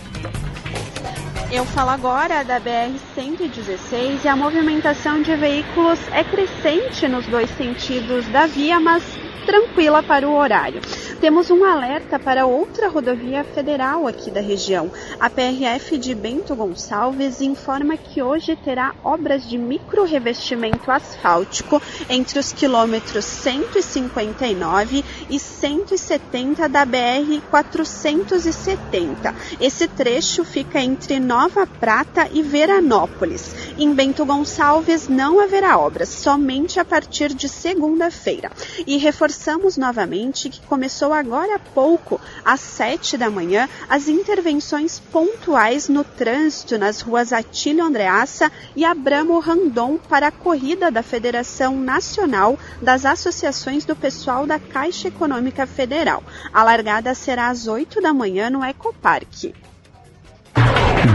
Eu 1.53 1.63
falo 1.67 1.91
agora 1.91 2.43
da 2.43 2.59
BR-116 2.59 4.25
e 4.25 4.27
a 4.27 4.35
movimentação 4.35 5.21
de 5.21 5.33
veículos 5.37 5.99
é 6.11 6.25
crescente 6.25 7.07
nos 7.07 7.25
dois 7.27 7.49
sentidos 7.51 8.25
da 8.25 8.45
via, 8.45 8.77
mas 8.77 9.03
tranquila 9.45 10.01
para 10.01 10.27
o 10.27 10.35
horário. 10.35 10.81
temos 11.19 11.49
um 11.49 11.63
alerta 11.63 12.19
para 12.19 12.45
outra 12.45 12.89
rodovia 12.89 13.43
federal 13.43 14.07
aqui 14.07 14.29
da 14.29 14.41
região. 14.41 14.91
A 15.19 15.29
PRF 15.29 15.97
de 15.97 16.13
Bento 16.13 16.55
Gonçalves 16.55 17.41
informa 17.41 17.95
que 17.95 18.21
hoje 18.21 18.55
terá 18.55 18.93
obras 19.03 19.47
de 19.47 19.57
micro 19.57 20.03
revestimento 20.03 20.91
asfáltico 20.91 21.81
entre 22.09 22.39
os 22.39 22.51
quilômetros 22.51 23.25
159 23.25 25.03
e 25.29 25.39
170 25.39 26.67
da 26.67 26.85
BR 26.85 27.41
470. 27.49 29.35
Esse 29.59 29.87
trecho 29.87 30.43
fica 30.43 30.81
entre 30.81 31.19
Nova 31.19 31.65
Prata 31.65 32.29
e 32.33 32.41
Veranópolis. 32.41 33.55
Em 33.77 33.93
Bento 33.93 34.25
Gonçalves 34.25 35.07
não 35.07 35.39
haverá 35.39 35.77
obras, 35.77 36.09
somente 36.09 36.79
a 36.79 36.85
partir 36.85 37.33
de 37.33 37.47
segunda-feira. 37.47 38.51
E 38.85 38.97
reforçamos 39.33 39.77
novamente 39.77 40.47
que 40.47 40.61
começou 40.61 41.11
agora 41.11 41.55
há 41.55 41.59
pouco, 41.59 42.21
às 42.45 42.59
sete 42.59 43.17
da 43.17 43.31
manhã, 43.31 43.67
as 43.89 44.07
intervenções 44.07 44.99
pontuais 44.99 45.89
no 45.89 46.03
trânsito 46.03 46.77
nas 46.77 47.01
ruas 47.01 47.33
Atílio 47.33 47.83
Andreassa 47.83 48.51
e 48.75 48.85
Abramo 48.85 49.39
Randon 49.39 49.97
para 49.97 50.27
a 50.27 50.31
corrida 50.31 50.91
da 50.91 51.01
Federação 51.01 51.75
Nacional 51.79 52.59
das 52.79 53.05
Associações 53.05 53.85
do 53.85 53.95
Pessoal 53.95 54.45
da 54.45 54.59
Caixa 54.59 55.07
Econômica 55.07 55.65
Federal. 55.65 56.23
A 56.53 56.63
largada 56.63 57.15
será 57.15 57.47
às 57.47 57.67
8 57.67 58.01
da 58.01 58.13
manhã 58.13 58.51
no 58.51 58.63
Ecoparque. 58.63 59.55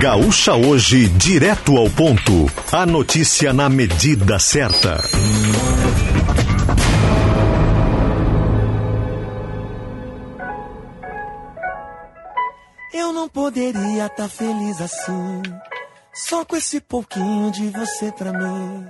Gaúcha 0.00 0.54
hoje, 0.54 1.08
direto 1.08 1.76
ao 1.76 1.88
ponto. 1.88 2.50
A 2.72 2.84
notícia 2.84 3.52
na 3.52 3.68
medida 3.68 4.38
certa. 4.40 5.02
Eu 12.98 13.12
não 13.12 13.28
poderia 13.28 14.08
tá 14.08 14.28
feliz 14.28 14.80
assim, 14.80 15.42
só 16.12 16.44
com 16.44 16.56
esse 16.56 16.80
pouquinho 16.80 17.48
de 17.52 17.70
você 17.70 18.10
pra 18.10 18.32
mim. 18.32 18.88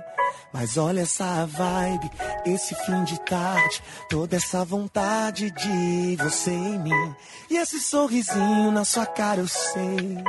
Mas 0.51 0.79
olha 0.79 1.01
essa 1.01 1.45
vibe, 1.45 2.09
esse 2.43 2.73
fim 2.73 3.03
de 3.03 3.19
tarde, 3.21 3.83
toda 4.09 4.35
essa 4.35 4.65
vontade 4.65 5.51
de 5.51 6.15
você 6.15 6.49
em 6.49 6.79
mim. 6.79 7.15
E 7.51 7.57
esse 7.57 7.79
sorrisinho 7.79 8.71
na 8.71 8.83
sua 8.83 9.05
cara 9.05 9.41
eu 9.41 9.47
sei. 9.47 10.23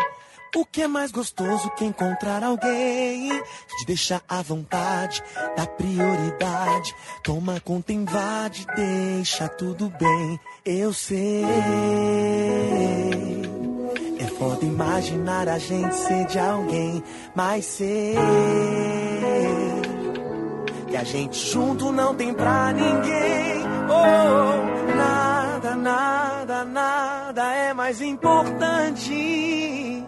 O 0.55 0.67
que 0.67 0.83
é 0.83 0.87
mais 0.87 1.11
gostoso 1.11 1.71
que 1.71 1.83
encontrar 1.87 2.45
alguém 2.45 3.31
te 3.31 3.87
deixa 3.87 4.21
à 4.29 4.43
vontade, 4.43 5.23
dá 5.57 5.67
prioridade, 5.67 6.95
toma 7.25 7.59
conta, 7.61 7.95
invade, 7.95 8.67
deixa 8.77 9.49
tudo 9.49 9.89
bem. 9.89 10.39
Eu 10.67 10.93
sei. 10.93 11.47
Foda 14.41 14.65
imaginar 14.65 15.47
a 15.51 15.59
gente 15.59 15.95
ser 15.95 16.25
de 16.25 16.39
alguém, 16.39 17.05
mas 17.35 17.63
sei 17.67 18.15
que 20.89 20.97
a 20.97 21.05
gente 21.05 21.39
junto 21.39 21.93
não 21.93 22.15
tem 22.15 22.33
pra 22.33 22.73
ninguém. 22.73 23.63
Oh, 23.87 24.97
nada, 24.97 25.77
nada, 25.77 26.65
nada 26.65 27.53
é 27.53 27.75
mais 27.75 28.01
importante 28.01 30.03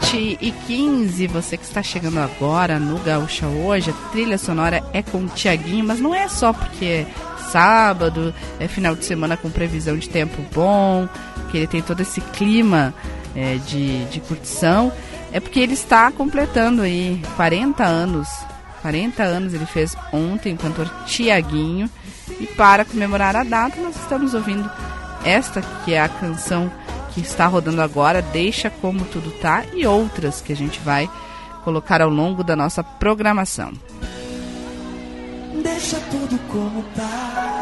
7 0.00 0.38
e 0.40 0.52
15, 0.66 1.26
você 1.26 1.56
que 1.56 1.64
está 1.64 1.82
chegando 1.82 2.18
agora 2.18 2.78
no 2.78 2.98
Gaúcha 3.00 3.46
hoje, 3.46 3.90
a 3.90 4.10
trilha 4.10 4.38
sonora 4.38 4.82
é 4.92 5.02
com 5.02 5.18
o 5.18 5.28
Tiaguinho, 5.28 5.84
mas 5.84 6.00
não 6.00 6.14
é 6.14 6.28
só 6.28 6.52
porque 6.52 6.84
é 6.84 7.06
sábado, 7.50 8.34
é 8.60 8.68
final 8.68 8.94
de 8.94 9.04
semana 9.04 9.36
com 9.36 9.50
previsão 9.50 9.96
de 9.96 10.08
tempo 10.08 10.42
bom, 10.54 11.08
que 11.50 11.56
ele 11.56 11.66
tem 11.66 11.82
todo 11.82 12.00
esse 12.00 12.20
clima 12.20 12.94
é, 13.34 13.56
de, 13.56 14.04
de 14.06 14.20
curtição, 14.20 14.92
é 15.32 15.40
porque 15.40 15.60
ele 15.60 15.74
está 15.74 16.10
completando 16.12 16.82
aí 16.82 17.20
40 17.36 17.84
anos. 17.84 18.28
40 18.82 19.22
anos 19.22 19.54
ele 19.54 19.66
fez 19.66 19.96
ontem, 20.12 20.54
o 20.54 20.58
cantor 20.58 20.88
Tiaguinho. 21.06 21.90
E 22.38 22.46
para 22.46 22.84
comemorar 22.84 23.34
a 23.34 23.42
data, 23.42 23.80
nós 23.80 23.96
estamos 23.96 24.34
ouvindo 24.34 24.70
esta 25.24 25.60
que 25.84 25.94
é 25.94 26.00
a 26.00 26.08
canção 26.08 26.70
que 27.14 27.20
está 27.20 27.46
rodando 27.46 27.82
agora, 27.82 28.22
Deixa 28.22 28.70
Como 28.70 29.04
Tudo 29.06 29.30
Tá, 29.40 29.64
e 29.74 29.86
outras 29.86 30.40
que 30.40 30.52
a 30.52 30.56
gente 30.56 30.78
vai 30.80 31.08
colocar 31.64 32.00
ao 32.00 32.08
longo 32.08 32.42
da 32.42 32.56
nossa 32.56 32.82
programação. 32.82 33.72
Deixa 35.62 35.98
tudo 36.10 36.38
como 36.50 36.82
tá. 36.94 37.58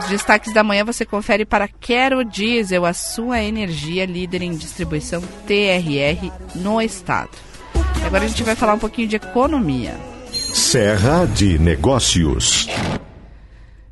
Os 0.00 0.08
destaques 0.08 0.52
da 0.52 0.64
manhã 0.64 0.84
você 0.84 1.04
confere 1.04 1.44
para 1.44 1.68
Quero 1.68 2.24
Diesel, 2.24 2.84
a 2.84 2.92
sua 2.92 3.40
energia 3.40 4.04
líder 4.04 4.42
em 4.42 4.56
distribuição 4.56 5.22
TRR 5.46 6.30
no 6.56 6.80
estado. 6.80 7.30
E 8.02 8.06
agora 8.06 8.24
a 8.24 8.28
gente 8.28 8.42
vai 8.42 8.56
falar 8.56 8.74
um 8.74 8.78
pouquinho 8.78 9.08
de 9.08 9.16
economia. 9.16 9.94
Serra 10.32 11.26
de 11.26 11.58
Negócios. 11.58 12.66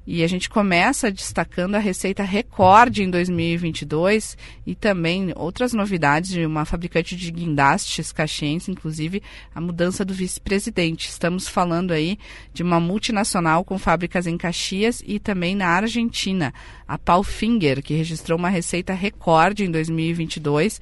E 0.07 0.25
a 0.25 0.27
gente 0.27 0.49
começa 0.49 1.11
destacando 1.11 1.75
a 1.75 1.79
receita 1.79 2.23
recorde 2.23 3.03
em 3.03 3.11
2022 3.11 4.37
e 4.67 4.75
também 4.75 5.33
outras 5.37 5.73
novidades 5.73 6.31
de 6.31 6.45
uma 6.45 6.65
fabricante 6.65 7.15
de 7.15 7.31
guindastes 7.31 8.11
caxiense, 8.11 8.71
inclusive 8.71 9.23
a 9.55 9.61
mudança 9.61 10.05
do 10.05 10.15
vice-presidente. 10.15 11.09
Estamos 11.09 11.47
falando 11.47 11.93
aí 11.93 12.19
de 12.53 12.63
uma 12.63 12.81
multinacional 12.81 13.63
com 13.63 13.79
fábricas 13.79 14.27
em 14.27 14.37
Caxias 14.37 15.03
e 15.07 15.19
também 15.19 15.55
na 15.55 15.69
Argentina, 15.69 16.53
a 16.89 16.99
Palfinger, 16.99 17.83
que 17.83 17.95
registrou 17.95 18.39
uma 18.39 18.49
receita 18.49 18.95
recorde 18.95 19.65
em 19.65 19.71
2022 19.71 20.81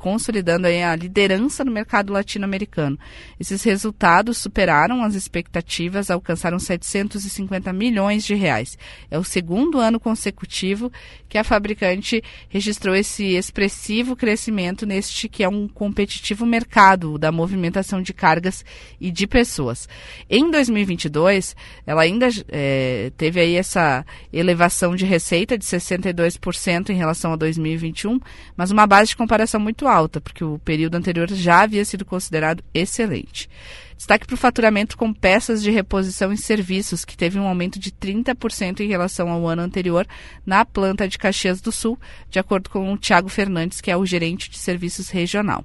consolidando 0.00 0.66
a 0.66 0.96
liderança 0.96 1.62
no 1.62 1.70
mercado 1.70 2.10
latino-americano. 2.10 2.98
Esses 3.38 3.62
resultados 3.62 4.38
superaram 4.38 5.04
as 5.04 5.14
expectativas, 5.14 6.10
alcançaram 6.10 6.58
750 6.58 7.70
milhões 7.70 8.24
de 8.24 8.34
reais. 8.34 8.78
É 9.10 9.18
o 9.18 9.22
segundo 9.22 9.78
ano 9.78 10.00
consecutivo 10.00 10.90
que 11.28 11.36
a 11.36 11.44
fabricante 11.44 12.24
registrou 12.48 12.96
esse 12.96 13.36
expressivo 13.36 14.16
crescimento 14.16 14.86
neste 14.86 15.28
que 15.28 15.44
é 15.44 15.48
um 15.48 15.68
competitivo 15.68 16.46
mercado 16.46 17.18
da 17.18 17.30
movimentação 17.30 18.00
de 18.00 18.14
cargas 18.14 18.64
e 18.98 19.10
de 19.10 19.26
pessoas. 19.26 19.86
Em 20.30 20.50
2022, 20.50 21.54
ela 21.86 22.02
ainda 22.02 22.28
é, 22.48 23.12
teve 23.18 23.38
aí 23.38 23.54
essa 23.54 24.04
elevação 24.32 24.96
de 24.96 25.04
receita 25.04 25.58
de 25.58 25.64
62% 25.64 26.88
em 26.88 26.96
relação 26.96 27.34
a 27.34 27.36
2021, 27.36 28.18
mas 28.56 28.70
uma 28.70 28.86
base 28.86 29.10
de 29.10 29.16
comparação 29.16 29.60
muito 29.60 29.86
alta, 29.90 30.20
porque 30.20 30.44
o 30.44 30.58
período 30.58 30.96
anterior 30.96 31.28
já 31.32 31.62
havia 31.62 31.84
sido 31.84 32.04
considerado 32.04 32.62
excelente. 32.72 33.48
Destaque 34.00 34.26
para 34.26 34.34
o 34.34 34.38
faturamento 34.38 34.96
com 34.96 35.12
peças 35.12 35.62
de 35.62 35.70
reposição 35.70 36.32
e 36.32 36.36
serviços, 36.38 37.04
que 37.04 37.14
teve 37.14 37.38
um 37.38 37.46
aumento 37.46 37.78
de 37.78 37.90
30% 37.90 38.80
em 38.80 38.88
relação 38.88 39.28
ao 39.28 39.46
ano 39.46 39.60
anterior 39.60 40.06
na 40.44 40.64
planta 40.64 41.06
de 41.06 41.18
Caxias 41.18 41.60
do 41.60 41.70
Sul, 41.70 42.00
de 42.30 42.38
acordo 42.38 42.70
com 42.70 42.90
o 42.90 42.96
Tiago 42.96 43.28
Fernandes, 43.28 43.82
que 43.82 43.90
é 43.90 43.96
o 43.98 44.06
gerente 44.06 44.48
de 44.48 44.56
serviços 44.56 45.10
regional. 45.10 45.62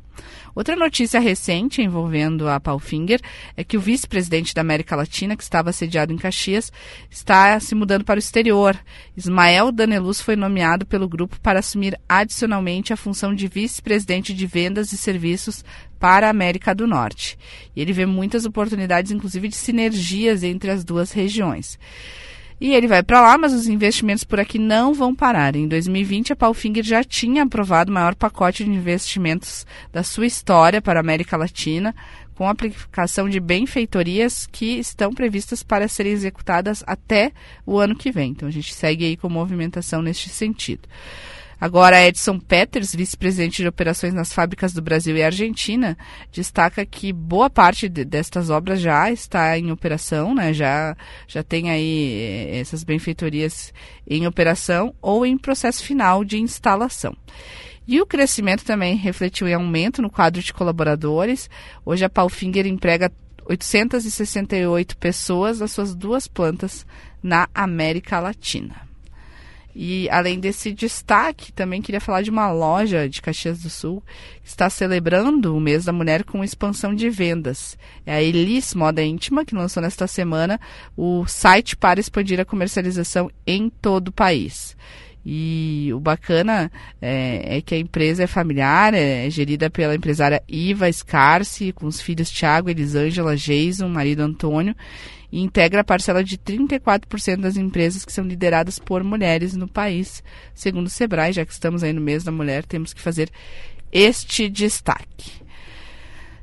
Outra 0.53 0.75
notícia 0.75 1.19
recente 1.19 1.81
envolvendo 1.81 2.49
a 2.49 2.59
Palfinger 2.59 3.21
é 3.55 3.63
que 3.63 3.77
o 3.77 3.81
vice-presidente 3.81 4.53
da 4.53 4.61
América 4.61 4.97
Latina, 4.97 5.37
que 5.37 5.43
estava 5.43 5.71
sediado 5.71 6.11
em 6.11 6.17
Caxias, 6.17 6.73
está 7.09 7.57
se 7.61 7.73
mudando 7.73 8.03
para 8.03 8.17
o 8.17 8.19
exterior. 8.19 8.77
Ismael 9.15 9.71
Daneluz 9.71 10.19
foi 10.19 10.35
nomeado 10.35 10.85
pelo 10.85 11.07
grupo 11.07 11.39
para 11.39 11.59
assumir 11.59 11.97
adicionalmente 12.07 12.91
a 12.91 12.97
função 12.97 13.33
de 13.33 13.47
vice-presidente 13.47 14.33
de 14.33 14.45
vendas 14.45 14.91
e 14.91 14.97
serviços 14.97 15.63
para 16.05 16.27
a 16.27 16.29
América 16.29 16.75
do 16.75 16.85
Norte. 16.85 17.35
E 17.75 17.81
ele 17.81 17.91
vê 17.91 18.05
muitas 18.05 18.45
oportunidades, 18.45 19.11
inclusive, 19.11 19.47
de 19.47 19.55
sinergias 19.55 20.43
entre 20.43 20.69
as 20.69 20.83
duas 20.83 21.11
regiões. 21.11 21.79
E 22.61 22.75
ele 22.75 22.87
vai 22.87 23.01
para 23.01 23.21
lá, 23.21 23.39
mas 23.39 23.53
os 23.53 23.67
investimentos 23.67 24.23
por 24.23 24.39
aqui 24.39 24.59
não 24.59 24.93
vão 24.93 25.15
parar. 25.15 25.55
Em 25.55 25.67
2020, 25.67 26.31
a 26.31 26.35
Palfinger 26.35 26.83
já 26.83 27.03
tinha 27.03 27.41
aprovado 27.41 27.89
o 27.89 27.93
maior 27.95 28.13
pacote 28.13 28.63
de 28.63 28.69
investimentos 28.69 29.65
da 29.91 30.03
sua 30.03 30.27
história 30.27 30.79
para 30.79 30.99
a 30.99 31.01
América 31.01 31.35
Latina, 31.35 31.95
com 32.35 32.47
aplicação 32.47 33.27
de 33.27 33.39
benfeitorias 33.39 34.45
que 34.45 34.77
estão 34.77 35.11
previstas 35.11 35.63
para 35.63 35.87
serem 35.87 36.13
executadas 36.13 36.83
até 36.85 37.31
o 37.65 37.79
ano 37.79 37.95
que 37.95 38.11
vem. 38.11 38.29
Então 38.29 38.47
a 38.47 38.51
gente 38.51 38.75
segue 38.75 39.05
aí 39.05 39.17
com 39.17 39.27
movimentação 39.27 40.03
neste 40.03 40.29
sentido. 40.29 40.87
Agora, 41.65 42.05
Edson 42.05 42.37
Peters, 42.37 42.93
vice-presidente 42.93 43.63
de 43.63 43.67
operações 43.67 44.13
nas 44.13 44.31
fábricas 44.31 44.71
do 44.71 44.83
Brasil 44.83 45.17
e 45.17 45.23
Argentina, 45.23 45.97
destaca 46.31 46.85
que 46.85 47.11
boa 47.11 47.49
parte 47.49 47.89
de, 47.89 48.05
destas 48.05 48.51
obras 48.51 48.79
já 48.79 49.11
está 49.11 49.57
em 49.57 49.71
operação, 49.71 50.35
né? 50.35 50.53
já, 50.53 50.95
já 51.27 51.41
tem 51.41 51.71
aí 51.71 52.51
eh, 52.51 52.59
essas 52.59 52.83
benfeitorias 52.83 53.73
em 54.07 54.27
operação 54.27 54.93
ou 55.01 55.25
em 55.25 55.39
processo 55.39 55.83
final 55.83 56.23
de 56.23 56.37
instalação. 56.37 57.17
E 57.87 57.99
o 57.99 58.05
crescimento 58.05 58.63
também 58.63 58.95
refletiu 58.95 59.47
em 59.47 59.55
aumento 59.55 60.03
no 60.03 60.09
quadro 60.11 60.43
de 60.43 60.53
colaboradores. 60.53 61.49
Hoje 61.83 62.05
a 62.05 62.09
Palfinger 62.11 62.67
emprega 62.67 63.11
868 63.43 64.95
pessoas 64.97 65.61
nas 65.61 65.71
suas 65.71 65.95
duas 65.95 66.27
plantas 66.27 66.85
na 67.23 67.49
América 67.55 68.19
Latina. 68.19 68.85
E 69.75 70.09
além 70.09 70.39
desse 70.39 70.71
destaque, 70.71 71.51
também 71.51 71.81
queria 71.81 71.99
falar 71.99 72.21
de 72.21 72.29
uma 72.29 72.49
loja 72.49 73.09
de 73.09 73.21
Caxias 73.21 73.61
do 73.61 73.69
Sul 73.69 74.01
que 74.41 74.47
está 74.47 74.69
celebrando 74.69 75.53
o 75.53 75.59
mês 75.59 75.83
da 75.83 75.91
mulher 75.91 76.23
com 76.23 76.41
expansão 76.41 76.95
de 76.95 77.09
vendas. 77.09 77.77
É 78.05 78.13
a 78.13 78.21
Elis 78.21 78.73
Moda 78.73 79.03
Íntima, 79.03 79.43
que 79.43 79.53
lançou 79.53 79.83
nesta 79.83 80.07
semana 80.07 80.57
o 80.95 81.25
site 81.27 81.75
para 81.75 81.99
expandir 81.99 82.39
a 82.39 82.45
comercialização 82.45 83.29
em 83.45 83.69
todo 83.69 84.07
o 84.07 84.13
país. 84.13 84.77
E 85.25 85.89
o 85.91 85.99
bacana 85.99 86.71
é, 87.01 87.57
é, 87.57 87.61
que 87.61 87.73
a 87.73 87.79
empresa 87.79 88.23
é 88.23 88.27
familiar, 88.27 88.93
é 88.93 89.27
gerida 89.29 89.71
pela 89.71 89.95
empresária 89.95 90.41
Iva 90.47 90.89
Scarce, 90.89 91.73
com 91.73 91.87
os 91.87 91.99
filhos 91.99 92.29
Tiago, 92.29 92.69
Elisângela, 92.69 93.35
Jason, 93.35 93.89
marido 93.89 94.21
Antônio, 94.21 94.75
e 95.35 95.41
integra 95.41 95.81
a 95.81 95.83
parcela 95.83 96.23
de 96.23 96.37
34% 96.37 97.41
das 97.41 97.57
empresas 97.57 98.05
que 98.05 98.13
são 98.13 98.23
lideradas 98.23 98.79
por 98.79 99.03
mulheres 99.03 99.53
no 99.53 99.67
país. 99.67 100.23
Segundo 100.53 100.87
o 100.87 100.89
Sebrae, 100.89 101.33
já 101.33 101.45
que 101.45 101.51
estamos 101.51 101.83
aí 101.83 101.91
no 101.91 101.99
mês 101.99 102.23
da 102.23 102.31
mulher, 102.31 102.63
temos 102.63 102.93
que 102.93 103.01
fazer 103.01 103.29
este 103.91 104.47
destaque. 104.47 105.33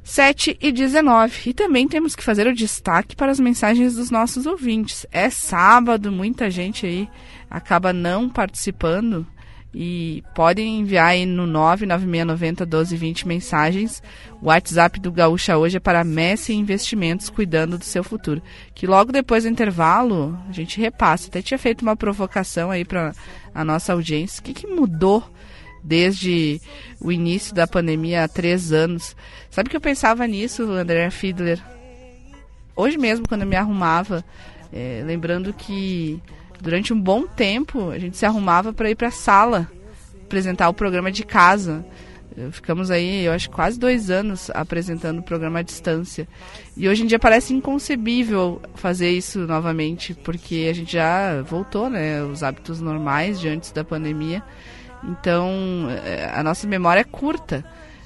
7 0.04 0.58
e 0.60 0.70
19. 0.70 1.48
E 1.48 1.54
também 1.54 1.88
temos 1.88 2.14
que 2.14 2.22
fazer 2.22 2.46
o 2.46 2.54
destaque 2.54 3.16
para 3.16 3.32
as 3.32 3.40
mensagens 3.40 3.94
dos 3.94 4.10
nossos 4.10 4.44
ouvintes. 4.44 5.06
É 5.10 5.30
sábado, 5.30 6.12
muita 6.12 6.50
gente 6.50 6.84
aí 6.84 7.08
acaba 7.48 7.94
não 7.94 8.28
participando 8.28 9.26
e 9.74 10.22
podem 10.34 10.80
enviar 10.80 11.08
aí 11.08 11.24
no 11.24 11.46
99690 11.46 12.64
1220 12.64 13.26
mensagens. 13.26 14.02
O 14.40 14.46
WhatsApp 14.46 15.00
do 15.00 15.10
Gaúcha 15.10 15.56
hoje 15.56 15.78
é 15.78 15.80
para 15.80 16.04
Messi 16.04 16.52
Investimentos, 16.52 17.30
cuidando 17.30 17.78
do 17.78 17.84
seu 17.84 18.04
futuro. 18.04 18.42
Que 18.74 18.86
logo 18.86 19.12
depois 19.12 19.44
do 19.44 19.50
intervalo 19.50 20.38
a 20.48 20.52
gente 20.52 20.80
repassa. 20.80 21.28
Até 21.28 21.40
tinha 21.40 21.58
feito 21.58 21.82
uma 21.82 21.96
provocação 21.96 22.70
aí 22.70 22.84
para 22.84 23.12
a 23.54 23.64
nossa 23.64 23.92
audiência. 23.94 24.40
O 24.40 24.44
que, 24.44 24.52
que 24.52 24.66
mudou 24.66 25.24
desde 25.82 26.60
o 27.00 27.10
início 27.10 27.54
da 27.54 27.66
pandemia 27.66 28.24
há 28.24 28.28
três 28.28 28.72
anos? 28.72 29.16
Sabe 29.50 29.70
que 29.70 29.76
eu 29.76 29.80
pensava 29.80 30.26
nisso, 30.26 30.64
André 30.70 31.08
Fiedler? 31.10 31.62
Hoje 32.76 32.98
mesmo, 32.98 33.26
quando 33.26 33.42
eu 33.42 33.48
me 33.48 33.56
arrumava, 33.56 34.24
é, 34.72 35.02
lembrando 35.04 35.52
que 35.52 36.20
durante 36.62 36.94
um 36.94 37.00
bom 37.00 37.26
tempo 37.26 37.90
a 37.90 37.98
gente 37.98 38.16
se 38.16 38.24
arrumava 38.24 38.72
para 38.72 38.88
ir 38.88 38.94
para 38.94 39.08
a 39.08 39.12
sala 39.12 39.68
apresentar 40.24 40.68
o 40.68 40.74
programa 40.74 41.10
de 41.10 41.24
casa. 41.24 41.84
Ficamos 42.52 42.90
aí, 42.90 43.26
eu 43.26 43.32
acho, 43.32 43.50
quase 43.50 43.78
dois 43.78 44.10
anos 44.10 44.48
apresentando 44.54 45.18
o 45.18 45.22
programa 45.22 45.58
à 45.58 45.62
distância. 45.62 46.26
E 46.74 46.88
hoje 46.88 47.02
em 47.02 47.06
dia 47.06 47.18
parece 47.18 47.52
inconcebível 47.52 48.62
fazer 48.74 49.10
isso 49.10 49.40
novamente, 49.40 50.14
porque 50.14 50.66
a 50.70 50.72
gente 50.72 50.94
já 50.94 51.42
voltou, 51.42 51.90
né? 51.90 52.22
Os 52.22 52.42
hábitos 52.42 52.80
normais 52.80 53.38
de 53.38 53.48
antes 53.48 53.70
da 53.70 53.84
pandemia. 53.84 54.42
Então, 55.04 55.50
eh, 56.06 56.32
a 56.34 56.42
nossa 56.42 56.66
memória 56.66 57.00
é 57.00 57.04
curta 57.04 57.62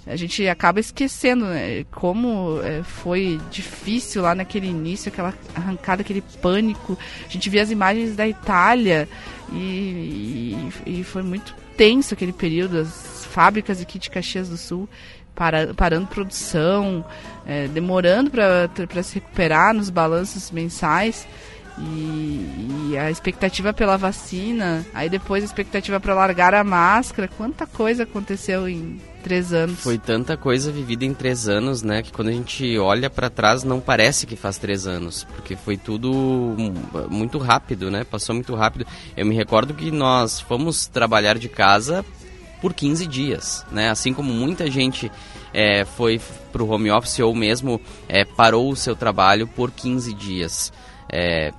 a 0.07 0.15
gente 0.15 0.47
acaba 0.49 0.79
esquecendo 0.79 1.47
né, 1.47 1.85
como 1.91 2.61
é, 2.63 2.83
foi 2.85 3.41
difícil 3.51 4.23
lá 4.23 4.37
naquele 4.37 4.69
início, 4.69 5.09
aquela 5.09 5.35
arrancada, 5.53 6.03
aquele 6.03 6.23
pânico. 6.41 6.97
A 7.29 7.33
gente 7.33 7.51
via 7.51 7.63
as 7.63 7.73
imagens 7.73 8.15
da 8.15 8.27
Itália 8.27 9.09
e, 9.53 10.71
e, 10.87 11.01
e 11.01 11.05
foi 11.05 11.23
muito 11.23 11.55
tenso 11.77 12.15
aquele 12.15 12.33
período. 12.33 12.79
As 12.79 13.27
fábricas 13.27 13.81
aqui 13.81 13.99
de 13.99 14.09
Caxias 14.09 14.49
do 14.49 14.57
Sul 14.57 14.89
para, 15.35 15.75
parando 15.75 16.07
produção, 16.07 17.05
é, 17.45 17.67
demorando 17.67 18.31
para 18.31 19.03
se 19.03 19.17
recuperar 19.17 19.75
nos 19.75 19.91
balanços 19.91 20.53
mensais. 20.53 21.27
E, 21.79 22.91
e, 22.91 22.97
a 22.97 23.11
expectativa 23.11 23.71
pela 23.71 23.99
vacina, 23.99 24.87
aí 24.95 25.11
depois 25.11 25.43
a 25.43 25.47
expectativa 25.47 26.01
para 26.01 26.15
largar 26.15 26.55
a 26.55 26.65
máscara, 26.65 27.29
quanta 27.29 27.67
coisa 27.67 28.05
aconteceu 28.05 28.67
em 28.67 28.99
três 29.27 29.53
anos. 29.53 29.81
Foi 29.81 29.99
tanta 29.99 30.37
coisa 30.37 30.71
vivida 30.71 31.05
em 31.05 31.13
três 31.13 31.49
anos, 31.49 31.83
né, 31.83 32.01
que 32.01 32.13
quando 32.13 32.29
a 32.29 32.33
gente 32.33 32.79
olha 32.79 33.11
para 33.11 33.29
trás 33.29 33.65
não 33.65 33.81
parece 33.81 34.25
que 34.25 34.37
faz 34.37 34.57
três 34.57 34.87
anos, 34.87 35.27
porque 35.35 35.57
foi 35.57 35.77
tudo 35.77 36.55
muito 37.11 37.37
rápido, 37.39 37.91
né, 37.91 38.05
passou 38.05 38.37
muito 38.37 38.55
rápido. 38.55 38.87
Eu 39.17 39.27
me 39.27 39.35
recordo 39.35 39.75
que 39.75 39.91
nós 39.91 40.39
fomos 40.41 40.87
trabalhar 40.87 41.37
de 41.39 41.49
casa 41.49 42.05
por 42.61 42.73
15 42.73 43.05
dias, 43.09 43.67
né, 43.73 43.91
assim 43.91 44.15
como 44.15 44.33
muita 44.33 44.71
gente 44.71 45.11
é, 45.53 45.85
foi 45.85 46.21
para 46.53 46.63
o 46.63 46.71
home 46.71 46.89
office 46.93 47.19
ou 47.19 47.35
mesmo 47.35 47.81
é, 48.09 48.25
parou 48.25 48.71
o 48.71 48.77
seu 48.77 48.95
trabalho 48.95 49.49
por 49.49 49.73
15 49.73 50.15
dias. 50.15 50.73
É, 51.11 51.53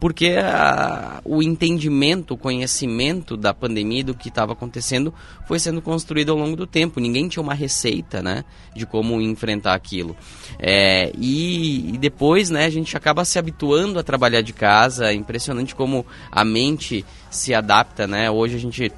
porque 0.00 0.36
a, 0.42 1.20
o 1.22 1.42
entendimento, 1.42 2.32
o 2.32 2.36
conhecimento 2.36 3.36
da 3.36 3.52
pandemia 3.52 4.02
do 4.02 4.14
que 4.14 4.28
estava 4.28 4.54
acontecendo 4.54 5.12
foi 5.46 5.58
sendo 5.58 5.82
construído 5.82 6.32
ao 6.32 6.38
longo 6.38 6.56
do 6.56 6.66
tempo. 6.66 6.98
Ninguém 6.98 7.28
tinha 7.28 7.42
uma 7.42 7.52
receita, 7.52 8.22
né, 8.22 8.42
de 8.74 8.86
como 8.86 9.20
enfrentar 9.20 9.74
aquilo. 9.74 10.16
É, 10.58 11.12
e, 11.18 11.90
e, 11.94 11.98
depois, 11.98 12.48
né, 12.48 12.64
a 12.64 12.70
gente 12.70 12.96
acaba 12.96 13.26
se 13.26 13.38
habituando 13.38 13.98
a 13.98 14.02
trabalhar 14.02 14.40
de 14.40 14.54
casa. 14.54 15.10
É 15.10 15.14
impressionante 15.14 15.74
como 15.74 16.06
a 16.32 16.44
mente 16.44 17.04
se 17.30 17.52
adapta, 17.52 18.06
né? 18.06 18.30
Hoje 18.30 18.56
a 18.56 18.58
gente 18.58 18.90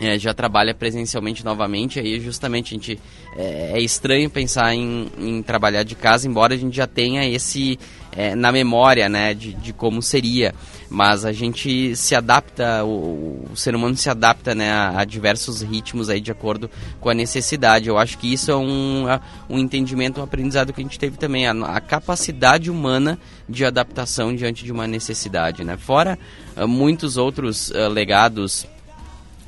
é, 0.00 0.18
já 0.18 0.32
trabalha 0.32 0.74
presencialmente 0.74 1.44
novamente, 1.44 2.00
aí 2.00 2.18
justamente 2.20 2.74
a 2.74 2.78
gente 2.78 2.98
é, 3.36 3.72
é 3.74 3.80
estranho 3.80 4.30
pensar 4.30 4.74
em, 4.74 5.10
em, 5.18 5.42
trabalhar 5.42 5.82
de 5.82 5.94
casa, 5.94 6.26
embora 6.26 6.54
a 6.54 6.56
gente 6.56 6.74
já 6.74 6.86
tenha 6.86 7.28
esse 7.28 7.78
é, 8.12 8.34
na 8.34 8.50
memória, 8.50 9.08
né, 9.08 9.34
de, 9.34 9.52
de, 9.54 9.72
como 9.72 10.02
seria, 10.02 10.54
mas 10.88 11.24
a 11.24 11.32
gente 11.32 11.94
se 11.94 12.14
adapta, 12.14 12.84
o, 12.84 13.46
o 13.52 13.56
ser 13.56 13.74
humano 13.74 13.96
se 13.96 14.10
adapta, 14.10 14.54
né, 14.54 14.70
a, 14.72 15.00
a, 15.00 15.04
diversos 15.04 15.62
ritmos 15.62 16.08
aí 16.08 16.20
de 16.20 16.32
acordo 16.32 16.70
com 17.00 17.08
a 17.08 17.14
necessidade. 17.14 17.88
Eu 17.88 17.98
acho 17.98 18.18
que 18.18 18.32
isso 18.32 18.50
é 18.50 18.56
um, 18.56 19.06
um 19.48 19.58
entendimento, 19.58 20.20
um 20.20 20.24
aprendizado 20.24 20.72
que 20.72 20.80
a 20.80 20.84
gente 20.84 20.98
teve 20.98 21.16
também, 21.16 21.46
a, 21.46 21.52
a 21.52 21.80
capacidade 21.80 22.70
humana 22.70 23.18
de 23.48 23.64
adaptação 23.64 24.34
diante 24.34 24.64
de 24.64 24.72
uma 24.72 24.86
necessidade, 24.86 25.64
né. 25.64 25.76
Fora 25.76 26.18
uh, 26.56 26.66
muitos 26.66 27.16
outros 27.16 27.70
uh, 27.70 27.88
legados 27.88 28.66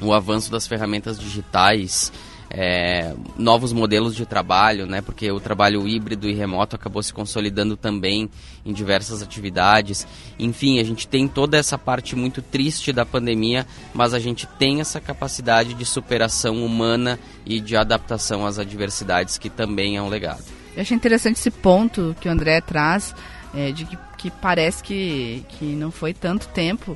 o 0.01 0.13
avanço 0.13 0.51
das 0.51 0.67
ferramentas 0.67 1.19
digitais, 1.19 2.13
é, 2.55 3.15
novos 3.39 3.73
modelos 3.73 4.15
de 4.15 4.27
trabalho, 4.27 4.87
né? 4.87 5.01
Porque 5.01 5.31
o 5.33 5.41
trabalho 5.41 5.89
híbrido 5.89 6.29
e 6.29 6.35
remoto 6.35 6.77
acabou 6.77 7.03
se 7.03 7.13
consolidando 7.13 7.79
também 7.79 8.29
em 8.65 8.75
diversas 8.75 9.23
atividades. 9.23 10.07
Enfim, 10.39 10.79
a 10.79 10.85
gente 10.85 11.09
tem 11.09 11.27
toda 11.27 11.57
essa 11.57 11.79
parte 11.79 12.15
muito 12.15 12.43
triste 12.43 12.93
da 12.93 13.07
pandemia, 13.07 13.67
mas 13.95 14.13
a 14.13 14.19
gente 14.19 14.47
tem 14.59 14.83
essa 14.83 15.01
capacidade 15.01 15.73
de 15.73 15.85
superação 15.87 16.63
humana 16.63 17.19
e 17.47 17.59
de 17.59 17.75
adaptação 17.75 18.45
às 18.45 18.59
adversidades, 18.59 19.39
que 19.39 19.49
também 19.49 19.97
é 19.97 20.03
um 20.03 20.09
legado. 20.09 20.45
Eu 20.77 20.83
achei 20.83 20.95
interessante 20.95 21.37
esse 21.37 21.51
ponto 21.51 22.15
que 22.21 22.29
o 22.29 22.31
André 22.31 22.61
traz, 22.61 23.15
é, 23.55 23.73
de 23.73 23.87
que, 23.87 23.99
que 24.19 24.31
parece 24.31 24.83
que, 24.83 25.43
que 25.49 25.65
não 25.65 25.91
foi 25.91 26.13
tanto 26.13 26.49
tempo. 26.49 26.95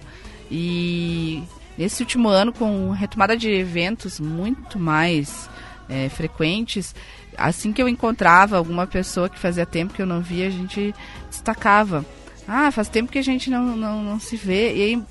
E 0.50 1.42
Nesse 1.76 2.02
último 2.02 2.28
ano, 2.28 2.52
com 2.52 2.90
retomada 2.90 3.36
de 3.36 3.50
eventos 3.50 4.18
muito 4.18 4.78
mais 4.78 5.48
é, 5.88 6.08
frequentes, 6.08 6.94
assim 7.36 7.72
que 7.72 7.82
eu 7.82 7.88
encontrava 7.88 8.56
alguma 8.56 8.86
pessoa 8.86 9.28
que 9.28 9.38
fazia 9.38 9.66
tempo 9.66 9.94
que 9.94 10.02
eu 10.02 10.06
não 10.06 10.20
via, 10.20 10.46
a 10.46 10.50
gente 10.50 10.94
destacava. 11.28 12.04
Ah, 12.48 12.70
faz 12.70 12.88
tempo 12.88 13.10
que 13.10 13.18
a 13.18 13.22
gente 13.22 13.50
não, 13.50 13.76
não, 13.76 14.02
não 14.02 14.20
se 14.20 14.36
vê. 14.36 14.74
E 14.74 14.82
aí, 14.82 15.02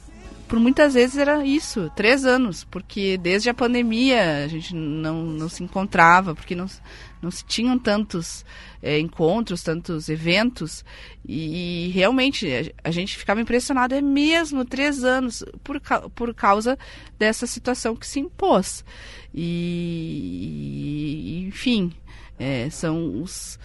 por 0.48 0.60
muitas 0.60 0.94
vezes 0.94 1.18
era 1.18 1.46
isso, 1.46 1.92
três 1.96 2.26
anos, 2.26 2.64
porque 2.64 3.18
desde 3.18 3.50
a 3.50 3.54
pandemia 3.54 4.44
a 4.44 4.48
gente 4.48 4.74
não, 4.74 5.24
não 5.24 5.50
se 5.50 5.64
encontrava, 5.64 6.34
porque 6.34 6.56
não, 6.56 6.68
não 7.26 7.32
se 7.32 7.44
tinham 7.44 7.78
tantos 7.80 8.46
é, 8.82 9.00
encontros, 9.00 9.64
tantos 9.64 10.08
eventos, 10.10 10.86
e, 11.28 11.88
e 11.88 11.90
realmente 11.90 12.48
a, 12.48 12.90
a, 12.90 12.92
gente 12.92 13.18
ficava 13.18 13.42
impressionado, 13.42 13.96
é 13.96 14.02
mesmo 14.02 14.64
três 14.64 15.04
anos, 15.04 15.44
por, 15.64 15.82
por 16.14 16.34
causa 16.36 16.78
dessa 17.18 17.48
situação 17.48 17.96
que 17.96 18.06
se 18.06 18.20
impôs. 18.20 18.86
E, 19.34 20.62
e 21.26 21.48
enfim, 21.48 21.92
é, 22.38 22.70
são 22.70 23.22
os 23.22 23.58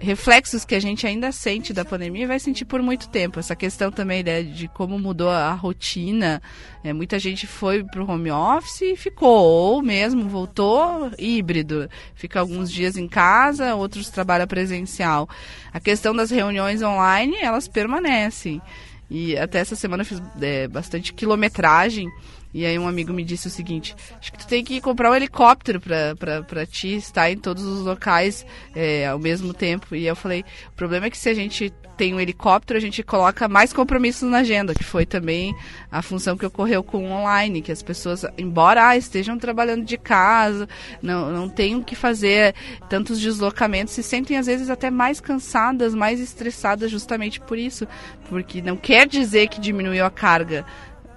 reflexos 0.00 0.64
que 0.64 0.74
a 0.74 0.80
gente 0.80 1.06
ainda 1.06 1.32
sente 1.32 1.72
da 1.72 1.84
pandemia 1.84 2.26
vai 2.26 2.38
sentir 2.38 2.64
por 2.64 2.80
muito 2.80 3.08
tempo. 3.08 3.38
Essa 3.38 3.56
questão 3.56 3.90
também 3.90 4.22
né, 4.22 4.42
de 4.42 4.68
como 4.68 4.98
mudou 4.98 5.30
a 5.30 5.52
rotina. 5.52 6.40
É, 6.84 6.92
muita 6.92 7.18
gente 7.18 7.46
foi 7.46 7.82
para 7.84 8.02
o 8.02 8.10
home 8.10 8.30
office 8.30 8.82
e 8.82 8.96
ficou, 8.96 9.44
ou 9.44 9.82
mesmo 9.82 10.28
voltou 10.28 11.10
híbrido. 11.18 11.88
Fica 12.14 12.40
alguns 12.40 12.70
dias 12.70 12.96
em 12.96 13.08
casa, 13.08 13.74
outros 13.74 14.08
trabalham 14.08 14.46
presencial. 14.46 15.28
A 15.72 15.80
questão 15.80 16.14
das 16.14 16.30
reuniões 16.30 16.82
online, 16.82 17.36
elas 17.40 17.66
permanecem. 17.66 18.62
E 19.10 19.36
até 19.36 19.58
essa 19.58 19.74
semana 19.74 20.02
eu 20.02 20.06
fiz 20.06 20.22
é, 20.40 20.68
bastante 20.68 21.12
quilometragem. 21.12 22.08
E 22.52 22.64
aí 22.64 22.78
um 22.78 22.88
amigo 22.88 23.12
me 23.12 23.24
disse 23.24 23.46
o 23.46 23.50
seguinte, 23.50 23.94
acho 24.18 24.32
que 24.32 24.38
tu 24.38 24.46
tem 24.46 24.64
que 24.64 24.80
comprar 24.80 25.10
um 25.10 25.14
helicóptero 25.14 25.80
pra 25.80 26.66
ti 26.66 26.96
estar 26.96 27.30
em 27.30 27.36
todos 27.36 27.64
os 27.64 27.84
locais 27.84 28.44
é, 28.74 29.06
ao 29.06 29.18
mesmo 29.18 29.52
tempo. 29.52 29.94
E 29.94 30.06
eu 30.06 30.16
falei, 30.16 30.44
o 30.68 30.72
problema 30.72 31.06
é 31.06 31.10
que 31.10 31.18
se 31.18 31.28
a 31.28 31.34
gente 31.34 31.72
tem 31.98 32.14
um 32.14 32.20
helicóptero, 32.20 32.78
a 32.78 32.80
gente 32.80 33.02
coloca 33.02 33.48
mais 33.48 33.72
compromissos 33.72 34.30
na 34.30 34.38
agenda, 34.38 34.72
que 34.72 34.84
foi 34.84 35.04
também 35.04 35.54
a 35.90 36.00
função 36.00 36.36
que 36.36 36.46
ocorreu 36.46 36.82
com 36.82 37.04
o 37.04 37.10
online, 37.10 37.60
que 37.60 37.72
as 37.72 37.82
pessoas, 37.82 38.24
embora 38.38 38.88
ah, 38.88 38.96
estejam 38.96 39.36
trabalhando 39.36 39.84
de 39.84 39.98
casa, 39.98 40.68
não, 41.02 41.32
não 41.32 41.48
tenham 41.48 41.82
que 41.82 41.96
fazer 41.96 42.54
tantos 42.88 43.20
deslocamentos, 43.20 43.94
se 43.94 44.02
sentem 44.04 44.38
às 44.38 44.46
vezes 44.46 44.70
até 44.70 44.90
mais 44.90 45.20
cansadas, 45.20 45.92
mais 45.92 46.20
estressadas 46.20 46.88
justamente 46.88 47.40
por 47.40 47.58
isso, 47.58 47.86
porque 48.28 48.62
não 48.62 48.76
quer 48.76 49.06
dizer 49.08 49.48
que 49.48 49.60
diminuiu 49.60 50.04
a 50.04 50.10
carga, 50.10 50.64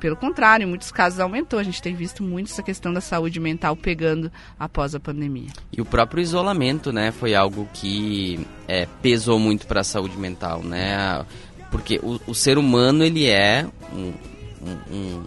pelo 0.01 0.15
contrário, 0.15 0.63
em 0.63 0.67
muitos 0.67 0.91
casos 0.91 1.19
aumentou. 1.19 1.59
A 1.59 1.63
gente 1.63 1.79
tem 1.79 1.93
visto 1.93 2.23
muito 2.23 2.51
essa 2.51 2.63
questão 2.63 2.91
da 2.91 2.99
saúde 2.99 3.39
mental 3.39 3.75
pegando 3.75 4.31
após 4.59 4.95
a 4.95 4.99
pandemia. 4.99 5.49
E 5.71 5.79
o 5.79 5.85
próprio 5.85 6.21
isolamento, 6.21 6.91
né, 6.91 7.11
foi 7.11 7.35
algo 7.35 7.69
que 7.71 8.45
é, 8.67 8.87
pesou 9.01 9.37
muito 9.39 9.67
para 9.67 9.81
a 9.81 9.83
saúde 9.83 10.17
mental, 10.17 10.63
né? 10.63 11.23
Porque 11.69 11.99
o, 12.01 12.19
o, 12.27 12.33
ser 12.33 12.57
humano 12.57 13.05
ele 13.05 13.27
é 13.27 13.65
um, 13.93 14.13
um, 14.61 14.95
um, 14.95 15.23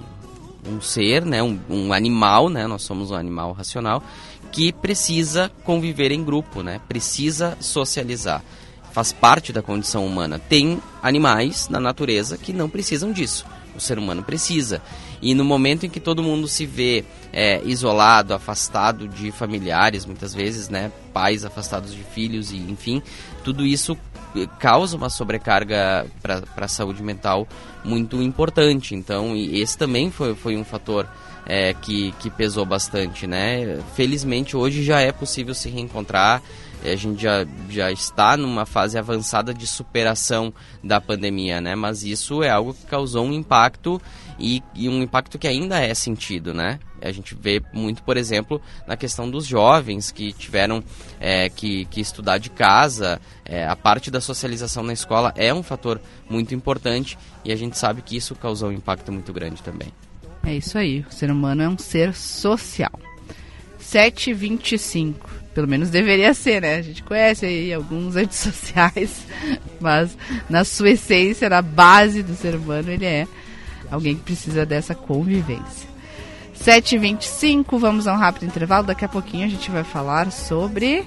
um 0.75 0.81
ser, 0.81 1.25
né, 1.25 1.41
um, 1.41 1.59
um 1.71 1.93
animal, 1.93 2.49
né? 2.49 2.67
Nós 2.67 2.83
somos 2.83 3.13
um 3.13 3.15
animal 3.15 3.53
racional 3.53 4.03
que 4.51 4.73
precisa 4.73 5.51
conviver 5.63 6.11
em 6.11 6.25
grupo, 6.25 6.63
né? 6.63 6.81
Precisa 6.89 7.57
socializar 7.61 8.43
faz 8.93 9.13
parte 9.13 9.53
da 9.53 9.61
condição 9.61 10.07
humana. 10.07 10.39
Tem 10.39 10.81
animais 11.03 11.69
na 11.69 11.81
natureza 11.81 12.39
que 12.39 12.53
não 12.53 12.71
precisam 12.71 13.11
disso 13.11 13.45
o 13.77 13.81
ser 13.81 13.99
humano 13.99 14.23
precisa. 14.23 14.83
E 15.21 15.35
no 15.35 15.45
momento 15.45 15.87
em 15.87 15.91
que 15.91 16.01
todo 16.01 16.23
mundo 16.23 16.47
se 16.47 16.67
vê 16.67 17.05
é, 17.33 17.63
isolado, 17.65 18.35
afastado 18.35 19.09
de 19.09 19.31
familiares, 19.33 20.05
muitas 20.05 20.35
vezes, 20.35 20.69
né, 20.69 20.93
pais 21.13 21.45
afastados 21.45 21.95
de 21.95 22.03
filhos 22.03 22.53
e 22.53 22.57
enfim, 22.57 23.03
tudo 23.43 23.65
isso 23.65 23.97
eh, 24.37 24.47
causa 24.59 24.97
uma 24.97 25.09
sobrecarga 25.09 26.07
para 26.23 26.43
a 26.57 26.69
saúde 26.69 27.03
mental 27.03 27.47
muito 27.85 28.23
importante. 28.23 28.95
Então, 28.95 29.35
esse 29.37 29.79
também 29.79 30.11
foi, 30.11 30.35
foi 30.35 30.57
um 30.57 30.65
fator 30.65 31.09
é, 31.47 31.75
que, 31.75 32.13
que 32.21 32.31
pesou 32.31 32.65
bastante, 32.65 33.27
né? 33.27 33.79
Felizmente 33.95 34.57
hoje 34.57 34.83
já 34.83 35.01
é 35.01 35.13
possível 35.13 35.55
se 35.55 35.69
reencontrar 35.69 36.43
a 36.93 36.97
gente 36.97 37.23
já, 37.23 37.47
já 37.69 37.91
está 37.91 38.37
numa 38.37 38.67
fase 38.67 38.99
avançada 38.99 39.55
de 39.55 39.67
superação 39.67 40.53
da 40.83 41.01
pandemia, 41.01 41.61
né? 41.61 41.75
Mas 41.75 42.03
isso 42.03 42.43
é 42.43 42.51
algo 42.51 42.75
que 42.75 42.85
causou 42.87 43.25
um 43.25 43.33
impacto 43.33 44.01
e, 44.39 44.63
e, 44.75 44.89
um 44.89 45.03
impacto 45.03 45.39
que 45.39 45.47
ainda 45.47 45.81
é 45.81 45.95
sentido, 45.95 46.53
né? 46.53 46.79
A 47.01 47.13
gente 47.13 47.35
vê 47.35 47.63
muito, 47.73 48.03
por 48.03 48.17
exemplo, 48.17 48.61
na 48.87 48.97
questão 48.97 49.31
dos 49.31 49.47
jovens 49.47 50.11
que 50.11 50.33
tiveram 50.33 50.83
é, 51.21 51.49
que, 51.49 51.85
que 51.87 52.01
estudar 52.01 52.39
de 52.39 52.51
casa. 52.51 53.21
É, 53.45 53.67
a 53.67 53.77
parte 53.77 54.11
da 54.11 54.21
socialização 54.21 54.83
na 54.83 54.93
escola 54.93 55.33
é 55.37 55.53
um 55.53 55.63
fator 55.63 56.01
muito 56.29 56.55
importante 56.55 57.19
e 57.45 57.53
a 57.53 57.57
gente 57.57 57.79
sabe 57.79 58.03
que 58.03 58.17
isso 58.17 58.35
causou 58.35 58.71
um 58.71 58.73
impacto 58.73 59.13
muito 59.13 59.33
grande 59.33 59.63
também. 59.63 59.89
É 60.43 60.55
isso 60.55 60.77
aí, 60.77 61.01
o 61.09 61.13
ser 61.13 61.31
humano 61.31 61.63
é 61.63 61.69
um 61.69 61.79
ser 61.79 62.15
social. 62.15 62.93
725 63.79 65.44
pelo 65.55 65.69
menos 65.69 65.89
deveria 65.89 66.35
ser, 66.35 66.61
né? 66.61 66.77
A 66.77 66.83
gente 66.83 67.03
conhece 67.03 67.47
aí 67.47 67.73
alguns 67.73 68.17
antissociais, 68.17 69.25
mas 69.81 70.17
na 70.51 70.65
sua 70.65 70.91
essência, 70.91 71.49
na 71.49 71.63
base 71.63 72.23
do 72.23 72.35
ser 72.35 72.57
humano, 72.57 72.91
ele 72.91 73.07
é 73.07 73.27
alguém 73.91 74.17
que 74.17 74.23
precisa 74.23 74.67
dessa 74.67 74.95
convivência. 74.95 75.95
7h25, 76.61 77.79
vamos 77.79 78.07
a 78.07 78.15
um 78.15 78.17
rápido 78.17 78.47
intervalo. 78.47 78.87
Daqui 78.87 79.05
a 79.05 79.09
pouquinho 79.09 79.47
a 79.47 79.51
gente 79.51 79.71
vai 79.71 79.85
falar 79.85 80.33
sobre 80.33 81.05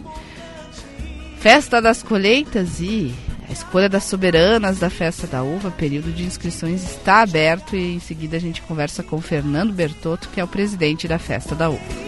Festa 1.40 1.82
das 1.82 2.04
Colheitas 2.04 2.80
e 2.80 3.14
a 3.50 3.52
escolha 3.52 3.90
das 3.90 4.04
soberanas 4.04 4.80
da 4.80 4.90
Festa 4.90 5.26
da 5.26 5.42
Uva. 5.44 5.72
Período 5.72 6.12
de 6.12 6.24
inscrições 6.24 6.84
está 6.84 7.22
aberto 7.22 7.76
e 7.76 7.96
em 7.96 8.00
seguida 8.00 8.38
a 8.38 8.40
gente 8.40 8.62
conversa 8.62 9.02
com 9.02 9.20
Fernando 9.20 9.74
Bertotto, 9.74 10.30
que 10.30 10.40
é 10.40 10.44
o 10.44 10.48
presidente 10.48 11.08
da 11.08 11.18
Festa 11.18 11.56
da 11.56 11.70
Uva. 11.70 12.08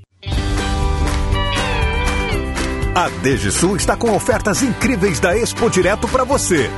A 2.93 3.07
DGSul 3.07 3.77
está 3.77 3.95
com 3.95 4.13
ofertas 4.13 4.61
incríveis 4.61 5.17
da 5.17 5.35
Expo 5.35 5.69
Direto 5.69 6.09
para 6.09 6.25
você. 6.25 6.69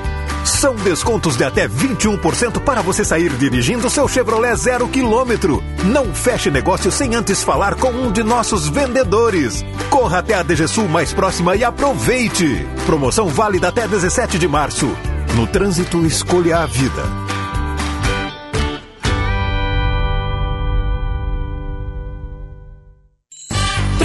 São 0.45 0.76
descontos 0.76 1.36
de 1.36 1.43
até 1.43 1.68
21% 1.68 2.59
para 2.59 2.84
você 2.84 3.03
sair 3.03 3.32
dirigindo 3.32 3.89
seu 3.89 4.07
Chevrolet 4.07 4.55
zero 4.55 4.88
quilômetro. 4.88 5.64
Não 5.86 6.14
feche 6.14 6.51
negócio 6.51 6.91
sem 6.91 7.16
antes 7.16 7.41
falar 7.43 7.74
com 7.76 7.89
um 7.89 8.11
de 8.11 8.22
nossos 8.22 8.68
vendedores. 8.70 9.66
Corra 9.89 10.20
até 10.20 10.36
a 10.36 10.43
DGSul 10.43 10.88
mais 10.88 11.11
próxima 11.11 11.55
e 11.55 11.64
aproveite. 11.64 12.64
Promoção 12.86 13.28
válida 13.30 13.70
até 13.70 13.88
17 13.88 14.38
de 14.38 14.47
março. 14.47 14.95
No 15.36 15.47
trânsito, 15.47 16.05
escolha 16.05 16.59
a 16.59 16.68
vida. 16.68 17.32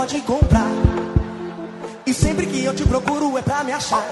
Pode 0.00 0.20
comprar. 0.22 0.70
E 2.06 2.14
sempre 2.14 2.46
que 2.46 2.64
eu 2.64 2.74
te 2.74 2.84
procuro 2.84 3.36
é 3.36 3.42
pra 3.42 3.62
me 3.62 3.70
achar. 3.70 4.02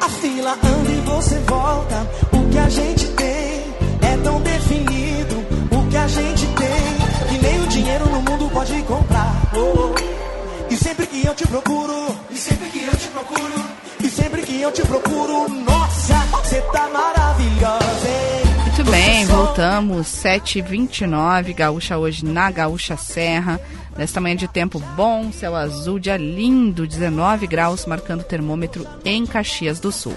A 0.00 0.08
fila 0.08 0.52
anda 0.52 0.90
e 0.90 1.00
você 1.00 1.38
volta. 1.40 2.08
O 2.32 2.48
que 2.48 2.58
a 2.58 2.68
gente 2.68 3.08
tem 3.08 3.64
é 4.00 4.16
tão 4.22 4.40
definido. 4.40 5.38
O 5.72 5.90
que 5.90 5.96
a 5.96 6.06
gente 6.06 6.46
tem 6.46 7.28
que 7.28 7.44
nem 7.44 7.62
o 7.62 7.66
dinheiro 7.66 8.06
no 8.10 8.22
mundo 8.22 8.48
pode 8.52 8.80
comprar. 8.82 9.50
Oh, 9.56 9.92
oh. 9.92 10.72
E 10.72 10.76
sempre 10.76 11.06
que 11.08 11.26
eu 11.26 11.34
te 11.34 11.48
procuro, 11.48 12.16
e 12.30 12.36
sempre 12.36 12.68
que 12.68 12.84
eu 12.84 12.96
te 12.96 13.08
procuro, 13.08 13.64
e 14.04 14.08
sempre 14.08 14.42
que 14.42 14.60
eu 14.60 14.70
te 14.70 14.82
procuro, 14.82 15.48
nossa, 15.48 16.14
você 16.30 16.60
tá 16.60 16.88
maravilhosa. 16.92 18.08
hein? 18.08 18.52
Muito 18.66 18.90
bem, 18.90 19.26
voltamos 19.26 20.06
7h29, 20.06 21.54
Gaúcha 21.54 21.98
hoje 21.98 22.24
na 22.24 22.50
Gaúcha 22.52 22.96
Serra. 22.96 23.60
Nesta 23.96 24.20
manhã 24.20 24.36
de 24.36 24.48
tempo 24.48 24.78
bom, 24.96 25.30
céu 25.32 25.54
azul, 25.54 25.98
dia 25.98 26.16
lindo, 26.16 26.86
19 26.86 27.46
graus, 27.46 27.86
marcando 27.86 28.24
termômetro 28.24 28.86
em 29.04 29.26
Caxias 29.26 29.78
do 29.78 29.92
Sul. 29.92 30.14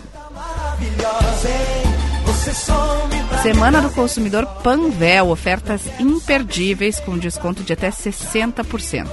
Semana 3.42 3.82
do 3.82 3.90
Consumidor 3.92 4.46
Panvel, 4.64 5.30
ofertas 5.30 5.82
imperdíveis 6.00 7.00
com 7.00 7.18
desconto 7.18 7.64
de 7.64 7.74
até 7.74 7.90
60%. 7.90 9.08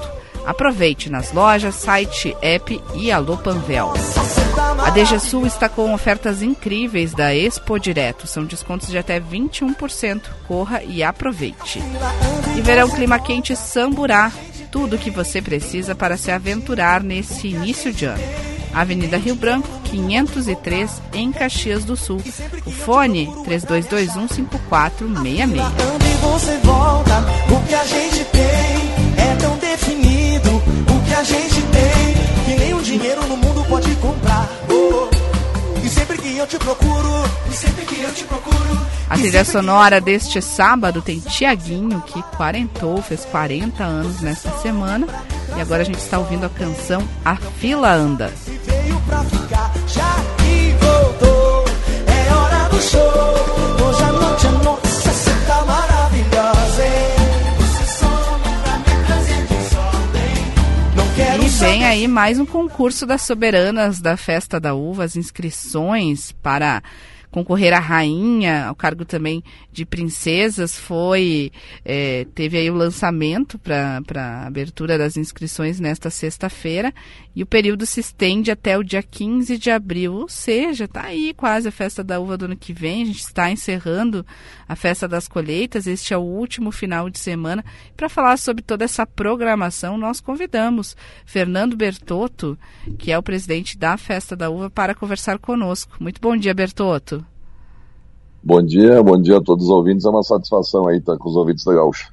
Aproveite 0.44 1.08
nas 1.10 1.32
lojas, 1.32 1.74
site, 1.76 2.36
app 2.42 2.80
e 2.94 3.12
Alô 3.12 3.36
Panvel. 3.36 3.92
A 4.84 4.90
DG 4.90 5.18
Sul 5.20 5.46
está 5.46 5.68
com 5.68 5.94
ofertas 5.94 6.42
incríveis 6.42 7.12
da 7.12 7.34
Expo 7.34 7.78
Direto. 7.78 8.26
São 8.26 8.44
descontos 8.44 8.88
de 8.88 8.98
até 8.98 9.20
21%. 9.20 10.22
Corra 10.48 10.82
e 10.82 11.02
aproveite. 11.02 11.80
E 12.56 12.60
verão 12.60 12.90
clima 12.90 13.18
quente 13.18 13.54
Samburá. 13.54 14.32
Tudo 14.72 14.96
o 14.96 14.98
que 14.98 15.10
você 15.10 15.40
precisa 15.42 15.94
para 15.94 16.16
se 16.16 16.30
aventurar 16.30 17.02
nesse 17.02 17.48
início 17.48 17.92
de 17.92 18.06
ano. 18.06 18.22
Avenida 18.72 19.18
Rio 19.18 19.34
Branco, 19.36 19.68
503, 19.84 21.02
em 21.12 21.30
Caxias 21.30 21.84
do 21.84 21.94
Sul. 21.94 22.22
O 22.64 22.70
fone 22.70 23.26
32215466. 23.46 25.60
anda 25.60 26.08
e 26.08 26.14
você 26.22 26.56
volta. 26.64 27.22
O 27.50 27.60
que 27.68 27.74
a 27.74 27.84
gente 27.84 28.24
tem 28.24 28.40
é 29.18 29.36
tão 29.38 29.58
definido. 29.58 30.56
O 30.56 31.02
que 31.06 31.14
a 31.14 31.22
gente 31.22 31.60
tem 31.62 32.14
que 32.46 32.54
nem 32.58 32.72
o 32.72 32.80
dinheiro 32.82 33.26
no 33.26 33.36
mundo 33.36 33.62
pode 33.68 33.94
comprar. 33.96 34.48
Oh, 34.70 35.04
oh. 35.04 35.10
E 35.84 35.88
sempre 35.90 36.16
que 36.16 36.34
eu 36.36 36.46
te 36.46 36.56
procuro, 36.58 37.10
A 39.12 39.18
trilha 39.18 39.44
sonora 39.44 40.00
deste 40.00 40.40
sábado 40.40 41.02
tem 41.02 41.20
Tiaguinho, 41.20 42.00
que 42.00 42.22
quarentou, 42.34 43.02
fez 43.02 43.26
40 43.26 43.84
anos 43.84 44.22
nesta 44.22 44.50
semana. 44.58 45.06
E 45.54 45.60
agora 45.60 45.82
a 45.82 45.84
gente 45.84 45.98
está 45.98 46.18
ouvindo 46.18 46.46
a 46.46 46.48
canção 46.48 47.06
A 47.22 47.36
Fila 47.36 47.92
Anda. 47.92 48.32
Veio 48.64 48.98
pra 49.06 49.22
ficar, 49.24 49.70
já 49.86 50.14
que 50.38 50.74
voltou. 50.80 51.64
É 52.06 52.34
hora 52.34 52.68
do 52.70 52.80
show. 52.80 53.86
Hoje 53.86 54.02
a 54.02 54.12
noite 54.12 54.46
é 54.46 54.50
nossa, 54.64 55.12
você 55.12 55.30
tá 55.46 55.64
maravilhosa, 55.66 56.82
E 61.44 61.48
vem 61.48 61.84
aí 61.84 62.08
mais 62.08 62.38
um 62.38 62.46
concurso 62.46 63.04
das 63.04 63.20
soberanas 63.20 64.00
da 64.00 64.16
Festa 64.16 64.58
da 64.58 64.74
Uva, 64.74 65.04
as 65.04 65.16
inscrições 65.16 66.32
para 66.42 66.82
concorrer 67.32 67.72
à 67.72 67.80
rainha, 67.80 68.66
ao 68.66 68.74
cargo 68.74 69.04
também 69.04 69.42
de 69.72 69.84
princesas, 69.86 70.78
foi 70.78 71.50
eh, 71.84 72.26
teve 72.34 72.58
aí 72.58 72.70
o 72.70 72.74
lançamento 72.74 73.58
para 73.58 74.02
a 74.14 74.46
abertura 74.46 74.98
das 74.98 75.16
inscrições 75.16 75.80
nesta 75.80 76.10
sexta-feira 76.10 76.92
e 77.34 77.42
o 77.42 77.46
período 77.46 77.86
se 77.86 78.00
estende 78.00 78.50
até 78.50 78.76
o 78.76 78.82
dia 78.82 79.02
15 79.02 79.56
de 79.56 79.70
abril, 79.70 80.14
ou 80.14 80.28
seja, 80.28 80.84
está 80.84 81.04
aí 81.04 81.32
quase 81.34 81.68
a 81.68 81.72
Festa 81.72 82.04
da 82.04 82.20
Uva 82.20 82.36
do 82.36 82.44
ano 82.44 82.56
que 82.56 82.72
vem, 82.72 83.02
a 83.02 83.06
gente 83.06 83.20
está 83.20 83.50
encerrando 83.50 84.24
a 84.68 84.76
Festa 84.76 85.08
das 85.08 85.26
Colheitas, 85.26 85.86
este 85.86 86.12
é 86.12 86.16
o 86.16 86.20
último 86.20 86.70
final 86.70 87.08
de 87.08 87.18
semana. 87.18 87.64
Para 87.96 88.08
falar 88.08 88.36
sobre 88.36 88.62
toda 88.62 88.84
essa 88.84 89.06
programação, 89.06 89.96
nós 89.96 90.20
convidamos 90.20 90.96
Fernando 91.24 91.76
Bertotto, 91.76 92.58
que 92.98 93.10
é 93.10 93.18
o 93.18 93.22
presidente 93.22 93.78
da 93.78 93.96
Festa 93.96 94.36
da 94.36 94.50
Uva, 94.50 94.68
para 94.68 94.94
conversar 94.94 95.38
conosco. 95.38 95.96
Muito 95.98 96.20
bom 96.20 96.36
dia, 96.36 96.52
Bertotto. 96.52 97.24
Bom 98.44 98.60
dia, 98.60 99.02
bom 99.02 99.20
dia 99.20 99.38
a 99.38 99.40
todos 99.40 99.66
os 99.66 99.70
ouvintes. 99.70 100.04
É 100.04 100.10
uma 100.10 100.22
satisfação 100.22 100.88
aí 100.88 100.98
estar 100.98 101.16
com 101.16 101.28
os 101.28 101.36
ouvintes 101.36 101.64
da 101.64 101.74
Gaúcha. 101.74 102.08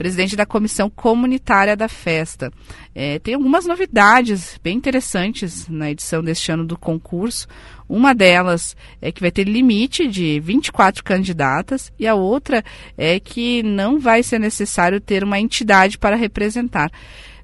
Presidente 0.00 0.34
da 0.34 0.46
comissão 0.46 0.88
comunitária 0.88 1.76
da 1.76 1.86
festa. 1.86 2.50
É, 2.94 3.18
tem 3.18 3.34
algumas 3.34 3.66
novidades 3.66 4.58
bem 4.64 4.78
interessantes 4.78 5.68
na 5.68 5.90
edição 5.90 6.22
deste 6.22 6.50
ano 6.50 6.64
do 6.64 6.78
concurso. 6.78 7.46
Uma 7.86 8.14
delas 8.14 8.74
é 9.02 9.12
que 9.12 9.20
vai 9.20 9.30
ter 9.30 9.46
limite 9.46 10.08
de 10.08 10.40
24 10.40 11.04
candidatas 11.04 11.92
e 11.98 12.06
a 12.06 12.14
outra 12.14 12.64
é 12.96 13.20
que 13.20 13.62
não 13.62 14.00
vai 14.00 14.22
ser 14.22 14.38
necessário 14.38 15.02
ter 15.02 15.22
uma 15.22 15.38
entidade 15.38 15.98
para 15.98 16.16
representar. 16.16 16.90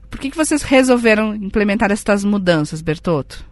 Por 0.08 0.18
que, 0.18 0.30
que 0.30 0.36
vocês 0.38 0.62
resolveram 0.62 1.34
implementar 1.34 1.92
estas 1.92 2.24
mudanças, 2.24 2.80
Bertotto? 2.80 3.44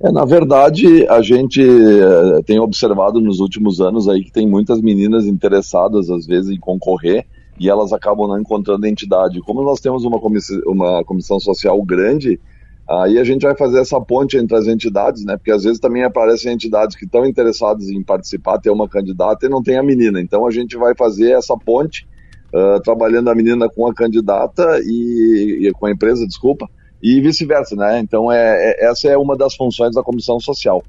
É, 0.00 0.12
na 0.12 0.24
verdade, 0.24 1.04
a 1.08 1.20
gente 1.20 1.60
eh, 1.60 2.42
tem 2.46 2.60
observado 2.60 3.20
nos 3.20 3.40
últimos 3.40 3.80
anos 3.80 4.08
aí 4.08 4.22
que 4.22 4.30
tem 4.30 4.46
muitas 4.46 4.80
meninas 4.80 5.26
interessadas, 5.26 6.08
às 6.08 6.24
vezes, 6.26 6.52
em 6.52 6.60
concorrer 6.60 7.26
e 7.58 7.68
elas 7.68 7.92
acabam 7.92 8.28
não 8.28 8.38
encontrando 8.40 8.86
entidade. 8.86 9.40
Como 9.40 9.62
nós 9.62 9.80
temos 9.80 10.04
uma, 10.04 10.20
comiss- 10.20 10.60
uma 10.66 11.04
comissão 11.04 11.40
social 11.40 11.80
grande, 11.82 12.40
aí 12.88 13.18
a 13.18 13.24
gente 13.24 13.42
vai 13.42 13.56
fazer 13.56 13.80
essa 13.80 14.00
ponte 14.00 14.36
entre 14.36 14.56
as 14.56 14.66
entidades, 14.66 15.24
né? 15.24 15.36
Porque 15.36 15.50
às 15.50 15.64
vezes 15.64 15.80
também 15.80 16.04
aparecem 16.04 16.52
entidades 16.52 16.96
que 16.96 17.04
estão 17.04 17.24
interessadas 17.24 17.88
em 17.88 18.02
participar, 18.02 18.58
ter 18.60 18.70
uma 18.70 18.88
candidata 18.88 19.46
e 19.46 19.48
não 19.48 19.62
tem 19.62 19.76
a 19.78 19.82
menina. 19.82 20.20
Então 20.20 20.46
a 20.46 20.50
gente 20.50 20.76
vai 20.76 20.94
fazer 20.96 21.32
essa 21.32 21.56
ponte, 21.56 22.06
ah, 22.54 22.78
trabalhando 22.82 23.28
a 23.30 23.34
menina 23.34 23.68
com 23.68 23.86
a 23.86 23.94
candidata 23.94 24.78
e, 24.84 25.66
e 25.68 25.72
com 25.72 25.86
a 25.86 25.90
empresa, 25.90 26.26
desculpa, 26.26 26.68
e 27.02 27.20
vice-versa, 27.20 27.74
né? 27.76 27.98
Então 28.00 28.30
é, 28.30 28.72
é- 28.82 28.86
essa 28.90 29.08
é 29.08 29.16
uma 29.16 29.36
das 29.36 29.54
funções 29.54 29.94
da 29.94 30.02
comissão 30.02 30.38
social. 30.40 30.84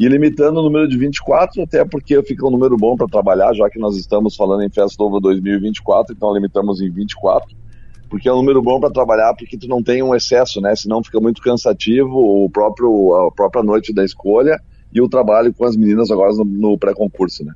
E 0.00 0.08
limitando 0.08 0.60
o 0.60 0.62
número 0.62 0.88
de 0.88 0.96
24, 0.96 1.62
até 1.62 1.84
porque 1.84 2.22
fica 2.22 2.46
um 2.46 2.50
número 2.50 2.74
bom 2.74 2.96
para 2.96 3.06
trabalhar, 3.06 3.52
já 3.52 3.68
que 3.68 3.78
nós 3.78 3.98
estamos 3.98 4.34
falando 4.34 4.62
em 4.62 4.70
Festa 4.70 5.04
Nova 5.04 5.20
2024, 5.20 6.14
então 6.16 6.32
limitamos 6.32 6.80
em 6.80 6.90
24, 6.90 7.54
porque 8.08 8.26
é 8.26 8.32
um 8.32 8.36
número 8.36 8.62
bom 8.62 8.80
para 8.80 8.90
trabalhar, 8.90 9.34
porque 9.34 9.58
tu 9.58 9.68
não 9.68 9.82
tem 9.82 10.02
um 10.02 10.14
excesso, 10.14 10.58
né? 10.58 10.74
Senão 10.74 11.04
fica 11.04 11.20
muito 11.20 11.42
cansativo 11.42 12.16
o 12.16 12.48
próprio, 12.48 13.14
a 13.26 13.30
própria 13.30 13.62
noite 13.62 13.92
da 13.92 14.02
escolha 14.02 14.58
e 14.90 15.02
o 15.02 15.08
trabalho 15.08 15.52
com 15.52 15.66
as 15.66 15.76
meninas 15.76 16.10
agora 16.10 16.32
no, 16.32 16.46
no 16.46 16.78
pré-concurso, 16.78 17.44
né? 17.44 17.52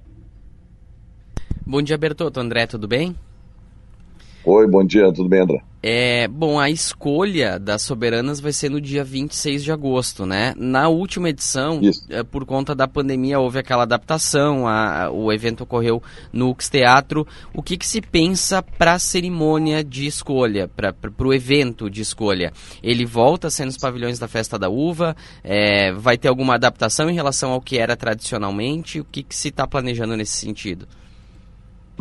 Bom 1.66 1.80
dia, 1.80 1.97
Bertotto. 1.97 2.38
André, 2.38 2.66
tudo 2.66 2.86
bem? 2.86 3.16
Oi, 4.47 4.66
bom 4.68 4.84
dia, 4.84 5.11
tudo 5.12 5.28
bem, 5.28 5.40
André? 5.40 5.62
É, 5.86 6.28
bom, 6.28 6.59
a 6.59 6.70
escolha 6.70 7.59
das 7.59 7.82
soberanas 7.82 8.40
vai 8.40 8.53
ser 8.53 8.70
no 8.70 8.80
dia 8.80 9.05
26 9.05 9.62
de 9.64 9.70
agosto, 9.72 10.24
né? 10.24 10.55
Na 10.57 10.88
última 10.88 11.28
edição, 11.28 11.78
eh, 12.11 12.22
por 12.22 12.45
conta 12.47 12.74
da 12.74 12.88
pandemia, 12.88 13.38
houve 13.38 13.59
aquela 13.59 13.82
adaptação, 13.82 14.66
a- 14.66 15.11
o 15.11 15.30
evento 15.30 15.62
ocorreu 15.64 16.03
no 16.32 16.49
Ux 16.51 16.70
Teatro. 16.70 17.26
O 17.55 17.62
que, 17.62 17.76
que 17.76 17.86
se 17.86 18.01
pensa 18.01 18.62
para 18.62 18.95
a 18.95 18.99
cerimônia 18.99 19.84
de 19.84 20.07
escolha, 20.07 20.68
para 20.68 20.95
o 21.26 21.34
evento 21.34 21.90
de 21.90 22.01
escolha? 22.01 22.51
Ele 22.82 23.05
volta 23.05 23.49
a 23.49 23.51
ser 23.51 23.66
nos 23.66 23.76
pavilhões 23.78 24.18
da 24.18 24.28
Festa 24.28 24.59
da 24.59 24.68
Uva? 24.70 25.14
É, 25.42 25.92
vai 25.92 26.16
ter 26.18 26.28
alguma 26.28 26.55
adaptação 26.55 27.11
em 27.11 27.14
relação 27.14 27.51
ao 27.53 27.61
que 27.61 27.78
era 27.78 27.95
tradicionalmente? 27.97 29.01
O 29.01 29.05
que, 29.05 29.22
que 29.22 29.34
se 29.36 29.49
está 29.49 29.66
planejando 29.66 30.16
nesse 30.16 30.36
sentido? 30.36 30.86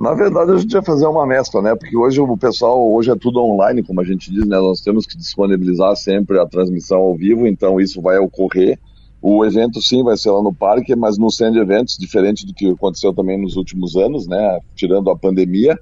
Na 0.03 0.13
verdade, 0.13 0.51
a 0.51 0.57
gente 0.57 0.73
ia 0.73 0.81
fazer 0.81 1.07
uma 1.07 1.25
mescla, 1.25 1.61
né? 1.61 1.73
Porque 1.75 1.95
hoje 1.95 2.19
o 2.19 2.35
pessoal, 2.35 2.91
hoje 2.91 3.09
é 3.09 3.15
tudo 3.15 3.41
online, 3.41 3.81
como 3.81 4.01
a 4.01 4.03
gente 4.03 4.29
diz, 4.29 4.45
né? 4.45 4.57
Nós 4.57 4.81
temos 4.81 5.05
que 5.05 5.17
disponibilizar 5.17 5.95
sempre 5.95 6.37
a 6.37 6.45
transmissão 6.45 6.97
ao 6.97 7.15
vivo, 7.15 7.47
então 7.47 7.79
isso 7.79 8.01
vai 8.01 8.17
ocorrer. 8.17 8.77
O 9.21 9.45
evento 9.45 9.81
sim 9.81 10.03
vai 10.03 10.17
ser 10.17 10.31
lá 10.31 10.43
no 10.43 10.53
parque, 10.53 10.93
mas 10.93 11.17
no 11.17 11.31
centro 11.31 11.53
de 11.53 11.59
eventos, 11.61 11.95
diferente 11.97 12.45
do 12.45 12.53
que 12.53 12.69
aconteceu 12.69 13.13
também 13.13 13.41
nos 13.41 13.55
últimos 13.55 13.95
anos, 13.95 14.27
né? 14.27 14.59
Tirando 14.75 15.09
a 15.09 15.17
pandemia. 15.17 15.79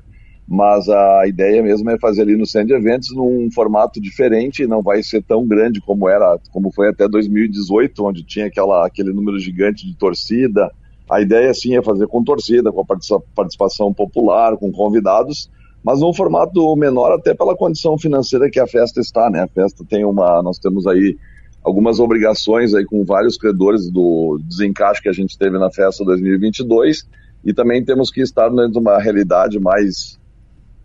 Mas 0.47 0.87
a 0.87 1.23
ideia 1.25 1.63
mesmo 1.63 1.89
é 1.89 1.97
fazer 1.97 2.21
ali 2.21 2.37
no 2.37 2.45
centro 2.45 2.67
de 2.67 2.73
eventos 2.75 3.09
num 3.15 3.49
formato 3.51 3.99
diferente, 3.99 4.67
não 4.67 4.83
vai 4.83 5.01
ser 5.01 5.23
tão 5.23 5.47
grande 5.47 5.81
como 5.81 6.07
era, 6.07 6.37
como 6.51 6.71
foi 6.71 6.89
até 6.89 7.07
2018, 7.07 8.05
onde 8.05 8.23
tinha 8.23 8.45
aquela, 8.45 8.85
aquele 8.85 9.11
número 9.13 9.39
gigante 9.39 9.87
de 9.87 9.97
torcida, 9.97 10.69
a 11.11 11.19
ideia 11.19 11.53
sim 11.53 11.75
é 11.75 11.83
fazer 11.83 12.07
com 12.07 12.23
torcida, 12.23 12.71
com 12.71 12.81
a 12.81 13.19
participação 13.35 13.93
popular, 13.93 14.55
com 14.55 14.71
convidados, 14.71 15.51
mas 15.83 15.99
num 15.99 16.13
formato 16.13 16.73
menor 16.77 17.11
até 17.11 17.33
pela 17.33 17.53
condição 17.53 17.97
financeira 17.97 18.49
que 18.49 18.61
a 18.61 18.65
festa 18.65 19.01
está, 19.01 19.29
né? 19.29 19.41
A 19.41 19.47
festa 19.47 19.83
tem 19.83 20.05
uma, 20.05 20.41
nós 20.41 20.57
temos 20.57 20.87
aí 20.87 21.17
algumas 21.61 21.99
obrigações 21.99 22.73
aí 22.73 22.85
com 22.85 23.03
vários 23.03 23.37
credores 23.37 23.91
do 23.91 24.39
desencaixe 24.47 25.01
que 25.01 25.09
a 25.09 25.13
gente 25.13 25.37
teve 25.37 25.59
na 25.59 25.69
festa 25.69 26.05
2022 26.05 27.05
e 27.43 27.53
também 27.53 27.83
temos 27.83 28.09
que 28.09 28.21
estar 28.21 28.47
dentro 28.47 28.71
de 28.71 28.79
uma 28.79 28.97
realidade 28.97 29.59
mais 29.59 30.17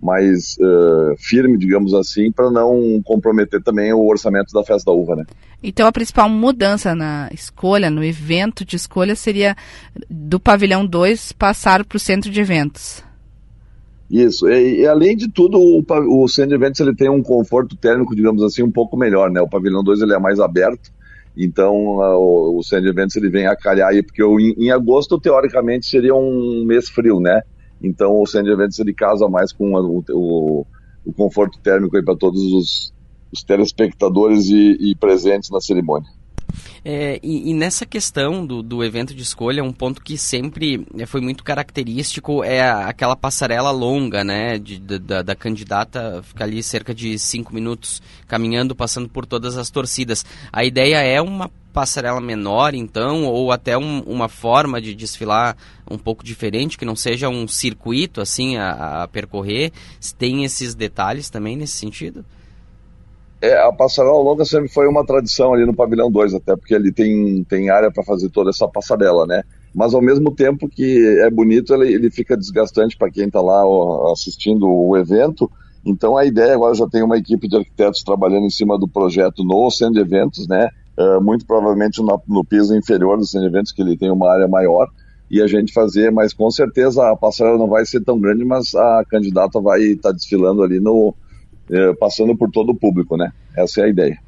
mais 0.00 0.56
uh, 0.60 1.16
firme, 1.18 1.56
digamos 1.56 1.94
assim, 1.94 2.30
para 2.30 2.50
não 2.50 3.00
comprometer 3.04 3.62
também 3.62 3.92
o 3.92 4.06
orçamento 4.06 4.52
da 4.52 4.62
festa 4.62 4.90
da 4.90 4.96
uva, 4.96 5.16
né? 5.16 5.24
Então 5.62 5.86
a 5.86 5.92
principal 5.92 6.28
mudança 6.28 6.94
na 6.94 7.30
escolha, 7.32 7.90
no 7.90 8.04
evento 8.04 8.64
de 8.64 8.76
escolha, 8.76 9.14
seria 9.14 9.56
do 10.08 10.38
pavilhão 10.38 10.86
2 10.86 11.32
passar 11.32 11.84
para 11.84 11.96
o 11.96 12.00
centro 12.00 12.30
de 12.30 12.40
eventos. 12.40 13.02
Isso, 14.10 14.48
e, 14.48 14.82
e 14.82 14.86
além 14.86 15.16
de 15.16 15.28
tudo, 15.28 15.58
o, 15.58 15.84
o, 16.22 16.28
centro 16.28 16.50
de 16.50 16.54
eventos 16.54 16.80
ele 16.80 16.94
tem 16.94 17.10
um 17.10 17.22
conforto 17.22 17.76
térmico, 17.76 18.14
digamos 18.14 18.42
assim, 18.42 18.62
um 18.62 18.70
pouco 18.70 18.96
melhor, 18.96 19.30
né? 19.30 19.40
O 19.40 19.48
pavilhão 19.48 19.82
2 19.82 20.00
ele 20.02 20.14
é 20.14 20.18
mais 20.18 20.38
aberto, 20.38 20.92
então 21.36 21.74
o, 21.74 22.58
o 22.58 22.62
centro 22.62 22.84
de 22.84 22.90
eventos 22.90 23.16
ele 23.16 23.28
vem 23.28 23.46
a 23.46 23.56
calhar 23.56 23.88
aí, 23.88 24.02
porque 24.02 24.22
o, 24.22 24.38
em, 24.38 24.54
em 24.58 24.70
agosto, 24.70 25.18
teoricamente, 25.18 25.86
seria 25.86 26.14
um 26.14 26.64
mês 26.64 26.88
frio, 26.88 27.18
né? 27.18 27.42
Então 27.86 28.20
o 28.20 28.26
centro 28.26 28.46
de 28.46 28.52
eventos 28.52 28.78
ele 28.78 28.92
casa 28.92 29.28
mais 29.28 29.52
com 29.52 29.72
o, 29.74 30.04
o, 30.10 30.66
o 31.04 31.12
conforto 31.12 31.58
térmico 31.60 32.02
para 32.04 32.16
todos 32.16 32.42
os, 32.52 32.92
os 33.32 33.44
telespectadores 33.44 34.46
e, 34.46 34.76
e, 34.80 34.94
presentes 34.96 35.50
na 35.50 35.60
cerimônia. 35.60 36.08
É, 36.84 37.18
e, 37.22 37.50
e, 37.50 37.54
nessa 37.54 37.84
questão 37.84 38.46
do, 38.46 38.62
do 38.62 38.84
evento 38.84 39.14
de 39.14 39.22
escolha, 39.22 39.64
um 39.64 39.72
ponto 39.72 40.00
que 40.00 40.16
sempre 40.16 40.86
é, 40.98 41.06
foi 41.06 41.20
muito 41.20 41.42
característico 41.42 42.44
é 42.44 42.60
aquela 42.60 43.16
passarela 43.16 43.70
longa, 43.70 44.22
né? 44.22 44.58
De, 44.58 44.78
da, 44.78 45.22
da, 45.22 45.34
candidata 45.34 46.22
ficar 46.22 46.44
ali 46.44 46.62
cerca 46.62 46.94
de 46.94 47.18
cinco 47.18 47.54
minutos 47.54 48.00
caminhando, 48.26 48.74
passando 48.74 49.08
por 49.08 49.26
todas 49.26 49.56
as 49.56 49.70
torcidas. 49.70 50.24
A 50.52 50.64
ideia 50.64 50.98
é 51.02 51.20
uma 51.20 51.50
passarela 51.72 52.22
menor, 52.22 52.74
então, 52.74 53.24
ou 53.24 53.52
até 53.52 53.76
um, 53.76 54.00
uma 54.00 54.28
forma 54.28 54.80
de 54.80 54.94
desfilar 54.94 55.56
um 55.90 55.98
pouco 55.98 56.24
diferente, 56.24 56.78
que 56.78 56.86
não 56.86 56.96
seja 56.96 57.28
um 57.28 57.46
circuito 57.46 58.20
assim 58.20 58.56
a, 58.56 59.02
a 59.02 59.08
percorrer? 59.08 59.72
Tem 60.16 60.44
esses 60.44 60.74
detalhes 60.74 61.28
também 61.28 61.54
nesse 61.54 61.74
sentido? 61.74 62.24
É, 63.40 63.54
a 63.58 63.72
passarela 63.72 64.18
longa 64.18 64.44
sempre 64.44 64.68
foi 64.68 64.88
uma 64.88 65.04
tradição 65.04 65.52
ali 65.52 65.66
no 65.66 65.74
pavilhão 65.74 66.10
2, 66.10 66.34
até 66.34 66.56
porque 66.56 66.74
ali 66.74 66.90
tem, 66.90 67.44
tem 67.44 67.68
área 67.68 67.90
para 67.90 68.02
fazer 68.02 68.30
toda 68.30 68.50
essa 68.50 68.66
passarela, 68.66 69.26
né? 69.26 69.42
Mas 69.74 69.92
ao 69.92 70.00
mesmo 70.00 70.34
tempo 70.34 70.68
que 70.68 71.06
é 71.20 71.30
bonito, 71.30 71.74
ele, 71.74 71.92
ele 71.92 72.10
fica 72.10 72.36
desgastante 72.36 72.96
para 72.96 73.10
quem 73.10 73.26
está 73.26 73.42
lá 73.42 73.66
ó, 73.66 74.10
assistindo 74.12 74.66
o 74.66 74.96
evento. 74.96 75.50
Então 75.84 76.16
a 76.16 76.24
ideia 76.24 76.54
agora 76.54 76.74
já 76.74 76.86
tem 76.88 77.02
uma 77.02 77.18
equipe 77.18 77.46
de 77.46 77.56
arquitetos 77.56 78.02
trabalhando 78.02 78.46
em 78.46 78.50
cima 78.50 78.78
do 78.78 78.88
projeto 78.88 79.44
no 79.44 79.70
centro 79.70 79.94
de 79.94 80.00
eventos, 80.00 80.48
né? 80.48 80.70
uh, 80.96 81.20
muito 81.22 81.46
provavelmente 81.46 82.00
no, 82.00 82.20
no, 82.26 82.44
piso 82.44 82.74
inferior 82.74 83.18
dos 83.18 83.34
eventos, 83.34 83.72
que 83.72 83.82
ele 83.82 83.96
tem 83.96 84.10
uma 84.10 84.32
área 84.32 84.48
maior, 84.48 84.88
e 85.30 85.42
a 85.42 85.46
gente 85.46 85.72
fazer, 85.72 86.10
mas 86.10 86.32
com 86.32 86.50
certeza 86.50 87.10
a 87.10 87.16
passarela 87.16 87.58
não 87.58 87.68
vai 87.68 87.84
ser 87.84 88.02
tão 88.02 88.18
grande, 88.18 88.44
mas 88.44 88.74
a 88.74 89.04
candidata 89.08 89.60
vai 89.60 89.80
estar 89.82 90.10
tá 90.10 90.14
desfilando 90.14 90.62
ali 90.62 90.80
no, 90.80 91.14
passando 91.98 92.36
por 92.36 92.50
todo 92.50 92.70
o 92.70 92.74
público, 92.74 93.16
né? 93.16 93.32
Essa 93.56 93.80
é 93.80 93.84
a 93.84 93.88
ideia. 93.88 94.18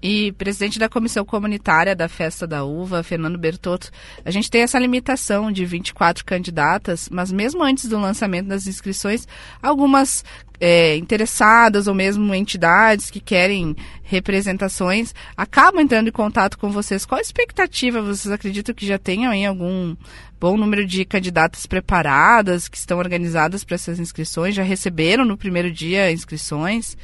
E 0.00 0.30
presidente 0.32 0.78
da 0.78 0.88
comissão 0.88 1.24
comunitária 1.24 1.94
da 1.94 2.08
Festa 2.08 2.46
da 2.46 2.64
Uva, 2.64 3.02
Fernando 3.02 3.36
Bertotto, 3.36 3.90
a 4.24 4.30
gente 4.30 4.48
tem 4.48 4.62
essa 4.62 4.78
limitação 4.78 5.50
de 5.50 5.64
24 5.64 6.24
candidatas, 6.24 7.08
mas 7.10 7.32
mesmo 7.32 7.64
antes 7.64 7.88
do 7.88 7.98
lançamento 7.98 8.46
das 8.46 8.68
inscrições, 8.68 9.26
algumas 9.60 10.24
é, 10.60 10.96
interessadas 10.96 11.86
ou 11.86 11.94
mesmo 11.94 12.34
entidades 12.34 13.10
que 13.10 13.20
querem 13.20 13.76
representações 14.02 15.14
acabam 15.36 15.80
entrando 15.82 16.08
em 16.08 16.12
contato 16.12 16.58
com 16.58 16.70
vocês. 16.70 17.04
Qual 17.04 17.18
a 17.18 17.22
expectativa? 17.22 18.00
Vocês 18.00 18.32
acreditam 18.32 18.74
que 18.74 18.86
já 18.86 18.98
tenham 18.98 19.32
aí 19.32 19.44
algum 19.44 19.96
bom 20.40 20.56
número 20.56 20.86
de 20.86 21.04
candidatas 21.04 21.66
preparadas 21.66 22.68
que 22.68 22.76
estão 22.76 22.98
organizadas 22.98 23.64
para 23.64 23.74
essas 23.74 23.98
inscrições? 23.98 24.54
Já 24.54 24.62
receberam 24.62 25.24
no 25.24 25.36
primeiro 25.36 25.70
dia 25.70 26.10
inscrições? 26.12 26.96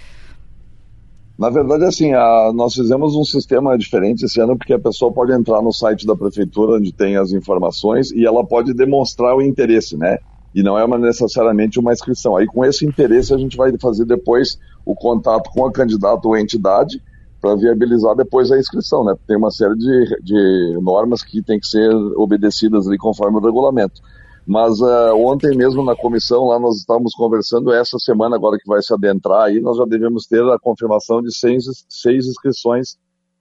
Na 1.37 1.51
verdade, 1.51 1.85
assim, 1.85 2.13
a, 2.13 2.53
nós 2.55 2.75
fizemos 2.75 3.17
um 3.17 3.25
sistema 3.25 3.77
diferente 3.77 4.25
esse 4.25 4.41
ano, 4.41 4.57
porque 4.57 4.73
a 4.73 4.79
pessoa 4.79 5.13
pode 5.13 5.33
entrar 5.33 5.61
no 5.61 5.73
site 5.73 6.07
da 6.07 6.15
prefeitura, 6.15 6.77
onde 6.77 6.93
tem 6.93 7.17
as 7.17 7.33
informações, 7.33 8.13
e 8.13 8.25
ela 8.25 8.47
pode 8.47 8.73
demonstrar 8.73 9.35
o 9.35 9.43
interesse, 9.43 9.97
né? 9.97 10.19
E 10.55 10.63
não 10.63 10.79
é 10.79 10.85
uma, 10.85 10.97
necessariamente 10.97 11.81
uma 11.81 11.93
inscrição. 11.93 12.37
Aí, 12.37 12.47
com 12.47 12.65
esse 12.65 12.87
interesse, 12.87 13.35
a 13.35 13.39
gente 13.39 13.57
vai 13.57 13.77
fazer 13.79 14.05
depois 14.05 14.57
o 14.87 14.95
contato 14.95 15.51
com 15.51 15.67
a 15.67 15.73
candidata 15.73 16.29
ou 16.29 16.35
a 16.35 16.41
entidade 16.41 17.03
para 17.41 17.57
viabilizar 17.57 18.15
depois 18.15 18.53
a 18.53 18.59
inscrição, 18.59 19.05
né? 19.05 19.15
Tem 19.27 19.37
uma 19.37 19.51
série 19.51 19.77
de, 19.77 20.17
de 20.23 20.79
normas 20.81 21.23
que 21.25 21.43
tem 21.43 21.59
que 21.59 21.67
ser 21.67 21.91
obedecidas 22.17 22.87
ali 22.87 22.97
conforme 22.97 23.39
o 23.39 23.41
regulamento. 23.41 24.01
Mas 24.47 24.79
uh, 24.81 25.15
ontem 25.17 25.57
mesmo 25.57 25.83
na 25.83 25.97
comissão, 25.97 26.45
lá 26.47 26.59
nós 26.59 26.77
estávamos 26.77 27.15
conversando, 27.15 27.73
essa 27.73 27.99
semana 27.99 28.37
agora 28.37 28.59
que 28.59 28.69
vai 28.69 28.83
se 28.83 28.93
adentrar 28.93 29.45
aí, 29.45 29.61
nós 29.61 29.79
já 29.79 29.85
devemos 29.85 30.27
ter 30.27 30.43
a 30.43 30.59
confirmação 30.59 31.23
de 31.23 31.35
seis, 31.35 31.65
seis 31.89 32.27
inscrições 32.27 32.97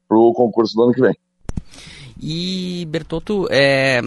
para 0.08 0.18
o 0.18 0.34
concurso 0.34 0.76
do 0.76 0.84
ano 0.84 0.94
que 0.94 1.02
vem. 1.02 1.16
E, 2.22 2.86
Bertotto, 2.90 3.48
é, 3.52 4.02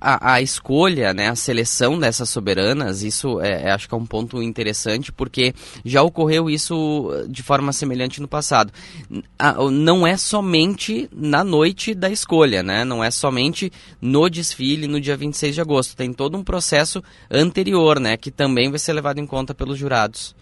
a, 0.00 0.34
a, 0.34 0.42
escolha, 0.42 1.14
né, 1.14 1.28
a 1.28 1.34
seleção 1.34 1.98
dessas 1.98 2.28
soberanas, 2.28 3.02
isso 3.02 3.40
é, 3.40 3.64
é, 3.64 3.70
acho 3.70 3.88
que 3.88 3.94
é 3.94 3.98
um 3.98 4.04
ponto 4.04 4.42
interessante, 4.42 5.10
porque 5.10 5.54
já 5.84 6.02
ocorreu 6.02 6.50
isso 6.50 7.08
de 7.28 7.42
forma 7.42 7.72
semelhante 7.72 8.20
no 8.20 8.28
passado. 8.28 8.72
não 9.72 10.06
é 10.06 10.16
somente 10.16 11.08
na 11.12 11.42
noite 11.42 11.94
da 11.94 12.10
escolha, 12.10 12.62
né? 12.62 12.84
Não 12.84 13.02
é 13.02 13.10
somente 13.10 13.72
no 14.00 14.28
desfile 14.28 14.86
no 14.86 15.00
dia 15.00 15.16
26 15.16 15.54
de 15.54 15.60
agosto. 15.60 15.96
Tem 15.96 16.12
todo 16.12 16.36
um 16.36 16.44
processo 16.44 17.02
anterior, 17.30 17.98
né, 17.98 18.16
que 18.16 18.30
também 18.30 18.70
vai 18.70 18.78
ser 18.78 18.92
levado 18.92 19.18
em 19.18 19.26
conta 19.26 19.54
pelos 19.54 19.78
jurados. 19.78 20.34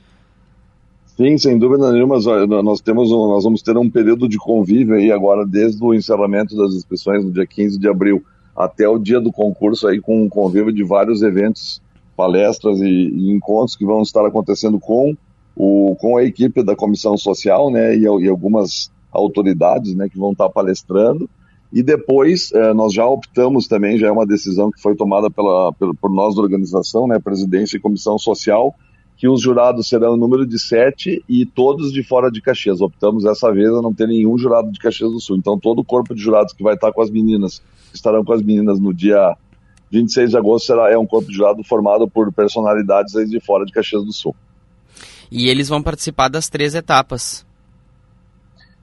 Sim, 1.17 1.39
sem 1.39 1.59
dúvida 1.59 1.91
nenhuma, 1.93 2.19
nós 2.63 2.81
temos 2.83 3.11
nós 3.11 3.43
vamos 3.43 3.63
ter 3.63 3.77
um 3.79 3.89
período 3.89 4.29
de 4.29 4.37
convívio 4.37 4.97
aí 4.97 5.11
agora 5.11 5.47
desde 5.47 5.83
o 5.83 5.95
encerramento 5.95 6.55
das 6.55 6.75
inscrições 6.75 7.25
no 7.25 7.33
dia 7.33 7.47
15 7.47 7.79
de 7.79 7.89
abril 7.89 8.23
até 8.57 8.89
o 8.89 8.99
dia 8.99 9.21
do 9.21 9.33
concurso 9.33 9.87
aí 9.87 10.01
com 10.01 10.23
um 10.23 10.29
convívio 10.29 10.73
de 10.73 10.83
vários 10.83 11.23
eventos, 11.23 11.83
palestras 12.17 12.81
e, 12.81 12.87
e, 12.87 13.31
encontros 13.31 13.77
que 13.77 13.85
vão 13.85 14.01
estar 14.03 14.25
acontecendo 14.27 14.81
com 14.81 15.15
o 15.55 15.97
com 16.01 16.17
a 16.17 16.25
equipe 16.25 16.63
da 16.63 16.77
comissão 16.77 17.17
social, 17.17 17.71
né, 17.71 17.97
e, 17.97 18.03
e 18.03 18.29
algumas 18.29 18.91
autoridades, 19.11 19.95
né, 19.95 20.09
que 20.09 20.19
vão 20.19 20.33
estar 20.33 20.49
palestrando. 20.51 21.29
E 21.73 21.83
depois 21.83 22.53
eh, 22.53 22.73
nós 22.75 22.93
já 22.93 23.05
optamos 23.07 23.67
também, 23.67 23.99
já 23.99 24.07
é 24.07 24.11
uma 24.11 24.27
decisão 24.27 24.71
que 24.71 24.81
foi 24.81 24.95
tomada 24.95 25.29
pela, 25.29 25.73
pela 25.73 25.95
por 25.95 26.11
nós 26.11 26.35
da 26.35 26.43
organização, 26.43 27.07
né, 27.07 27.19
presidência 27.19 27.77
e 27.77 27.81
comissão 27.81 28.19
social, 28.19 28.75
que 29.17 29.27
os 29.27 29.41
jurados 29.41 29.89
serão 29.89 30.13
o 30.13 30.17
número 30.17 30.47
de 30.47 30.59
sete 30.59 31.25
e 31.29 31.47
todos 31.47 31.93
de 31.93 32.03
fora 32.03 32.31
de 32.31 32.43
Caxias. 32.43 32.81
Optamos 32.81 33.25
dessa 33.25 33.51
vez 33.51 33.71
a 33.71 33.81
não 33.81 33.93
ter 33.93 34.07
nenhum 34.07 34.37
jurado 34.37 34.71
de 34.71 34.79
Caxias 34.79 35.11
do 35.11 35.21
Sul. 35.21 35.37
Então 35.37 35.59
todo 35.59 35.79
o 35.79 35.85
corpo 35.85 36.15
de 36.15 36.21
jurados 36.21 36.53
que 36.53 36.63
vai 36.63 36.75
estar 36.75 36.93
com 36.93 37.01
as 37.01 37.11
meninas 37.11 37.63
estarão 37.95 38.25
com 38.25 38.33
as 38.33 38.43
meninas 38.43 38.79
no 38.79 38.93
dia 38.93 39.37
26 39.91 40.31
de 40.31 40.37
agosto 40.37 40.67
será, 40.67 40.91
é 40.91 40.99
um 40.99 41.07
corpo 41.07 41.29
de 41.31 41.37
jurado 41.37 41.63
formado 41.65 42.09
por 42.09 42.31
personalidades 42.33 43.13
de 43.31 43.41
fora 43.41 43.65
de 43.65 43.73
Caxias 43.73 44.05
do 44.05 44.13
Sul. 44.13 44.35
E 45.31 45.49
eles 45.49 45.69
vão 45.69 45.83
participar 45.83 46.29
das 46.29 46.49
três 46.49 46.75
etapas. 46.75 47.45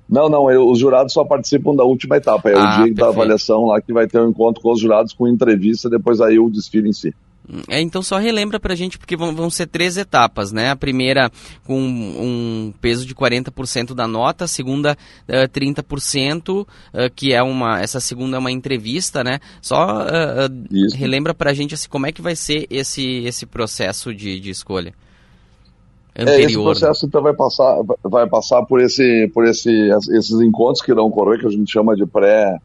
Não, 0.09 0.29
não, 0.29 0.49
eu, 0.51 0.67
os 0.67 0.79
jurados 0.79 1.13
só 1.13 1.23
participam 1.23 1.75
da 1.75 1.83
última 1.83 2.17
etapa. 2.17 2.49
É 2.49 2.53
ah, 2.53 2.57
o 2.57 2.61
dia 2.61 2.75
perfeito. 2.77 2.95
da 2.95 3.07
avaliação 3.07 3.65
lá 3.65 3.81
que 3.81 3.93
vai 3.93 4.07
ter 4.07 4.19
um 4.19 4.29
encontro 4.29 4.61
com 4.61 4.71
os 4.71 4.79
jurados 4.79 5.13
com 5.13 5.27
entrevista, 5.27 5.89
depois 5.89 6.19
aí 6.21 6.39
o 6.39 6.49
desfile 6.49 6.89
em 6.89 6.93
si. 6.93 7.13
É, 7.67 7.81
então 7.81 8.01
só 8.01 8.17
relembra 8.17 8.59
pra 8.59 8.73
gente, 8.73 8.97
porque 8.97 9.17
vão, 9.17 9.35
vão, 9.35 9.49
ser 9.49 9.67
três 9.67 9.97
etapas, 9.97 10.51
né? 10.53 10.69
A 10.69 10.75
primeira 10.75 11.29
com 11.65 11.77
um 11.77 12.73
peso 12.79 13.05
de 13.05 13.13
40% 13.13 13.93
da 13.93 14.07
nota, 14.07 14.45
a 14.45 14.47
segunda 14.47 14.97
uh, 15.27 15.49
30%, 15.49 16.61
uh, 16.61 16.65
que 17.13 17.33
é 17.33 17.43
uma. 17.43 17.81
Essa 17.81 17.99
segunda 17.99 18.37
é 18.37 18.39
uma 18.39 18.51
entrevista, 18.51 19.23
né? 19.23 19.39
Só 19.61 20.03
uh, 20.03 20.95
relembra 20.95 21.33
pra 21.33 21.53
gente 21.53 21.73
assim, 21.73 21.89
como 21.89 22.07
é 22.07 22.11
que 22.13 22.21
vai 22.21 22.35
ser 22.35 22.65
esse, 22.69 23.25
esse 23.25 23.45
processo 23.45 24.13
de, 24.13 24.39
de 24.39 24.49
escolha. 24.49 24.93
Anterior, 26.17 26.39
é, 26.39 26.45
esse 26.45 26.57
né? 26.57 26.63
processo 26.63 27.05
né? 27.05 27.09
então 27.09 27.23
vai 27.23 27.33
passar, 27.33 27.81
vai 28.03 28.29
passar 28.29 28.63
por, 28.63 28.79
esse, 28.79 29.29
por 29.33 29.45
esse, 29.45 29.69
esses 30.15 30.39
encontros 30.39 30.81
que 30.81 30.91
irão 30.91 31.07
ocorrer, 31.07 31.39
que 31.39 31.47
a 31.47 31.49
gente 31.49 31.71
chama 31.71 31.95
de 31.95 32.05
pré 32.05 32.57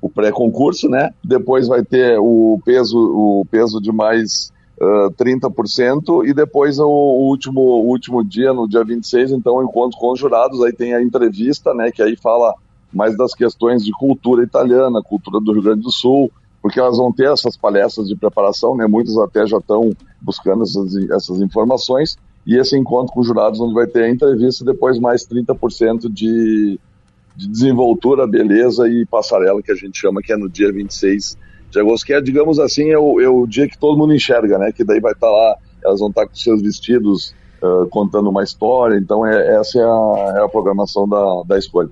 o 0.00 0.08
pré-concurso, 0.08 0.88
né? 0.88 1.10
Depois 1.22 1.68
vai 1.68 1.84
ter 1.84 2.18
o 2.18 2.60
peso, 2.64 2.98
o 2.98 3.46
peso 3.50 3.80
de 3.80 3.92
mais 3.92 4.50
uh, 4.80 5.10
30% 5.12 6.26
e 6.26 6.32
depois 6.32 6.78
o, 6.78 6.88
último, 6.88 7.60
o 7.60 7.86
último 7.86 8.24
dia, 8.24 8.52
no 8.52 8.68
dia 8.68 8.82
26, 8.82 9.32
então, 9.32 9.56
o 9.56 9.62
encontro 9.62 9.98
com 9.98 10.12
os 10.12 10.18
jurados, 10.18 10.62
aí 10.62 10.72
tem 10.72 10.94
a 10.94 11.02
entrevista, 11.02 11.74
né? 11.74 11.90
Que 11.90 12.02
aí 12.02 12.16
fala 12.16 12.54
mais 12.92 13.16
das 13.16 13.34
questões 13.34 13.84
de 13.84 13.92
cultura 13.92 14.42
italiana, 14.42 15.02
cultura 15.02 15.40
do 15.40 15.52
Rio 15.52 15.62
Grande 15.62 15.82
do 15.82 15.92
Sul, 15.92 16.30
porque 16.62 16.80
elas 16.80 16.96
vão 16.96 17.12
ter 17.12 17.30
essas 17.30 17.56
palestras 17.56 18.08
de 18.08 18.16
preparação, 18.16 18.74
né? 18.74 18.86
Muitos 18.86 19.16
até 19.18 19.46
já 19.46 19.58
estão 19.58 19.90
buscando 20.20 20.62
essas, 20.62 20.94
essas 21.10 21.40
informações. 21.40 22.16
E 22.46 22.56
esse 22.56 22.76
encontro 22.76 23.12
com 23.12 23.20
os 23.20 23.26
jurados, 23.26 23.60
onde 23.60 23.74
vai 23.74 23.86
ter 23.86 24.04
a 24.04 24.10
entrevista, 24.10 24.64
depois 24.64 24.98
mais 24.98 25.26
30% 25.26 26.10
de 26.10 26.80
de 27.36 27.48
desenvoltura, 27.48 28.26
beleza 28.26 28.88
e 28.88 29.06
passarela, 29.06 29.62
que 29.62 29.72
a 29.72 29.74
gente 29.74 29.98
chama, 29.98 30.22
que 30.22 30.32
é 30.32 30.36
no 30.36 30.48
dia 30.48 30.72
26 30.72 31.38
de 31.70 31.80
agosto, 31.80 32.04
que 32.04 32.12
é, 32.12 32.20
digamos 32.20 32.58
assim, 32.58 32.90
é 32.90 32.98
o, 32.98 33.20
é 33.20 33.28
o 33.28 33.46
dia 33.46 33.68
que 33.68 33.78
todo 33.78 33.96
mundo 33.96 34.14
enxerga, 34.14 34.58
né? 34.58 34.72
Que 34.72 34.84
daí 34.84 35.00
vai 35.00 35.12
estar 35.12 35.26
tá 35.26 35.32
lá, 35.32 35.56
elas 35.84 36.00
vão 36.00 36.08
estar 36.08 36.22
tá 36.22 36.28
com 36.28 36.34
seus 36.34 36.60
vestidos 36.60 37.34
uh, 37.62 37.86
contando 37.88 38.28
uma 38.28 38.42
história, 38.42 38.96
então 38.96 39.24
é, 39.24 39.56
essa 39.56 39.78
é 39.78 39.82
a, 39.82 40.34
é 40.38 40.44
a 40.44 40.48
programação 40.48 41.08
da, 41.08 41.42
da 41.46 41.58
escolha. 41.58 41.90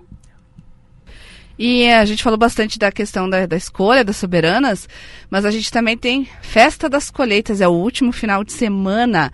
E 1.59 1.91
a 1.91 2.05
gente 2.05 2.23
falou 2.23 2.39
bastante 2.39 2.79
da 2.79 2.93
questão 2.93 3.29
da, 3.29 3.45
da, 3.45 3.57
escolha 3.57 4.05
das 4.05 4.17
soberanas, 4.17 4.89
mas 5.29 5.45
a 5.45 5.51
gente 5.51 5.73
também 5.73 5.97
tem 5.99 6.29
Festa 6.41 6.89
das 6.89 7.11
Colheitas, 7.11 7.61
é 7.61 7.67
o 7.67 7.73
último 7.73 8.13
final 8.13 8.45
de 8.45 8.53
semana 8.53 9.33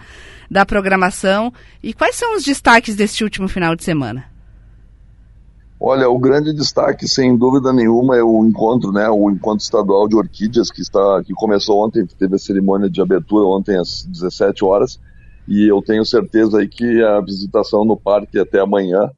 da 0.50 0.64
programação. 0.64 1.52
E 1.82 1.92
quais 1.92 2.16
são 2.16 2.34
os 2.34 2.42
destaques 2.42 2.96
deste 2.96 3.24
último 3.24 3.46
final 3.46 3.76
de 3.76 3.84
semana? 3.84 4.33
Olha, 5.86 6.08
o 6.08 6.18
grande 6.18 6.54
destaque, 6.54 7.06
sem 7.06 7.36
dúvida 7.36 7.70
nenhuma, 7.70 8.16
é 8.16 8.22
o 8.22 8.42
encontro, 8.42 8.90
né? 8.90 9.06
O 9.10 9.30
encontro 9.30 9.62
estadual 9.62 10.08
de 10.08 10.16
orquídeas 10.16 10.70
que 10.70 10.80
está, 10.80 11.22
que 11.22 11.34
começou 11.34 11.84
ontem, 11.84 12.06
teve 12.06 12.36
a 12.36 12.38
cerimônia 12.38 12.88
de 12.88 13.02
abertura 13.02 13.44
ontem 13.44 13.78
às 13.78 14.02
17 14.02 14.64
horas, 14.64 14.98
e 15.46 15.70
eu 15.70 15.82
tenho 15.82 16.02
certeza 16.06 16.60
aí 16.60 16.68
que 16.68 17.02
a 17.02 17.20
visitação 17.20 17.84
no 17.84 17.98
parque 17.98 18.38
até 18.38 18.60
amanhã, 18.60 19.10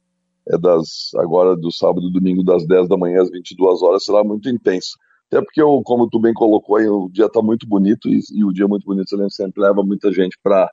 é 0.45 0.57
das 0.57 1.11
agora 1.15 1.55
do 1.55 1.71
sábado 1.71 2.09
e 2.09 2.11
domingo 2.11 2.43
das 2.43 2.67
10 2.67 2.89
da 2.89 2.97
manhã 2.97 3.21
às 3.21 3.31
22 3.31 3.81
horas, 3.81 4.03
será 4.03 4.21
muito 4.21 4.49
intensa. 4.49 4.89
Até 5.31 5.41
porque, 5.41 5.61
eu, 5.61 5.81
como 5.85 6.09
tu 6.09 6.19
bem 6.19 6.33
colocou 6.33 6.75
aí, 6.75 6.89
o 6.89 7.07
dia 7.09 7.27
está 7.27 7.41
muito 7.41 7.65
bonito 7.65 8.09
e, 8.09 8.19
e, 8.35 8.43
o 8.43 8.51
dia 8.51 8.67
muito 8.67 8.83
bonito 8.83 9.07
sempre 9.29 9.63
leva 9.63 9.83
muita 9.83 10.11
gente 10.11 10.37
para 10.43 10.69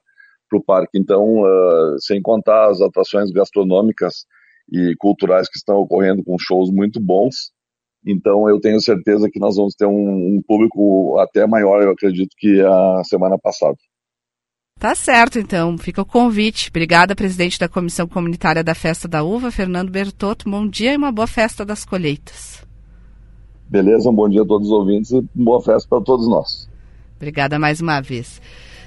o 0.54 0.60
parque. 0.60 0.98
Então, 0.98 1.42
uh, 1.42 2.00
sem 2.00 2.20
contar 2.20 2.68
as 2.68 2.80
atrações 2.80 3.30
gastronômicas 3.30 4.26
e 4.70 4.94
culturais 4.98 5.48
que 5.48 5.56
estão 5.56 5.76
ocorrendo 5.76 6.22
com 6.24 6.38
shows 6.38 6.70
muito 6.70 7.00
bons. 7.00 7.52
Então 8.06 8.48
eu 8.48 8.60
tenho 8.60 8.80
certeza 8.80 9.30
que 9.30 9.40
nós 9.40 9.56
vamos 9.56 9.74
ter 9.74 9.86
um, 9.86 10.36
um 10.36 10.42
público 10.46 11.18
até 11.18 11.46
maior, 11.46 11.82
eu 11.82 11.90
acredito, 11.90 12.34
que 12.38 12.60
a 12.60 13.02
semana 13.04 13.38
passada. 13.38 13.76
Tá 14.78 14.94
certo, 14.94 15.38
então. 15.38 15.78
Fica 15.78 16.02
o 16.02 16.06
convite. 16.06 16.68
Obrigada, 16.68 17.14
presidente 17.14 17.58
da 17.58 17.68
Comissão 17.68 18.06
Comunitária 18.06 18.62
da 18.62 18.74
Festa 18.74 19.08
da 19.08 19.22
Uva, 19.22 19.50
Fernando 19.50 19.90
Bertotto. 19.90 20.50
Bom 20.50 20.68
dia 20.68 20.92
e 20.92 20.96
uma 20.96 21.12
boa 21.12 21.26
festa 21.26 21.64
das 21.64 21.84
colheitas. 21.84 22.62
Beleza, 23.68 24.10
um 24.10 24.14
bom 24.14 24.28
dia 24.28 24.42
a 24.42 24.46
todos 24.46 24.68
os 24.68 24.72
ouvintes 24.72 25.10
e 25.12 25.22
boa 25.34 25.62
festa 25.62 25.88
para 25.88 26.04
todos 26.04 26.28
nós. 26.28 26.68
Obrigada 27.16 27.58
mais 27.58 27.80
uma 27.80 28.00
vez. 28.00 28.40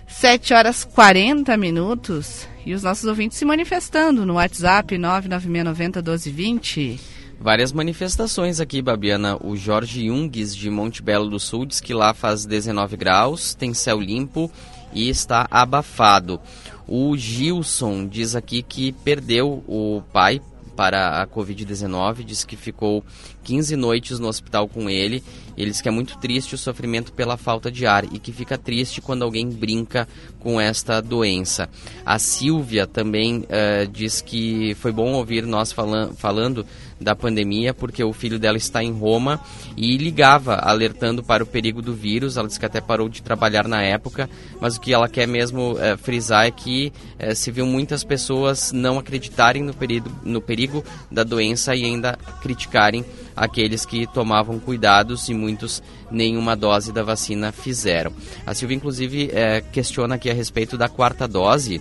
7 0.08 0.53
horas 0.53 0.84
40 0.84 1.55
minutos 1.58 2.47
e 2.66 2.74
os 2.74 2.84
nossos 2.84 3.05
ouvintes 3.05 3.38
se 3.38 3.45
manifestando 3.45 4.26
no 4.26 4.36
WhatsApp 4.36 4.97
99690 4.97 6.01
1220. 6.01 6.99
Várias 7.39 7.72
manifestações 7.72 8.60
aqui, 8.60 8.82
Babiana. 8.82 9.38
O 9.43 9.55
Jorge 9.55 10.08
Jungues, 10.08 10.55
de 10.55 10.70
Monte 10.72 11.03
Belo 11.03 11.30
do 11.30 11.39
Sul, 11.39 11.66
diz 11.66 11.80
que 11.80 11.93
lá 11.93 12.14
faz 12.14 12.45
19 12.45 12.97
graus, 12.97 13.53
tem 13.53 13.74
céu 13.74 13.99
limpo 13.99 14.51
e 14.91 15.08
está 15.08 15.47
abafado. 15.51 16.41
O 16.88 17.16
Gilson 17.16 18.08
diz 18.08 18.36
aqui 18.36 18.64
que 18.64 18.91
perdeu 18.91 19.64
o 19.68 20.01
pai 20.12 20.41
para 20.78 21.23
a 21.23 21.28
Covid-19, 21.28 22.23
diz 22.23 22.45
que 22.45 22.55
ficou 22.55 23.03
15 23.43 23.75
noites 23.75 24.19
no 24.19 24.28
hospital 24.28 24.67
com 24.67 24.88
ele. 24.88 25.23
Ele 25.57 25.71
diz 25.71 25.82
que 25.82 25.89
é 25.89 25.91
muito 25.91 26.19
triste 26.19 26.53
o 26.53 26.57
sofrimento 26.57 27.11
pela 27.11 27.36
falta 27.36 27.71
de 27.71 27.88
ar 27.88 28.03
e 28.05 28.19
que 28.19 28.32
fica 28.32 28.59
triste 28.59 29.01
quando 29.01 29.23
alguém 29.23 29.49
brinca 29.49 30.07
com 30.39 30.61
esta 30.61 31.01
doença. 31.01 31.67
A 32.05 32.19
Silvia 32.19 32.86
também 32.86 33.39
uh, 33.39 33.88
diz 33.91 34.21
que 34.21 34.75
foi 34.75 34.91
bom 34.91 35.13
ouvir 35.13 35.47
nós 35.47 35.71
falan 35.71 36.13
falando 36.13 36.63
da 37.00 37.16
pandemia, 37.16 37.74
porque 37.74 38.04
o 38.04 38.14
filho 38.14 38.39
dela 38.39 38.58
está 38.58 38.84
em 38.84 38.91
Roma 38.91 39.39
e 39.76 39.98
ligava 39.98 40.56
alertando 40.56 41.24
para 41.24 41.43
o 41.43 41.48
perigo 41.48 41.82
do 41.82 41.93
vírus. 41.93 42.38
Ela 42.38 42.48
disse 42.48 42.60
que 42.60 42.66
até 42.66 42.82
parou 42.82 43.08
de 43.08 43.22
trabalhar 43.22 43.68
na 43.68 43.82
época, 43.82 44.30
mas 44.60 44.78
o 44.78 44.82
que 44.82 44.93
ela 44.93 45.08
quer 45.08 45.28
mesmo 45.28 45.78
é, 45.80 45.95
frisar 45.95 46.45
é 46.45 46.52
que 46.52 46.91
é, 47.20 47.34
se 47.36 47.52
viu 47.52 47.66
muitas 47.66 48.04
pessoas 48.04 48.72
não 48.72 48.98
acreditarem 48.98 49.64
no 49.64 49.74
perigo, 49.74 50.10
no 50.24 50.41
perigo 50.41 50.84
da 51.12 51.24
doença 51.24 51.76
e 51.76 51.86
ainda 51.86 52.18
criticarem 52.41 53.06
aqueles 53.36 53.86
que 53.86 54.08
tomavam 54.08 54.60
cuidados 54.60 55.30
e 55.30 55.34
muitos 55.34 55.84
nenhuma 56.10 56.56
dose 56.56 56.91
da 56.91 57.04
vacina 57.04 57.52
fizeram. 57.52 58.12
A 58.45 58.54
Silvia, 58.54 58.76
inclusive, 58.76 59.30
é, 59.32 59.62
questiona 59.62 60.16
aqui 60.16 60.30
a 60.30 60.34
respeito 60.34 60.78
da 60.78 60.89
quarta 60.89 61.28
dose. 61.28 61.80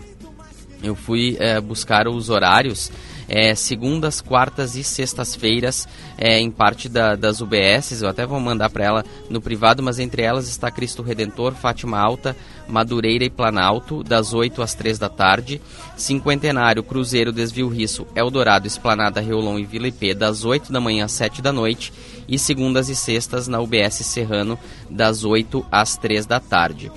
Eu 0.83 0.95
fui 0.95 1.37
é, 1.41 1.59
buscar 1.59 2.07
os 2.07 2.29
horários 2.29 2.93
é, 3.29 3.55
segundas, 3.55 4.21
quartas 4.21 4.77
e 4.77 4.85
sextas-feiras 4.85 5.89
é, 6.17 6.39
em 6.39 6.51
parte 6.51 6.89
da, 6.89 7.15
das 7.15 7.41
UBSs. 7.41 8.03
Eu 8.03 8.09
até 8.09 8.25
vou 8.25 8.39
mandar 8.41 8.71
para 8.71 8.85
ela 8.85 9.05
no 9.29 9.41
privado, 9.41 9.83
mas 9.83 9.99
entre 9.99 10.23
elas 10.23 10.49
está 10.49 10.71
Cristo 10.71 11.03
Redentor, 11.03 11.55
Fátima 11.55 11.99
Alta, 11.99 12.37
Madureira 12.69 13.25
e 13.25 13.31
Planalto, 13.31 14.03
das 14.03 14.33
8 14.33 14.63
às 14.63 14.75
3 14.75 14.99
da 14.99 15.09
tarde. 15.09 15.61
Cinquentenário, 15.97 16.83
Cruzeiro, 16.83 17.33
Desvio 17.33 17.69
Risso, 17.69 18.07
Eldorado, 18.15 18.67
Esplanada, 18.67 19.21
Reolão 19.21 19.59
e 19.59 19.65
Vila 19.65 19.89
IP, 19.89 20.15
das 20.15 20.45
8 20.45 20.73
da 20.73 20.81
manhã 20.81 21.05
às 21.05 21.13
7 21.13 21.41
da 21.43 21.53
noite. 21.53 21.93
E 22.29 22.39
segundas 22.39 22.89
e 22.89 22.97
sextas 22.97 23.47
na 23.47 23.61
UBS 23.61 23.95
Serrano, 24.05 24.59
das 24.91 25.25
8 25.25 25.65
às 25.71 25.97
3 25.97 26.27
da 26.27 26.41
tarde. 26.41 26.91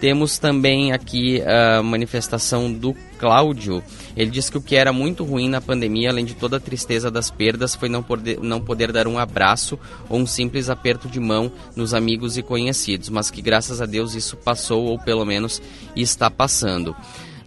Temos 0.00 0.38
também 0.38 0.92
aqui 0.92 1.42
a 1.42 1.82
manifestação 1.82 2.72
do 2.72 2.96
Cláudio. 3.18 3.82
Ele 4.16 4.30
disse 4.30 4.50
que 4.50 4.58
o 4.58 4.62
que 4.62 4.76
era 4.76 4.92
muito 4.92 5.24
ruim 5.24 5.48
na 5.48 5.60
pandemia, 5.60 6.10
além 6.10 6.24
de 6.24 6.34
toda 6.34 6.56
a 6.56 6.60
tristeza 6.60 7.10
das 7.10 7.30
perdas, 7.30 7.74
foi 7.74 7.88
não 7.88 8.02
poder, 8.02 8.38
não 8.40 8.60
poder 8.60 8.92
dar 8.92 9.06
um 9.06 9.18
abraço 9.18 9.78
ou 10.08 10.18
um 10.18 10.26
simples 10.26 10.68
aperto 10.68 11.08
de 11.08 11.20
mão 11.20 11.50
nos 11.76 11.94
amigos 11.94 12.36
e 12.36 12.42
conhecidos, 12.42 13.08
mas 13.08 13.30
que 13.30 13.42
graças 13.42 13.80
a 13.80 13.86
Deus 13.86 14.14
isso 14.14 14.36
passou 14.36 14.86
ou 14.86 14.98
pelo 14.98 15.24
menos 15.24 15.62
está 15.94 16.30
passando. 16.30 16.94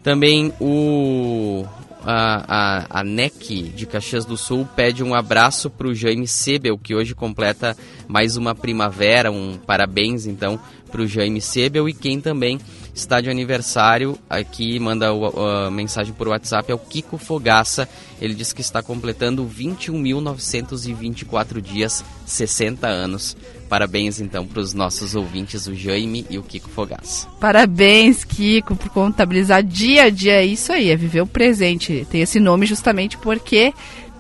Também 0.02 0.54
o 0.60 1.66
a, 2.06 2.88
a, 2.96 3.00
a 3.00 3.04
NEC 3.04 3.64
de 3.74 3.86
Caxias 3.86 4.26
do 4.26 4.36
Sul 4.36 4.68
pede 4.76 5.04
um 5.04 5.14
abraço 5.16 5.70
para 5.70 5.88
o 5.88 5.96
Jaime 5.96 6.28
Sebel, 6.28 6.78
que 6.78 6.94
hoje 6.94 7.16
completa 7.16 7.76
mais 8.08 8.36
uma 8.36 8.54
primavera. 8.54 9.32
Um 9.32 9.58
parabéns 9.58 10.26
então 10.26 10.60
para 10.92 11.02
o 11.02 11.08
Jaime 11.08 11.42
Sebel 11.42 11.88
e 11.88 11.94
quem 11.94 12.20
também 12.20 12.60
está 12.94 13.20
de 13.20 13.30
aniversário 13.30 14.18
aqui, 14.30 14.80
manda 14.80 15.10
a 15.10 15.72
mensagem 15.72 16.14
por 16.14 16.28
WhatsApp, 16.28 16.72
é 16.72 16.76
o 16.76 16.80
Kiko 16.80 17.18
Fogaça. 17.18 17.90
Ele 18.22 18.36
diz 18.36 18.54
que 18.54 18.62
está 18.62 18.84
completando 18.84 19.44
21.924 19.46 21.60
dias, 21.60 22.06
60 22.26 22.88
anos. 22.88 23.36
Parabéns 23.68 24.22
então 24.22 24.46
para 24.46 24.60
os 24.60 24.74
nossos 24.74 25.16
ouvintes, 25.16 25.66
o 25.66 25.74
Jaime 25.74 26.28
e 26.30 26.38
o 26.38 26.44
Kiko 26.44 26.70
Fogaça. 26.70 27.28
Parabéns, 27.40 28.24
Kiko, 28.24 28.76
por 28.76 28.90
contabilizar 28.90 29.64
dia 29.64 30.04
a 30.04 30.10
dia. 30.10 30.34
É 30.34 30.46
isso 30.46 30.72
aí, 30.72 30.92
é 30.92 30.96
viver 30.96 31.22
o 31.22 31.28
presente. 31.28 32.06
Tem 32.10 32.22
esse 32.22 32.40
nome 32.40 32.68
justamente 32.68 33.18
porque 33.18 33.74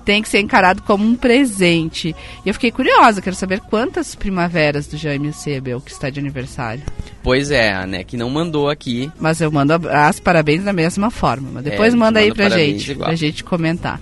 tem 0.03 0.21
que 0.21 0.28
ser 0.28 0.39
encarado 0.39 0.82
como 0.82 1.05
um 1.05 1.15
presente. 1.15 2.13
E 2.43 2.49
eu 2.49 2.53
fiquei 2.53 2.71
curiosa, 2.71 3.21
quero 3.21 3.36
saber 3.36 3.61
quantas 3.61 4.15
primaveras 4.15 4.88
do 4.88 4.97
Jaime 4.97 5.32
Sebel 5.32 5.80
que 5.80 5.91
está 5.91 6.09
de 6.09 6.19
aniversário. 6.19 6.84
Pois 7.24 7.51
é, 7.51 7.71
a 7.71 7.88
NEC 7.88 8.17
não 8.17 8.30
mandou 8.30 8.69
aqui. 8.69 9.09
Mas 9.17 9.39
eu 9.39 9.49
mando 9.49 9.74
as 9.89 10.19
parabéns 10.19 10.63
da 10.63 10.74
mesma 10.74 11.09
forma. 11.09 11.49
Mas 11.53 11.63
depois 11.63 11.93
É, 11.93 11.97
manda 11.97 12.19
aí 12.19 12.34
pra 12.34 12.49
gente, 12.49 12.91
igual. 12.91 13.07
pra 13.07 13.15
gente 13.15 13.43
comentar. 13.45 14.01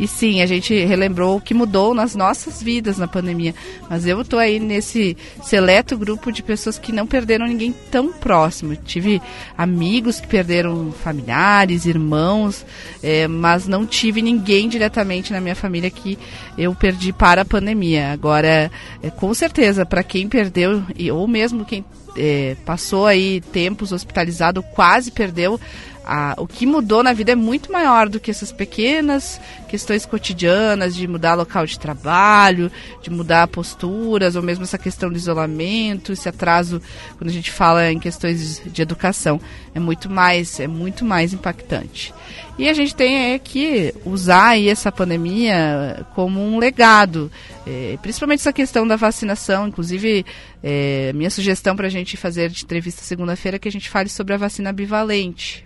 E 0.00 0.06
sim, 0.08 0.42
a 0.42 0.46
gente 0.46 0.74
relembrou 0.84 1.36
o 1.36 1.40
que 1.40 1.54
mudou 1.54 1.94
nas 1.94 2.14
nossas 2.16 2.60
vidas 2.62 2.98
na 2.98 3.06
pandemia. 3.06 3.54
Mas 3.88 4.04
eu 4.04 4.22
tô 4.24 4.36
aí 4.36 4.58
nesse 4.58 5.16
seleto 5.42 5.96
grupo 5.96 6.32
de 6.32 6.42
pessoas 6.42 6.76
que 6.76 6.90
não 6.92 7.06
perderam 7.06 7.46
ninguém 7.46 7.72
tão 7.90 8.12
próximo. 8.12 8.74
Tive 8.76 9.22
amigos 9.56 10.18
que 10.20 10.26
perderam 10.26 10.92
familiares, 10.92 11.86
irmãos, 11.86 12.66
eh, 13.02 13.28
mas 13.28 13.66
não 13.68 13.86
tive 13.86 14.20
ninguém 14.20 14.68
diretamente 14.68 15.32
na 15.32 15.40
minha 15.40 15.54
família 15.54 15.88
que 15.90 16.18
eu 16.58 16.74
perdi 16.74 17.12
para 17.12 17.42
a 17.42 17.44
pandemia. 17.44 18.12
Agora, 18.12 18.70
eh, 19.02 19.10
com 19.10 19.32
certeza, 19.32 19.86
para 19.86 20.02
quem 20.02 20.28
perdeu, 20.28 20.82
e, 20.96 21.10
ou 21.10 21.26
mesmo 21.28 21.64
quem 21.64 21.84
eh, 22.16 22.56
passou 22.64 23.06
aí 23.06 23.40
tempos 23.40 23.92
hospitalizado, 23.92 24.62
quase 24.62 25.10
perdeu, 25.10 25.60
a- 26.06 26.34
o 26.38 26.46
que 26.46 26.64
mudou 26.64 27.02
na 27.02 27.12
vida 27.12 27.32
é 27.32 27.34
muito 27.34 27.72
maior 27.72 28.08
do 28.08 28.20
que 28.20 28.30
essas 28.30 28.52
pequenas 28.52 29.40
questões 29.68 30.06
cotidianas 30.06 30.94
de 30.94 31.06
mudar 31.08 31.34
local 31.34 31.66
de 31.66 31.78
trabalho, 31.78 32.70
de 33.02 33.10
mudar 33.10 33.48
posturas, 33.48 34.36
ou 34.36 34.42
mesmo 34.42 34.62
essa 34.64 34.78
questão 34.78 35.10
do 35.10 35.16
isolamento, 35.16 36.12
esse 36.12 36.28
atraso 36.28 36.80
quando 37.18 37.28
a 37.28 37.32
gente 37.32 37.50
fala 37.50 37.90
em 37.90 37.98
questões 37.98 38.62
de 38.64 38.80
educação. 38.82 39.40
É 39.74 39.80
muito 39.80 40.08
mais, 40.08 40.60
é 40.60 40.68
muito 40.68 41.04
mais 41.04 41.32
impactante. 41.32 42.14
E 42.58 42.70
a 42.70 42.72
gente 42.72 42.94
tem 42.94 43.34
é, 43.34 43.38
que 43.38 43.92
usar 44.04 44.50
aí 44.50 44.68
essa 44.70 44.90
pandemia 44.90 46.06
como 46.14 46.40
um 46.40 46.58
legado, 46.58 47.30
eh, 47.66 47.98
principalmente 48.00 48.40
essa 48.40 48.52
questão 48.52 48.88
da 48.88 48.96
vacinação. 48.96 49.68
Inclusive, 49.68 50.24
eh, 50.62 51.12
minha 51.14 51.28
sugestão 51.28 51.76
para 51.76 51.86
a 51.86 51.90
gente 51.90 52.16
fazer 52.16 52.48
de 52.48 52.64
entrevista 52.64 53.02
segunda-feira 53.02 53.56
é 53.56 53.58
que 53.58 53.68
a 53.68 53.72
gente 53.72 53.90
fale 53.90 54.08
sobre 54.08 54.32
a 54.32 54.38
vacina 54.38 54.72
bivalente, 54.72 55.65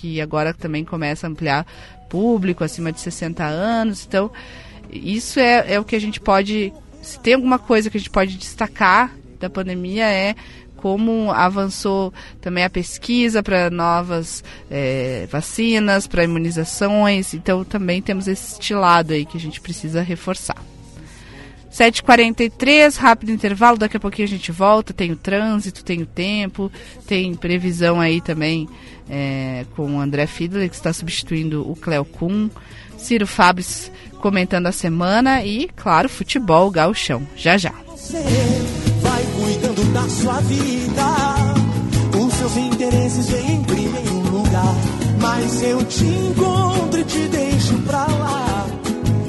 que 0.00 0.18
agora 0.18 0.54
também 0.54 0.82
começa 0.82 1.26
a 1.26 1.30
ampliar 1.30 1.66
público 2.08 2.64
acima 2.64 2.90
de 2.90 3.00
60 3.00 3.44
anos. 3.44 4.06
Então, 4.06 4.30
isso 4.90 5.38
é, 5.38 5.74
é 5.74 5.78
o 5.78 5.84
que 5.84 5.94
a 5.94 6.00
gente 6.00 6.18
pode. 6.18 6.72
Se 7.02 7.20
tem 7.20 7.34
alguma 7.34 7.58
coisa 7.58 7.90
que 7.90 7.98
a 7.98 8.00
gente 8.00 8.10
pode 8.10 8.36
destacar 8.36 9.14
da 9.38 9.50
pandemia 9.50 10.06
é 10.06 10.34
como 10.76 11.30
avançou 11.30 12.12
também 12.40 12.64
a 12.64 12.70
pesquisa 12.70 13.42
para 13.42 13.68
novas 13.68 14.42
eh, 14.70 15.28
vacinas, 15.30 16.06
para 16.06 16.24
imunizações. 16.24 17.34
Então, 17.34 17.62
também 17.64 18.00
temos 18.00 18.26
esse 18.26 18.72
lado 18.72 19.12
aí 19.12 19.26
que 19.26 19.36
a 19.36 19.40
gente 19.40 19.60
precisa 19.60 20.00
reforçar. 20.00 20.56
7h43, 21.70 22.96
rápido 22.96 23.30
intervalo, 23.30 23.78
daqui 23.78 23.96
a 23.96 24.00
pouquinho 24.00 24.26
a 24.26 24.30
gente 24.30 24.50
volta. 24.50 24.94
Tem 24.94 25.12
o 25.12 25.16
trânsito, 25.16 25.84
tem 25.84 26.02
o 26.02 26.06
tempo, 26.06 26.72
tem 27.06 27.34
previsão 27.34 28.00
aí 28.00 28.20
também 28.20 28.66
é, 29.10 29.66
com 29.74 29.96
o 29.96 30.00
André 30.00 30.26
Fiedler, 30.26 30.70
que 30.70 30.76
está 30.76 30.92
substituindo 30.92 31.68
o 31.68 31.74
Cleo 31.74 32.04
Kuhn. 32.04 32.48
Ciro 32.96 33.26
Fabres 33.26 33.90
comentando 34.20 34.66
a 34.66 34.72
semana 34.72 35.44
e, 35.44 35.68
claro, 35.74 36.08
futebol, 36.08 36.70
gauchão. 36.70 37.26
Já 37.36 37.56
já. 37.56 37.72
Você 37.86 38.22
vai 39.00 39.22
cuidando 39.36 39.92
da 39.92 40.08
sua 40.08 40.40
vida. 40.42 41.06
Os 42.18 42.34
seus 42.34 42.56
interesses 42.56 43.30
vêm 43.30 43.54
em 43.54 43.64
primeiro 43.64 44.18
lugar. 44.30 44.74
Mas 45.20 45.62
eu 45.62 45.84
te 45.84 46.04
encontro 46.04 47.00
e 47.00 47.04
te 47.04 47.28
deixo 47.28 47.74
pra 47.82 48.06
lá. 48.06 48.66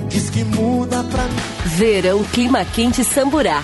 Diz 0.10 0.30
que 0.30 0.44
muda 0.44 1.04
pra 1.04 1.24
mim. 1.24 1.36
Verão 1.66 2.24
Clima 2.26 2.66
Quente 2.66 3.04
Samburá. 3.04 3.64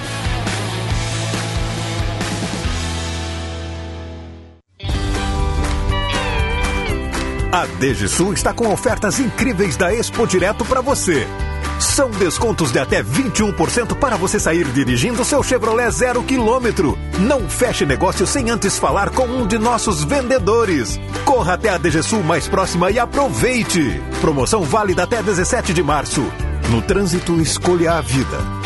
A 7.51 7.65
DGSul 7.65 8.33
está 8.33 8.53
com 8.53 8.71
ofertas 8.71 9.19
incríveis 9.19 9.75
da 9.75 9.93
Expo 9.93 10.25
Direto 10.25 10.63
para 10.63 10.79
você. 10.79 11.27
São 11.81 12.09
descontos 12.09 12.71
de 12.71 12.79
até 12.79 13.03
21% 13.03 13.93
para 13.95 14.15
você 14.15 14.39
sair 14.39 14.63
dirigindo 14.71 15.25
seu 15.25 15.43
Chevrolet 15.43 15.91
zero 15.91 16.23
quilômetro. 16.23 16.97
Não 17.19 17.49
feche 17.49 17.85
negócio 17.85 18.25
sem 18.25 18.49
antes 18.49 18.79
falar 18.79 19.09
com 19.09 19.25
um 19.25 19.45
de 19.45 19.57
nossos 19.57 20.01
vendedores. 20.01 20.97
Corra 21.25 21.55
até 21.55 21.67
a 21.67 21.77
DGSul 21.77 22.23
mais 22.23 22.47
próxima 22.47 22.89
e 22.89 22.97
aproveite. 22.97 24.01
Promoção 24.21 24.63
válida 24.63 25.03
até 25.03 25.21
17 25.21 25.73
de 25.73 25.83
março. 25.83 26.23
No 26.69 26.81
trânsito, 26.81 27.41
escolha 27.41 27.95
a 27.95 28.01
vida. 28.01 28.60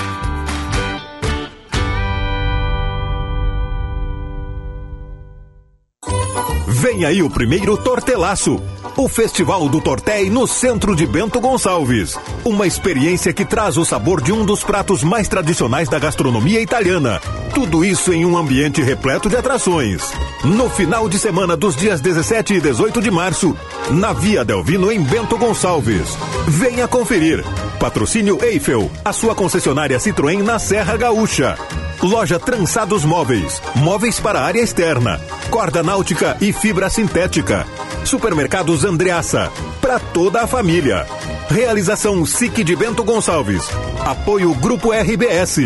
Vem 6.86 7.04
aí 7.04 7.24
o 7.24 7.30
primeiro 7.32 7.76
Tortelaço, 7.78 8.62
o 8.98 9.10
Festival 9.10 9.68
do 9.68 9.82
Tortéi 9.82 10.30
no 10.30 10.48
centro 10.48 10.96
de 10.96 11.06
Bento 11.06 11.40
Gonçalves. 11.42 12.18
Uma 12.44 12.66
experiência 12.66 13.34
que 13.34 13.44
traz 13.44 13.78
o 13.78 13.84
sabor 13.84 14.22
de 14.22 14.32
um 14.32 14.46
dos 14.46 14.64
pratos 14.64 15.04
mais 15.04 15.28
tradicionais 15.28 15.90
da 15.90 16.00
gastronomia 16.00 16.62
italiana. 16.62 17.20
Tudo 17.54 17.84
isso 17.84 18.14
em 18.14 18.26
um 18.26 18.38
ambiente 18.38 18.82
repleto 18.82 19.30
de 19.30 19.36
atrações. 19.36 20.02
No 20.44 20.70
final 20.70 21.10
de 21.10 21.20
semana 21.20 21.58
dos 21.58 21.76
dias 21.76 22.00
17 22.00 22.56
e 22.56 22.62
18 22.62 23.02
de 23.02 23.12
março, 23.12 23.56
na 23.92 24.14
Via 24.14 24.46
Delvino 24.46 24.92
em 24.92 25.02
Bento 25.02 25.38
Gonçalves. 25.38 26.18
Venha 26.48 26.88
conferir. 26.88 27.44
Patrocínio 27.80 28.44
Eiffel, 28.44 28.90
a 29.04 29.12
sua 29.12 29.36
concessionária 29.36 30.00
Citroën 30.00 30.42
na 30.42 30.58
Serra 30.58 30.96
Gaúcha. 30.96 31.58
Loja 32.02 32.40
Trançados 32.40 33.04
Móveis, 33.04 33.62
móveis 33.76 34.20
para 34.20 34.42
área 34.42 34.62
externa, 34.62 35.20
corda 35.50 35.82
náutica 35.82 36.38
e 36.40 36.54
fibra 36.54 36.90
sintética. 36.90 37.66
Supermercados 38.06 38.86
Andreaça, 38.86 39.52
para 39.82 40.00
toda 40.00 40.44
a 40.44 40.48
família. 40.48 41.06
Realização 41.50 42.26
SIC 42.26 42.64
de 42.64 42.76
Bento 42.76 43.04
Gonçalves. 43.04 43.68
Apoio 44.06 44.54
Grupo 44.54 44.92
RBS. 44.92 45.62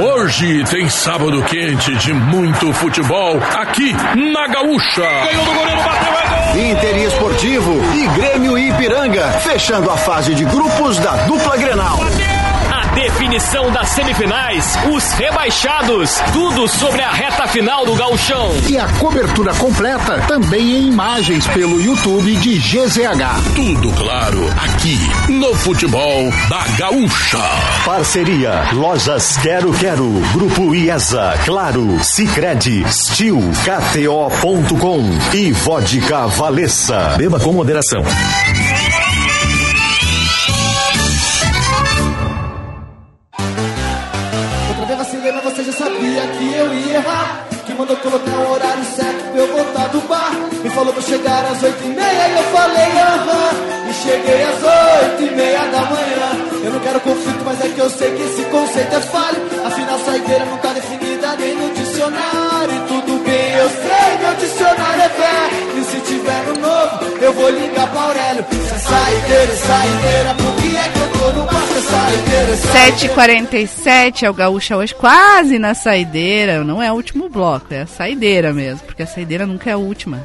Hoje 0.00 0.64
tem 0.64 0.88
sábado 0.88 1.42
quente 1.44 1.94
de 1.96 2.12
muito 2.12 2.72
futebol 2.72 3.38
aqui 3.56 3.92
na 4.32 4.48
Gaúcha. 4.48 5.02
Ganhou 5.02 5.44
do 5.44 5.52
goleiro, 5.52 5.82
bateu, 5.82 6.12
é! 6.12 6.70
Inter 6.70 6.96
e 6.96 7.04
Esportivo 7.04 7.72
e 7.94 8.06
Grêmio 8.18 8.58
Ipiranga, 8.58 9.28
fechando 9.40 9.90
a 9.90 9.96
fase 9.96 10.34
de 10.34 10.44
grupos 10.44 10.98
da 10.98 11.14
dupla 11.26 11.56
Grenal. 11.56 11.98
A 13.34 13.36
definição 13.36 13.68
das 13.72 13.88
semifinais, 13.88 14.78
os 14.94 15.12
rebaixados, 15.14 16.20
tudo 16.32 16.68
sobre 16.68 17.02
a 17.02 17.10
reta 17.10 17.48
final 17.48 17.84
do 17.84 17.96
gauchão. 17.96 18.52
E 18.68 18.78
a 18.78 18.86
cobertura 19.00 19.52
completa 19.54 20.20
também 20.28 20.76
em 20.76 20.86
imagens 20.86 21.44
pelo 21.48 21.80
YouTube 21.80 22.36
de 22.36 22.58
GZH. 22.60 23.56
Tudo 23.56 23.90
claro 23.94 24.38
aqui 24.56 24.96
no 25.32 25.52
futebol 25.56 26.30
da 26.48 26.62
Gaúcha. 26.78 27.42
Parceria 27.84 28.68
Lojas 28.72 29.36
Quero 29.38 29.72
Quero, 29.72 30.12
Grupo 30.32 30.72
IESA, 30.72 31.36
Claro, 31.44 32.04
Sicredi, 32.04 32.84
Stil, 32.88 33.40
KTO.com 33.64 35.02
e 35.34 35.50
Vodka 35.50 36.28
Valessa. 36.28 37.16
Beba 37.18 37.40
com 37.40 37.52
moderação. 37.52 38.04
Que 48.04 48.10
colocar 48.10 48.36
o 48.36 48.52
horário 48.52 48.84
certo 48.84 49.32
pra 49.32 49.40
eu 49.40 49.46
voltar 49.46 49.88
do 49.88 50.00
bar. 50.02 50.32
Me 50.62 50.68
falou 50.68 50.92
pra 50.92 51.02
chegar 51.02 51.42
às 51.46 51.62
oito 51.62 51.84
e 51.84 51.88
meia 51.88 52.28
e 52.28 52.36
eu 52.36 52.44
falei 52.52 52.92
aham. 53.00 53.50
E 53.88 53.94
cheguei 53.94 54.42
às 54.42 54.62
oito 54.62 55.22
e 55.22 55.30
meia 55.34 55.64
da 55.72 55.80
manhã. 55.80 56.30
Eu 56.64 56.72
não 56.72 56.80
quero 56.80 57.00
conflito, 57.00 57.42
mas 57.46 57.64
é 57.64 57.68
que 57.68 57.78
eu 57.78 57.88
sei 57.88 58.14
que 58.14 58.22
esse 58.22 58.44
conceito 58.44 58.94
é 58.94 59.00
falho. 59.00 59.40
Afinal, 59.64 59.98
saideira 60.00 60.44
não 60.44 60.58
tá 60.58 60.74
definida 60.74 61.34
nem 61.36 61.54
no 61.56 61.72
dicionário. 61.72 62.74
E 62.74 62.88
tudo 62.88 63.24
bem, 63.24 63.52
eu 63.54 63.70
sei, 63.70 64.18
meu 64.20 64.34
dicionário 64.34 64.43
é 64.43 64.43
eu 67.24 67.32
vou 67.32 67.50
ligar 67.50 67.90
pra 67.90 68.00
Aurélio. 68.02 68.44
Saideira, 68.78 69.56
saideira, 69.56 70.30
é 70.30 70.88
que 70.90 70.98
eu 70.98 71.08
tô 71.12 71.32
no 71.32 71.48
saideira, 71.80 72.56
saideira. 72.56 73.14
7h47 73.14 74.22
é 74.24 74.30
o 74.30 74.34
Gaúcha 74.34 74.76
hoje, 74.76 74.94
quase 74.94 75.58
na 75.58 75.74
saideira. 75.74 76.62
Não 76.62 76.82
é 76.82 76.92
o 76.92 76.94
último 76.94 77.28
bloco, 77.30 77.72
é 77.72 77.82
a 77.82 77.86
saideira 77.86 78.52
mesmo, 78.52 78.80
porque 78.86 79.02
a 79.02 79.06
saideira 79.06 79.46
nunca 79.46 79.70
é 79.70 79.72
a 79.72 79.78
última. 79.78 80.22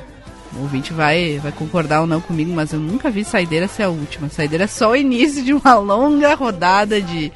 O 0.53 0.63
ouvinte 0.63 0.91
vai, 0.91 1.39
vai 1.41 1.51
concordar 1.51 2.01
ou 2.01 2.07
não 2.07 2.19
comigo, 2.19 2.51
mas 2.51 2.73
eu 2.73 2.79
nunca 2.79 3.09
vi 3.09 3.23
saideira 3.23 3.67
ser 3.67 3.83
a 3.83 3.89
última. 3.89 4.29
Saideira 4.29 4.65
é 4.65 4.67
só 4.67 4.91
o 4.91 4.95
início 4.95 5.43
de 5.43 5.53
uma 5.53 5.75
longa 5.75 6.33
rodada 6.33 7.01
de, 7.01 7.31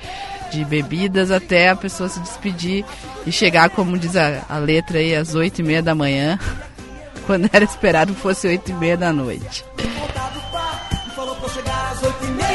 de 0.51 0.65
bebidas 0.65 1.31
até 1.31 1.69
a 1.69 1.75
pessoa 1.75 2.09
se 2.09 2.19
despedir 2.19 2.83
e 3.25 3.31
chegar, 3.31 3.69
como 3.69 3.97
diz 3.97 4.17
a, 4.17 4.41
a 4.49 4.57
letra 4.57 4.97
aí, 4.97 5.15
às 5.15 5.35
oito 5.35 5.59
e 5.59 5.63
meia 5.63 5.81
da 5.81 5.95
manhã, 5.95 6.37
quando 7.27 7.49
era 7.51 7.63
esperado 7.63 8.13
fosse 8.13 8.47
oito 8.47 8.71
e 8.71 8.73
meia 8.73 8.97
da 8.97 9.11
noite. 9.11 9.65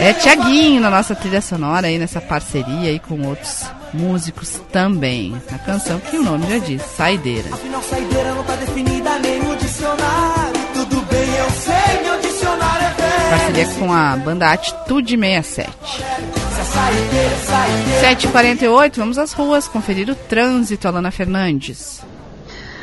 É 0.01 0.13
Tiaguinho 0.13 0.81
na 0.81 0.91
nossa 0.91 1.15
trilha 1.15 1.41
sonora 1.41 1.89
aí, 1.89 1.99
nessa 1.99 2.21
parceria 2.21 2.91
aí 2.91 3.01
com 3.01 3.27
outros 3.27 3.65
músicos 3.93 4.61
também. 4.71 5.41
A 5.53 5.59
canção 5.59 5.99
que 5.99 6.17
o 6.17 6.23
nome 6.23 6.47
já 6.49 6.59
diz, 6.59 6.83
Saideira. 6.83 7.53
Afinal, 7.53 7.83
saideira 7.83 8.35
não 8.35 8.45
tá 8.45 8.55
definida 8.57 9.19
nem 9.19 9.39
dicionário. 9.69 10.61
Tudo 10.75 11.01
bem, 11.03 11.37
eu 11.37 11.51
sei, 11.51 12.03
meu 12.03 12.21
dicionário 12.21 12.87
é 12.87 12.91
velho. 12.91 13.31
Parceria 13.31 13.67
com 13.75 13.93
a 13.93 14.17
banda 14.17 14.53
Atitude 14.53 15.17
67. 15.17 15.71
Se 15.89 16.03
é 16.03 16.65
saideira, 16.65 17.35
é 17.35 17.39
saideira. 17.47 18.17
7h48, 18.17 18.97
vamos 18.97 19.19
às 19.19 19.33
ruas 19.33 19.69
conferir 19.69 20.09
o 20.11 20.15
trânsito, 20.15 20.89
Alana 20.89 21.11
Fernandes. 21.11 22.01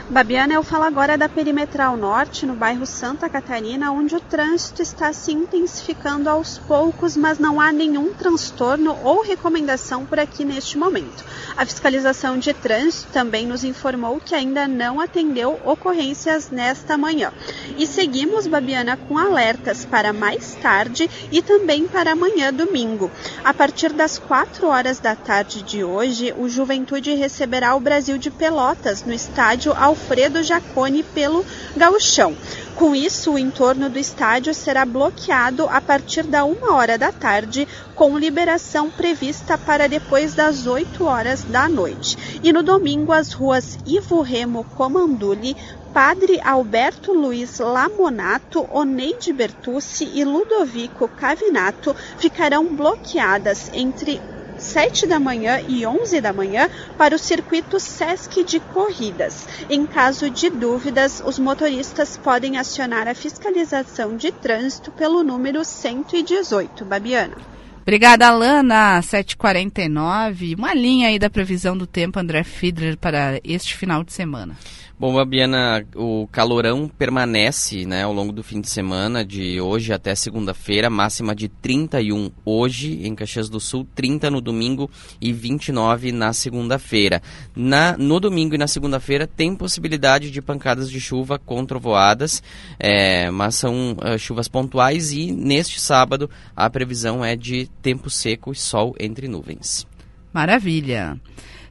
Babiana, 0.07 0.53
eu 0.53 0.61
falo 0.61 0.84
agora 0.84 1.18
da 1.18 1.27
Perimetral 1.27 1.98
Norte, 1.98 2.45
no 2.45 2.53
bairro 2.53 2.86
Santa 2.86 3.27
Catarina, 3.27 3.91
onde 3.91 4.15
o 4.15 4.19
trânsito 4.19 4.84
está 4.84 5.11
se 5.11 5.32
intensificando 5.32 6.30
aos 6.30 6.60
poucos, 6.60 7.18
mas 7.18 7.40
não 7.40 7.60
há 7.60 7.72
nenhum 7.72 8.14
transtorno 8.14 8.95
ou 9.03 9.23
recomendação 9.23 10.06
por 10.06 10.19
aqui 10.19 10.45
neste 10.45 10.77
momento. 10.77 11.26
A 11.57 11.65
fiscalização 11.65 12.38
de 12.38 12.53
trânsito 12.53 13.11
também 13.11 13.48
nos 13.48 13.64
informou 13.64 14.22
que 14.23 14.36
ainda 14.36 14.68
não 14.68 15.02
atendeu 15.02 15.60
ocorrências 15.65 16.52
nesta 16.52 16.98
manhã. 16.99 17.34
E 17.76 17.88
seguimos, 17.88 18.45
Babiana, 18.45 18.98
com 18.98 19.18
alertas 19.18 19.86
para 19.86 20.14
mais 20.14 20.53
tarde 20.61 21.10
e 21.32 21.41
também 21.41 21.88
para 21.88 22.11
amanhã, 22.11 22.53
domingo. 22.53 23.10
A 23.44 23.56
partir 23.56 23.91
das 23.91 24.19
4 24.19 24.68
horas 24.68 24.99
da 24.99 25.15
tarde 25.15 25.64
de 25.64 25.84
hoje, 25.84 26.32
o 26.38 26.48
Juventude 26.48 27.15
receberá 27.15 27.73
o 27.73 27.80
Brasil 27.80 28.19
de 28.19 28.30
Pelotas 28.30 29.03
no 29.03 29.14
estádio 29.14 29.73
Alfredo 29.96 30.44
Jacone 30.44 31.04
pelo 31.04 31.46
Gauchão. 31.76 32.36
Com 32.76 32.94
isso, 32.94 33.32
o 33.32 33.40
entorno 33.40 33.90
do 33.90 33.98
estádio 33.98 34.54
será 34.54 34.86
bloqueado 34.86 35.68
a 35.70 35.80
partir 35.80 36.24
da 36.24 36.44
uma 36.44 36.74
hora 36.74 36.98
da 36.98 37.14
tarde, 37.14 37.66
com 37.96 38.18
liberação 38.18 38.92
prevista 38.92 39.58
para 39.58 39.88
depois 39.88 40.36
das 40.36 40.68
8 40.68 41.06
horas 41.06 41.44
da 41.46 41.70
noite. 41.70 42.40
E 42.44 42.52
no 42.52 42.62
domingo, 42.62 43.14
as 43.14 43.32
ruas 43.32 43.80
Ivo 43.86 44.22
Remo 44.22 44.66
Comanduli, 44.76 45.56
Padre 45.94 46.42
Alberto 46.44 47.14
Luiz 47.14 47.60
Lamonato, 47.60 48.68
Oneide 48.70 49.32
Bertucci 49.32 50.12
e 50.14 50.26
Ludovico 50.26 51.08
Cavinato 51.08 51.96
ficarão 52.18 52.76
bloqueadas 52.76 53.72
entre 53.74 54.22
7 54.66 55.06
da 55.06 55.20
manhã 55.20 55.62
e 55.68 55.86
11 55.86 56.20
da 56.20 56.34
manhã 56.34 56.70
para 56.98 57.16
o 57.16 57.20
circuito 57.20 57.80
Sesc 57.80 58.44
de 58.44 58.60
corridas. 58.60 59.48
Em 59.70 59.86
caso 59.86 60.30
de 60.30 60.50
dúvidas, 60.50 61.22
os 61.26 61.38
motoristas 61.38 62.18
podem 62.18 62.58
acionar 62.58 63.08
a 63.08 63.14
fiscalização 63.14 64.18
de 64.18 64.32
trânsito 64.32 64.92
pelo 64.92 65.24
número 65.24 65.64
118. 65.64 66.84
Babiana. 66.84 67.38
Obrigada, 67.84 68.28
Alana. 68.28 69.00
7h49. 69.00 70.58
Uma 70.58 70.74
linha 70.74 71.10
aí 71.10 71.20
da 71.20 71.30
previsão 71.30 71.78
do 71.78 71.86
tempo, 71.86 72.20
André 72.20 72.44
Fiedler, 72.44 72.98
para 72.98 73.40
este 73.44 73.78
final 73.78 74.04
de 74.04 74.12
semana. 74.12 74.58
Bom, 74.98 75.14
Babiana, 75.14 75.86
o 75.94 76.26
calorão 76.32 76.88
permanece 76.88 77.86
né, 77.86 78.04
ao 78.04 78.14
longo 78.14 78.32
do 78.32 78.42
fim 78.42 78.62
de 78.62 78.70
semana, 78.70 79.26
de 79.26 79.60
hoje 79.60 79.92
até 79.92 80.16
segunda-feira, 80.16 80.90
máxima 80.90 81.36
de 81.36 81.50
31 81.50 82.32
hoje 82.46 83.06
em 83.06 83.14
Caxias 83.14 83.50
do 83.50 83.60
Sul, 83.60 83.86
30 83.94 84.32
no 84.32 84.40
domingo 84.40 84.90
e 85.20 85.34
29 85.34 86.14
na 86.14 86.32
segunda-feira. 86.32 87.22
Na, 87.54 87.98
no 87.98 88.22
domingo 88.22 88.56
e 88.56 88.58
na 88.58 88.68
segunda-feira 88.68 89.28
tem 89.28 89.54
possibilidade 89.54 90.32
de 90.32 90.42
pancadas 90.42 90.90
de 90.90 91.02
chuva 91.02 91.38
com 91.38 91.66
trovoadas, 91.66 92.42
é, 92.80 93.30
mas 93.30 93.56
são 93.56 93.98
uh, 93.98 94.18
chuvas 94.18 94.48
pontuais 94.48 95.12
e 95.12 95.30
neste 95.30 95.78
sábado 95.78 96.30
a 96.56 96.70
previsão 96.70 97.24
é 97.24 97.36
de 97.36 97.68
tempo 97.82 98.10
seco 98.10 98.54
e 98.54 98.56
sol 98.56 98.96
entre 98.98 99.28
nuvens. 99.28 99.86
Maravilha. 100.32 101.20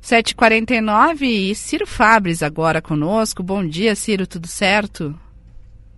7h49 0.04 1.22
e 1.22 1.54
Ciro 1.54 1.86
Fabres 1.86 2.42
agora 2.42 2.82
conosco. 2.82 3.42
Bom 3.42 3.66
dia, 3.66 3.94
Ciro, 3.94 4.26
tudo 4.26 4.46
certo? 4.46 5.18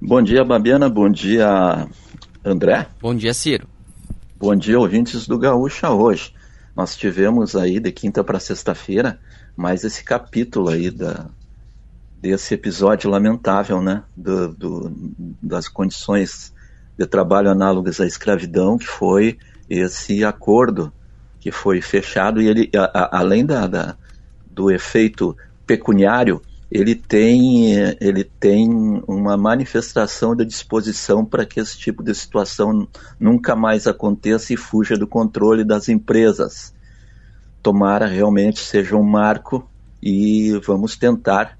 Bom 0.01 0.23
dia, 0.23 0.45
Babiana. 0.45 0.89
Bom 0.89 1.11
dia, 1.11 1.89
André. 2.45 2.87
Bom 3.01 3.12
dia, 3.16 3.35
Ciro. 3.35 3.66
Bom 4.39 4.55
dia, 4.55 4.78
ouvintes 4.78 5.27
do 5.27 5.37
Gaúcha 5.37 5.91
hoje. 5.91 6.33
Nós 6.77 6.95
tivemos 6.95 7.57
aí 7.57 7.81
de 7.81 7.91
quinta 7.91 8.23
para 8.23 8.39
sexta-feira 8.39 9.19
mais 9.57 9.83
esse 9.83 10.05
capítulo 10.05 10.69
aí 10.69 10.89
da, 10.89 11.27
desse 12.20 12.55
episódio 12.55 13.11
lamentável, 13.11 13.83
né? 13.83 14.05
Do, 14.16 14.55
do, 14.55 14.93
das 15.43 15.66
condições 15.66 16.55
de 16.97 17.07
trabalho 17.07 17.51
análogas 17.51 18.01
à 18.01 18.07
escravidão, 18.07 18.78
que 18.78 18.87
foi 18.87 19.37
esse 19.69 20.24
acordo 20.24 20.93
que 21.47 21.52
foi 21.52 21.81
fechado 21.81 22.43
e 22.43 22.48
ele, 22.48 22.70
a, 22.74 23.05
a, 23.05 23.20
além 23.20 23.47
da, 23.47 23.68
da, 23.68 23.97
do 24.51 24.68
efeito 24.68 25.36
pecuniário, 25.64 26.43
ele 26.68 26.97
tem, 26.97 27.73
ele 28.01 28.24
tem 28.24 28.68
uma 29.06 29.36
manifestação 29.36 30.35
de 30.35 30.44
disposição 30.44 31.24
para 31.24 31.47
que 31.47 31.60
esse 31.60 31.78
tipo 31.78 32.02
de 32.02 32.12
situação 32.16 32.89
nunca 33.20 33.55
mais 33.55 33.86
aconteça 33.86 34.52
e 34.52 34.56
fuja 34.56 34.97
do 34.97 35.06
controle 35.06 35.62
das 35.62 35.89
empresas. 35.89 36.74
Tomara 37.62 38.06
realmente 38.06 38.59
seja 38.59 38.97
um 38.97 39.05
marco 39.05 39.70
e 40.02 40.51
vamos 40.66 40.97
tentar 40.97 41.56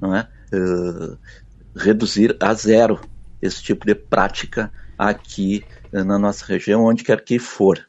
não 0.00 0.16
é, 0.16 0.26
uh, 0.50 1.18
reduzir 1.76 2.34
a 2.40 2.54
zero 2.54 2.98
esse 3.42 3.62
tipo 3.62 3.84
de 3.84 3.94
prática 3.94 4.72
aqui 4.98 5.62
uh, 5.92 6.02
na 6.02 6.18
nossa 6.18 6.42
região, 6.46 6.86
onde 6.86 7.04
quer 7.04 7.22
que 7.22 7.38
for. 7.38 7.86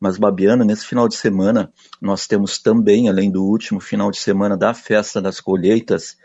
Mas, 0.00 0.16
Babiana, 0.16 0.64
nesse 0.64 0.86
final 0.86 1.06
de 1.06 1.16
semana, 1.16 1.70
nós 2.00 2.26
temos 2.26 2.58
também, 2.58 3.08
além 3.08 3.30
do 3.30 3.44
último 3.44 3.78
final 3.78 4.10
de 4.10 4.18
semana 4.18 4.56
da 4.56 4.72
Festa 4.72 5.20
das 5.20 5.40
Colheitas, 5.40 6.16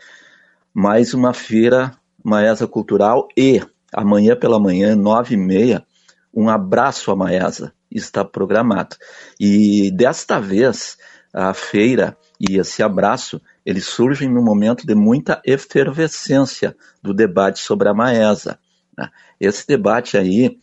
mais 0.74 1.14
uma 1.14 1.34
feira 1.34 1.92
Maesa 2.24 2.66
Cultural 2.68 3.28
e, 3.38 3.62
amanhã 3.94 4.36
pela 4.36 4.60
manhã, 4.60 4.96
nove 4.96 5.36
e 5.36 5.38
meia, 5.38 5.86
um 6.34 6.50
abraço 6.50 7.12
à 7.12 7.16
Maesa 7.16 7.74
está 7.98 8.24
programado. 8.26 8.96
E 9.40 9.92
desta 9.92 10.40
vez, 10.40 10.98
a 11.34 11.54
feira 11.54 12.18
e 12.40 12.58
esse 12.58 12.84
abraço, 12.84 13.42
eles 13.66 13.86
surgem 13.86 14.30
num 14.30 14.44
momento 14.44 14.86
de 14.86 14.94
muita 14.94 15.42
efervescência 15.46 16.76
do 17.02 17.14
debate 17.14 17.60
sobre 17.60 17.88
a 17.88 17.94
Maesa. 17.94 18.60
Né? 18.98 19.10
Esse 19.40 19.66
debate 19.68 20.18
aí, 20.18 20.58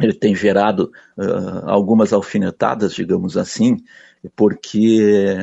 ele 0.00 0.14
tem 0.14 0.34
gerado 0.34 0.92
uh, 1.16 1.68
algumas 1.68 2.12
alfinetadas, 2.12 2.94
digamos 2.94 3.36
assim, 3.36 3.78
porque 4.36 5.34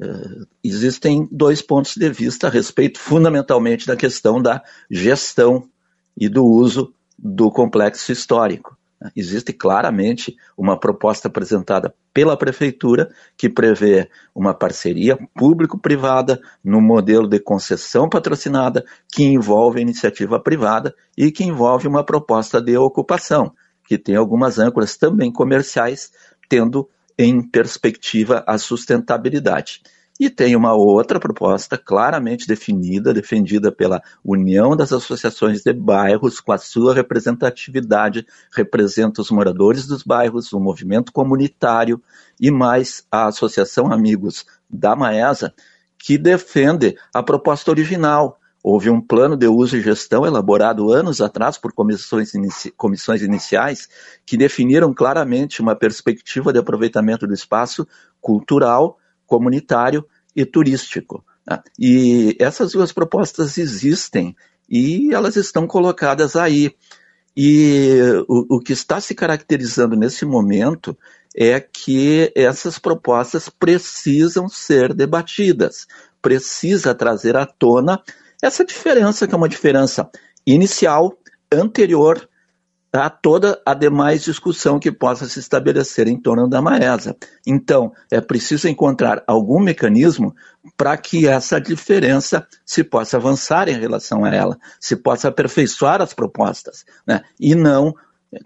uh, 0.00 0.46
existem 0.62 1.28
dois 1.30 1.60
pontos 1.60 1.96
de 1.96 2.08
vista 2.10 2.46
a 2.46 2.50
respeito, 2.50 2.98
fundamentalmente, 3.00 3.86
da 3.86 3.96
questão 3.96 4.40
da 4.40 4.62
gestão 4.90 5.68
e 6.16 6.28
do 6.28 6.44
uso 6.44 6.94
do 7.18 7.50
complexo 7.50 8.12
histórico. 8.12 8.76
Existe 9.14 9.52
claramente 9.52 10.36
uma 10.56 10.78
proposta 10.78 11.28
apresentada 11.28 11.94
pela 12.14 12.36
Prefeitura 12.36 13.10
que 13.36 13.48
prevê 13.48 14.08
uma 14.34 14.54
parceria 14.54 15.18
público-privada 15.34 16.40
no 16.64 16.80
modelo 16.80 17.28
de 17.28 17.38
concessão 17.38 18.08
patrocinada 18.08 18.84
que 19.12 19.24
envolve 19.24 19.82
iniciativa 19.82 20.40
privada 20.40 20.94
e 21.16 21.30
que 21.30 21.44
envolve 21.44 21.86
uma 21.86 22.04
proposta 22.04 22.60
de 22.60 22.76
ocupação 22.78 23.52
que 23.86 23.96
tem 23.96 24.16
algumas 24.16 24.58
âncoras 24.58 24.96
também 24.96 25.32
comerciais, 25.32 26.10
tendo 26.48 26.88
em 27.18 27.40
perspectiva 27.40 28.44
a 28.46 28.58
sustentabilidade. 28.58 29.82
E 30.18 30.30
tem 30.30 30.56
uma 30.56 30.72
outra 30.72 31.20
proposta 31.20 31.76
claramente 31.76 32.48
definida, 32.48 33.12
defendida 33.12 33.70
pela 33.70 34.02
União 34.24 34.74
das 34.74 34.90
Associações 34.90 35.62
de 35.62 35.74
Bairros, 35.74 36.40
com 36.40 36.52
a 36.52 36.58
sua 36.58 36.94
representatividade, 36.94 38.26
representa 38.50 39.20
os 39.20 39.30
moradores 39.30 39.86
dos 39.86 40.02
bairros, 40.02 40.54
o 40.54 40.60
movimento 40.60 41.12
comunitário 41.12 42.02
e 42.40 42.50
mais 42.50 43.04
a 43.12 43.26
Associação 43.26 43.92
Amigos 43.92 44.46
da 44.70 44.96
Maesa, 44.96 45.52
que 45.98 46.16
defende 46.16 46.96
a 47.12 47.22
proposta 47.22 47.70
original, 47.70 48.38
Houve 48.68 48.90
um 48.90 49.00
plano 49.00 49.36
de 49.36 49.46
uso 49.46 49.76
e 49.76 49.80
gestão 49.80 50.26
elaborado 50.26 50.90
anos 50.90 51.20
atrás 51.20 51.56
por 51.56 51.72
comissões, 51.72 52.34
inici 52.34 52.72
comissões 52.72 53.22
iniciais 53.22 53.88
que 54.26 54.36
definiram 54.36 54.92
claramente 54.92 55.62
uma 55.62 55.76
perspectiva 55.76 56.52
de 56.52 56.58
aproveitamento 56.58 57.28
do 57.28 57.32
espaço 57.32 57.86
cultural, 58.20 58.98
comunitário 59.24 60.04
e 60.34 60.44
turístico. 60.44 61.24
Né? 61.48 61.62
E 61.78 62.36
essas 62.40 62.72
duas 62.72 62.90
propostas 62.90 63.56
existem 63.56 64.34
e 64.68 65.14
elas 65.14 65.36
estão 65.36 65.64
colocadas 65.64 66.34
aí. 66.34 66.74
E 67.36 68.00
o, 68.26 68.56
o 68.56 68.60
que 68.60 68.72
está 68.72 69.00
se 69.00 69.14
caracterizando 69.14 69.94
nesse 69.94 70.24
momento 70.24 70.98
é 71.36 71.60
que 71.60 72.32
essas 72.34 72.80
propostas 72.80 73.48
precisam 73.48 74.48
ser 74.48 74.92
debatidas, 74.92 75.86
precisa 76.20 76.92
trazer 76.96 77.36
à 77.36 77.46
tona 77.46 78.02
essa 78.42 78.64
diferença, 78.64 79.26
que 79.26 79.34
é 79.34 79.36
uma 79.36 79.48
diferença 79.48 80.08
inicial, 80.46 81.16
anterior 81.52 82.28
a 82.92 83.10
toda 83.10 83.60
a 83.64 83.74
demais 83.74 84.24
discussão 84.24 84.78
que 84.78 84.90
possa 84.90 85.26
se 85.28 85.38
estabelecer 85.38 86.08
em 86.08 86.18
torno 86.18 86.48
da 86.48 86.62
Maesa. 86.62 87.16
Então, 87.46 87.92
é 88.10 88.20
preciso 88.20 88.68
encontrar 88.68 89.22
algum 89.26 89.60
mecanismo 89.60 90.34
para 90.76 90.96
que 90.96 91.26
essa 91.26 91.60
diferença 91.60 92.46
se 92.64 92.82
possa 92.82 93.16
avançar 93.16 93.68
em 93.68 93.78
relação 93.78 94.24
a 94.24 94.34
ela, 94.34 94.56
se 94.80 94.96
possa 94.96 95.28
aperfeiçoar 95.28 96.00
as 96.00 96.14
propostas, 96.14 96.84
né? 97.06 97.22
e 97.38 97.54
não 97.54 97.94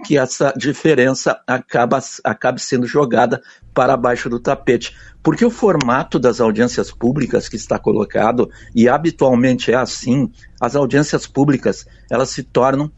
que 0.05 0.19
essa 0.19 0.53
diferença 0.57 1.41
acaba, 1.47 1.99
acabe 2.25 2.61
sendo 2.61 2.87
jogada 2.87 3.43
para 3.75 3.97
baixo 3.97 4.29
do 4.29 4.41
tapete. 4.41 4.95
Porque 5.23 5.45
o 5.45 5.51
formato 5.51 6.19
das 6.19 6.41
audiências 6.41 6.91
públicas 6.91 7.49
que 7.49 7.57
está 7.57 7.79
colocado, 7.79 8.51
e 8.75 8.89
habitualmente 8.89 9.73
é 9.73 9.77
assim, 9.77 10.31
as 10.61 10.75
audiências 10.75 11.27
públicas, 11.27 11.87
elas 12.11 12.31
se 12.31 12.43
tornam 12.43 12.91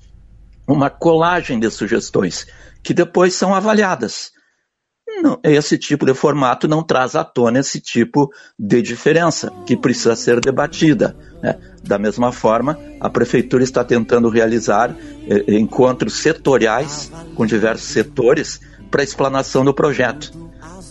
uma 0.67 0.89
colagem 0.89 1.59
de 1.59 1.71
sugestões, 1.71 2.47
que 2.83 2.95
depois 2.95 3.35
são 3.35 3.55
avaliadas. 3.55 4.33
Não, 5.21 5.39
esse 5.43 5.77
tipo 5.77 6.07
de 6.07 6.15
formato 6.15 6.67
não 6.67 6.83
traz 6.83 7.15
à 7.15 7.25
tona 7.25 7.59
esse 7.61 7.81
tipo 7.81 8.31
de 8.59 8.81
diferença 8.81 9.53
que 9.67 9.77
precisa 9.77 10.17
ser 10.17 10.41
debatida. 10.41 11.17
Né? 11.43 11.59
Da 11.83 11.99
mesma 11.99 12.33
forma, 12.33 12.79
a 13.01 13.11
prefeitura 13.11 13.63
está 13.63 13.85
tentando 13.85 14.29
realizar 14.29 14.97
eh, 15.29 15.57
encontros 15.57 16.15
setoriais 16.15 17.13
com 17.35 17.45
diversos 17.45 17.89
setores 17.89 18.61
para 18.91 19.03
explanação 19.03 19.65
do 19.65 19.75
projeto. 19.75 20.33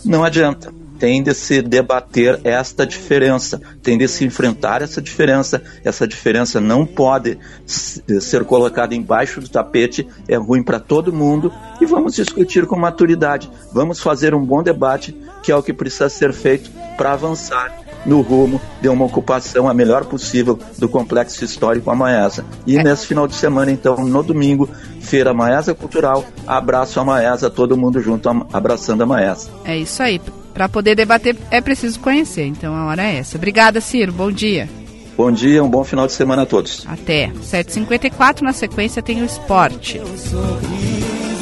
Não 0.04 0.24
adianta 0.24 0.81
tem 1.02 1.20
de 1.20 1.34
se 1.34 1.60
debater 1.60 2.38
esta 2.44 2.86
diferença, 2.86 3.60
tem 3.82 3.98
de 3.98 4.06
se 4.06 4.24
enfrentar 4.24 4.82
essa 4.82 5.02
diferença. 5.02 5.60
Essa 5.82 6.06
diferença 6.06 6.60
não 6.60 6.86
pode 6.86 7.40
ser 7.66 8.44
colocada 8.44 8.94
embaixo 8.94 9.40
do 9.40 9.48
tapete, 9.48 10.06
é 10.28 10.36
ruim 10.36 10.62
para 10.62 10.78
todo 10.78 11.12
mundo 11.12 11.52
e 11.80 11.86
vamos 11.86 12.14
discutir 12.14 12.66
com 12.66 12.78
maturidade. 12.78 13.50
Vamos 13.72 13.98
fazer 13.98 14.32
um 14.32 14.46
bom 14.46 14.62
debate, 14.62 15.12
que 15.42 15.50
é 15.50 15.56
o 15.56 15.62
que 15.62 15.72
precisa 15.72 16.08
ser 16.08 16.32
feito 16.32 16.70
para 16.96 17.14
avançar 17.14 17.76
no 18.06 18.20
rumo 18.20 18.60
de 18.80 18.88
uma 18.88 19.04
ocupação 19.04 19.68
a 19.68 19.74
melhor 19.74 20.04
possível 20.04 20.56
do 20.78 20.88
complexo 20.88 21.44
histórico 21.44 21.90
Amaesa. 21.90 22.44
E 22.64 22.78
é. 22.78 22.82
nesse 22.84 23.08
final 23.08 23.26
de 23.26 23.34
semana, 23.34 23.72
então, 23.72 23.96
no 24.04 24.22
domingo, 24.22 24.70
Feira 25.00 25.34
Maesa 25.34 25.74
Cultural, 25.74 26.24
abraço 26.46 27.00
a 27.00 27.04
Maesa, 27.04 27.50
todo 27.50 27.76
mundo 27.76 28.00
junto 28.00 28.28
abraçando 28.52 29.02
a 29.02 29.06
Maesa. 29.06 29.50
É 29.64 29.76
isso 29.76 30.00
aí. 30.00 30.20
Para 30.52 30.68
poder 30.68 30.94
debater 30.94 31.36
é 31.50 31.60
preciso 31.60 32.00
conhecer, 32.00 32.46
então 32.46 32.74
a 32.74 32.86
hora 32.86 33.02
é 33.02 33.16
essa. 33.16 33.36
Obrigada, 33.36 33.80
Ciro. 33.80 34.12
Bom 34.12 34.30
dia. 34.30 34.68
Bom 35.16 35.30
dia, 35.30 35.62
um 35.62 35.68
bom 35.68 35.84
final 35.84 36.06
de 36.06 36.12
semana 36.12 36.42
a 36.42 36.46
todos. 36.46 36.86
Até. 36.86 37.28
7h54, 37.28 38.40
na 38.40 38.52
sequência 38.52 39.02
tem 39.02 39.22
o 39.22 39.24
esporte. 39.24 40.00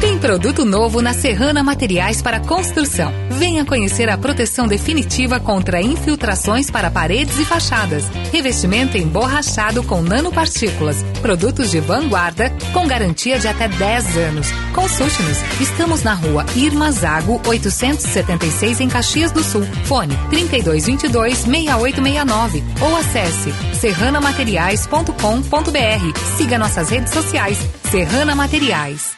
Tem 0.00 0.16
produto 0.16 0.64
novo 0.64 1.02
na 1.02 1.12
Serrana 1.12 1.60
Materiais 1.60 2.22
para 2.22 2.38
Construção. 2.38 3.12
Venha 3.30 3.64
conhecer 3.64 4.08
a 4.08 4.16
proteção 4.16 4.68
definitiva 4.68 5.40
contra 5.40 5.82
infiltrações 5.82 6.70
para 6.70 6.88
paredes 6.88 7.36
e 7.40 7.44
fachadas. 7.44 8.04
Revestimento 8.32 8.96
emborrachado 8.96 9.82
com 9.82 10.00
nanopartículas. 10.00 11.02
Produtos 11.20 11.72
de 11.72 11.80
vanguarda 11.80 12.52
com 12.72 12.86
garantia 12.86 13.40
de 13.40 13.48
até 13.48 13.66
10 13.66 14.16
anos. 14.16 14.46
Consulte-nos. 14.72 15.38
Estamos 15.60 16.04
na 16.04 16.14
rua 16.14 16.46
Irma 16.54 16.92
Zago, 16.92 17.42
876 17.44 18.80
em 18.80 18.88
Caxias 18.88 19.32
do 19.32 19.42
Sul. 19.42 19.64
Fone 19.84 20.16
3222-6869 20.30 22.62
ou 22.80 22.96
acesse 22.96 23.52
serranamateriais.com.br. 23.74 26.36
Siga 26.36 26.56
nossas 26.56 26.88
redes 26.88 27.12
sociais. 27.12 27.58
Serrana 27.90 28.36
Materiais. 28.36 29.17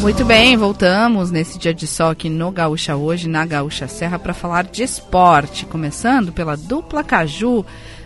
Muito 0.00 0.24
bem, 0.24 0.56
voltamos 0.56 1.30
nesse 1.30 1.58
dia 1.58 1.74
de 1.74 1.86
sol 1.86 2.10
aqui 2.10 2.28
no 2.28 2.50
Gaúcha 2.50 2.94
hoje, 2.94 3.28
na 3.28 3.44
Gaúcha 3.44 3.88
Serra, 3.88 4.18
para 4.18 4.32
falar 4.32 4.64
de 4.64 4.82
esporte, 4.82 5.66
começando 5.66 6.32
pela 6.32 6.56
dupla 6.56 7.02
Caju, 7.02 7.64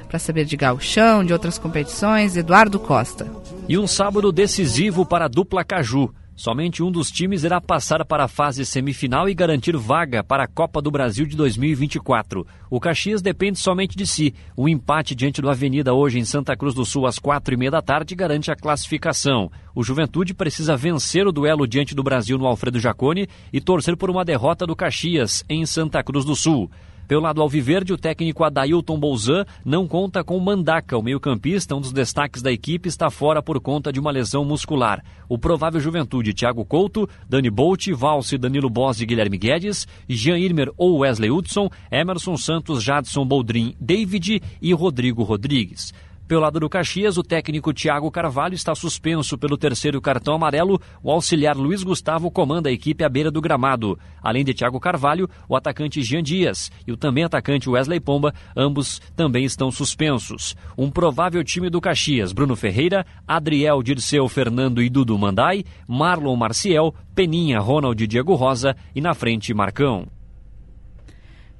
para 0.08 0.18
saber 0.18 0.44
de 0.44 0.56
gauchão, 0.56 1.24
de 1.24 1.32
outras 1.32 1.58
competições, 1.58 2.36
Eduardo 2.36 2.78
Costa. 2.78 3.26
E 3.68 3.76
um 3.76 3.86
sábado 3.86 4.32
decisivo 4.32 5.04
para 5.04 5.26
a 5.26 5.28
dupla 5.28 5.64
Caju. 5.64 6.12
Somente 6.36 6.82
um 6.82 6.92
dos 6.92 7.10
times 7.10 7.44
irá 7.44 7.62
passar 7.62 8.04
para 8.04 8.24
a 8.24 8.28
fase 8.28 8.66
semifinal 8.66 9.26
e 9.26 9.32
garantir 9.32 9.74
vaga 9.74 10.22
para 10.22 10.44
a 10.44 10.46
Copa 10.46 10.82
do 10.82 10.90
Brasil 10.90 11.24
de 11.24 11.34
2024. 11.34 12.46
O 12.68 12.78
Caxias 12.78 13.22
depende 13.22 13.58
somente 13.58 13.96
de 13.96 14.06
si. 14.06 14.34
O 14.54 14.68
empate 14.68 15.14
diante 15.14 15.40
do 15.40 15.48
Avenida 15.48 15.94
hoje 15.94 16.18
em 16.18 16.26
Santa 16.26 16.54
Cruz 16.54 16.74
do 16.74 16.84
Sul 16.84 17.06
às 17.06 17.18
quatro 17.18 17.54
e 17.54 17.56
meia 17.56 17.70
da 17.70 17.80
tarde 17.80 18.14
garante 18.14 18.50
a 18.50 18.54
classificação. 18.54 19.50
O 19.74 19.82
Juventude 19.82 20.34
precisa 20.34 20.76
vencer 20.76 21.26
o 21.26 21.32
duelo 21.32 21.66
diante 21.66 21.94
do 21.94 22.02
Brasil 22.02 22.36
no 22.36 22.46
Alfredo 22.46 22.78
Jacone 22.78 23.26
e 23.50 23.58
torcer 23.58 23.96
por 23.96 24.10
uma 24.10 24.24
derrota 24.24 24.66
do 24.66 24.76
Caxias 24.76 25.42
em 25.48 25.64
Santa 25.64 26.02
Cruz 26.02 26.26
do 26.26 26.36
Sul. 26.36 26.70
Pelo 27.06 27.22
lado 27.22 27.40
alviverde, 27.40 27.92
o 27.92 27.96
técnico 27.96 28.42
Adailton 28.42 28.98
Bolzan 28.98 29.44
não 29.64 29.86
conta 29.86 30.24
com 30.24 30.38
Mandaca, 30.40 30.98
o 30.98 31.02
meio-campista, 31.02 31.74
um 31.74 31.80
dos 31.80 31.92
destaques 31.92 32.42
da 32.42 32.50
equipe, 32.50 32.88
está 32.88 33.10
fora 33.10 33.42
por 33.42 33.60
conta 33.60 33.92
de 33.92 34.00
uma 34.00 34.10
lesão 34.10 34.44
muscular. 34.44 35.04
O 35.28 35.38
provável 35.38 35.80
Juventude, 35.80 36.34
Thiago 36.34 36.64
Couto, 36.64 37.08
Dani 37.28 37.50
Bolt, 37.50 37.88
Valse, 37.92 38.36
Danilo 38.36 38.68
Bos 38.68 39.00
e 39.00 39.06
Guilherme 39.06 39.38
Guedes, 39.38 39.86
Jean 40.08 40.38
Irmer 40.38 40.72
ou 40.76 40.98
Wesley 40.98 41.30
Hudson, 41.30 41.68
Emerson 41.90 42.36
Santos, 42.36 42.82
Jadson 42.82 43.24
Boldrin, 43.24 43.74
David 43.80 44.42
e 44.60 44.72
Rodrigo 44.72 45.22
Rodrigues. 45.22 45.92
Pelo 46.26 46.40
lado 46.40 46.58
do 46.58 46.68
Caxias, 46.68 47.16
o 47.16 47.22
técnico 47.22 47.72
Thiago 47.72 48.10
Carvalho 48.10 48.54
está 48.54 48.74
suspenso 48.74 49.38
pelo 49.38 49.56
terceiro 49.56 50.00
cartão 50.00 50.34
amarelo. 50.34 50.80
O 51.00 51.12
auxiliar 51.12 51.56
Luiz 51.56 51.84
Gustavo 51.84 52.32
comanda 52.32 52.68
a 52.68 52.72
equipe 52.72 53.04
à 53.04 53.08
beira 53.08 53.30
do 53.30 53.40
gramado. 53.40 53.96
Além 54.20 54.44
de 54.44 54.52
Thiago 54.52 54.80
Carvalho, 54.80 55.30
o 55.48 55.54
atacante 55.54 56.02
Jean 56.02 56.24
Dias 56.24 56.72
e 56.84 56.90
o 56.90 56.96
também 56.96 57.22
atacante 57.22 57.70
Wesley 57.70 58.00
Pomba, 58.00 58.34
ambos 58.56 59.00
também 59.14 59.44
estão 59.44 59.70
suspensos. 59.70 60.56
Um 60.76 60.90
provável 60.90 61.44
time 61.44 61.70
do 61.70 61.80
Caxias: 61.80 62.32
Bruno 62.32 62.56
Ferreira, 62.56 63.06
Adriel 63.26 63.80
Dirceu, 63.80 64.28
Fernando 64.28 64.82
e 64.82 64.90
Dudu 64.90 65.16
Mandai, 65.16 65.62
Marlon 65.86 66.34
Marciel, 66.34 66.92
Peninha, 67.14 67.60
Ronald 67.60 68.02
e 68.02 68.06
Diego 68.06 68.34
Rosa 68.34 68.74
e 68.96 69.00
na 69.00 69.14
frente 69.14 69.54
Marcão. 69.54 70.15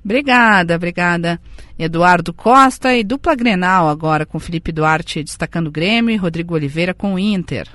Obrigada, 0.07 0.77
obrigada. 0.77 1.41
Eduardo 1.77 2.33
Costa 2.33 2.95
e 2.95 3.03
dupla 3.03 3.35
Grenal 3.35 3.89
agora 3.89 4.25
com 4.25 4.39
Felipe 4.39 4.71
Duarte 4.71 5.21
destacando 5.25 5.67
o 5.67 5.73
Grêmio 5.73 6.15
e 6.15 6.17
Rodrigo 6.17 6.55
Oliveira 6.55 6.95
com 6.95 7.15
o 7.15 7.19
Inter. 7.19 7.67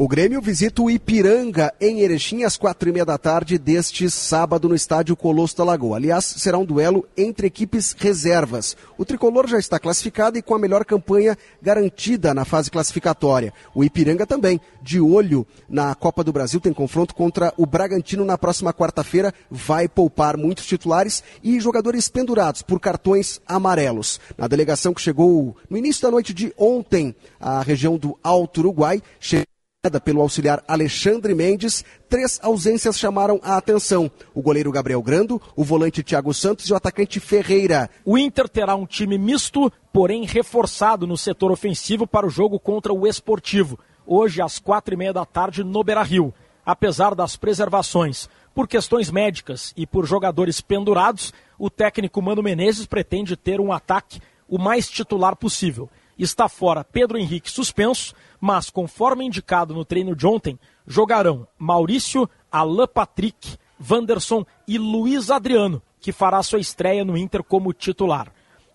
O 0.00 0.06
Grêmio 0.06 0.40
visita 0.40 0.80
o 0.80 0.88
Ipiranga 0.88 1.74
em 1.80 2.02
Erechim 2.02 2.44
às 2.44 2.56
quatro 2.56 2.88
e 2.88 2.92
meia 2.92 3.04
da 3.04 3.18
tarde 3.18 3.58
deste 3.58 4.08
sábado 4.08 4.68
no 4.68 4.74
estádio 4.76 5.16
Colosso 5.16 5.56
da 5.56 5.64
Lagoa. 5.64 5.96
Aliás, 5.96 6.24
será 6.24 6.56
um 6.56 6.64
duelo 6.64 7.04
entre 7.16 7.48
equipes 7.48 7.96
reservas. 7.98 8.76
O 8.96 9.04
tricolor 9.04 9.48
já 9.48 9.58
está 9.58 9.76
classificado 9.76 10.38
e 10.38 10.42
com 10.42 10.54
a 10.54 10.58
melhor 10.58 10.84
campanha 10.84 11.36
garantida 11.60 12.32
na 12.32 12.44
fase 12.44 12.70
classificatória. 12.70 13.52
O 13.74 13.82
Ipiranga 13.82 14.24
também, 14.24 14.60
de 14.80 15.00
olho 15.00 15.44
na 15.68 15.92
Copa 15.96 16.22
do 16.22 16.32
Brasil, 16.32 16.60
tem 16.60 16.72
confronto 16.72 17.12
contra 17.12 17.52
o 17.56 17.66
Bragantino 17.66 18.24
na 18.24 18.38
próxima 18.38 18.72
quarta-feira. 18.72 19.34
Vai 19.50 19.88
poupar 19.88 20.36
muitos 20.36 20.64
titulares 20.64 21.24
e 21.42 21.58
jogadores 21.58 22.08
pendurados 22.08 22.62
por 22.62 22.78
cartões 22.78 23.40
amarelos. 23.44 24.20
Na 24.36 24.46
delegação 24.46 24.94
que 24.94 25.00
chegou 25.00 25.56
no 25.68 25.76
início 25.76 26.02
da 26.02 26.10
noite 26.12 26.32
de 26.32 26.54
ontem 26.56 27.16
à 27.40 27.62
região 27.62 27.98
do 27.98 28.16
Alto 28.22 28.60
Uruguai, 28.60 29.02
chegou 29.18 29.57
pelo 30.04 30.20
auxiliar 30.20 30.60
Alexandre 30.66 31.36
Mendes, 31.36 31.84
três 32.08 32.40
ausências 32.42 32.98
chamaram 32.98 33.38
a 33.44 33.56
atenção. 33.56 34.10
O 34.34 34.42
goleiro 34.42 34.72
Gabriel 34.72 35.00
Grando, 35.00 35.40
o 35.54 35.62
volante 35.62 36.02
Thiago 36.02 36.34
Santos 36.34 36.66
e 36.66 36.72
o 36.72 36.76
atacante 36.76 37.20
Ferreira. 37.20 37.88
O 38.04 38.18
Inter 38.18 38.48
terá 38.48 38.74
um 38.74 38.84
time 38.84 39.16
misto, 39.16 39.72
porém 39.92 40.26
reforçado 40.26 41.06
no 41.06 41.16
setor 41.16 41.52
ofensivo 41.52 42.08
para 42.08 42.26
o 42.26 42.30
jogo 42.30 42.58
contra 42.58 42.92
o 42.92 43.06
Esportivo, 43.06 43.78
hoje 44.04 44.42
às 44.42 44.58
quatro 44.58 44.94
e 44.94 44.96
meia 44.96 45.12
da 45.12 45.24
tarde 45.24 45.62
no 45.62 45.84
Beira-Rio. 45.84 46.34
Apesar 46.66 47.14
das 47.14 47.36
preservações 47.36 48.28
por 48.52 48.66
questões 48.66 49.12
médicas 49.12 49.72
e 49.76 49.86
por 49.86 50.04
jogadores 50.04 50.60
pendurados, 50.60 51.32
o 51.56 51.70
técnico 51.70 52.20
Mano 52.20 52.42
Menezes 52.42 52.84
pretende 52.84 53.36
ter 53.36 53.60
um 53.60 53.72
ataque 53.72 54.20
o 54.48 54.58
mais 54.58 54.88
titular 54.88 55.36
possível. 55.36 55.88
Está 56.18 56.48
fora 56.48 56.82
Pedro 56.82 57.16
Henrique 57.16 57.50
suspenso, 57.50 58.14
mas 58.40 58.70
conforme 58.70 59.24
indicado 59.24 59.72
no 59.72 59.84
treino 59.84 60.16
de 60.16 60.26
ontem, 60.26 60.58
jogarão 60.86 61.46
Maurício, 61.56 62.28
Alain 62.50 62.88
Patrick, 62.92 63.56
Wanderson 63.88 64.44
e 64.66 64.78
Luiz 64.78 65.30
Adriano, 65.30 65.80
que 66.00 66.10
fará 66.10 66.42
sua 66.42 66.58
estreia 66.58 67.04
no 67.04 67.16
Inter 67.16 67.42
como 67.42 67.72
titular. 67.72 68.32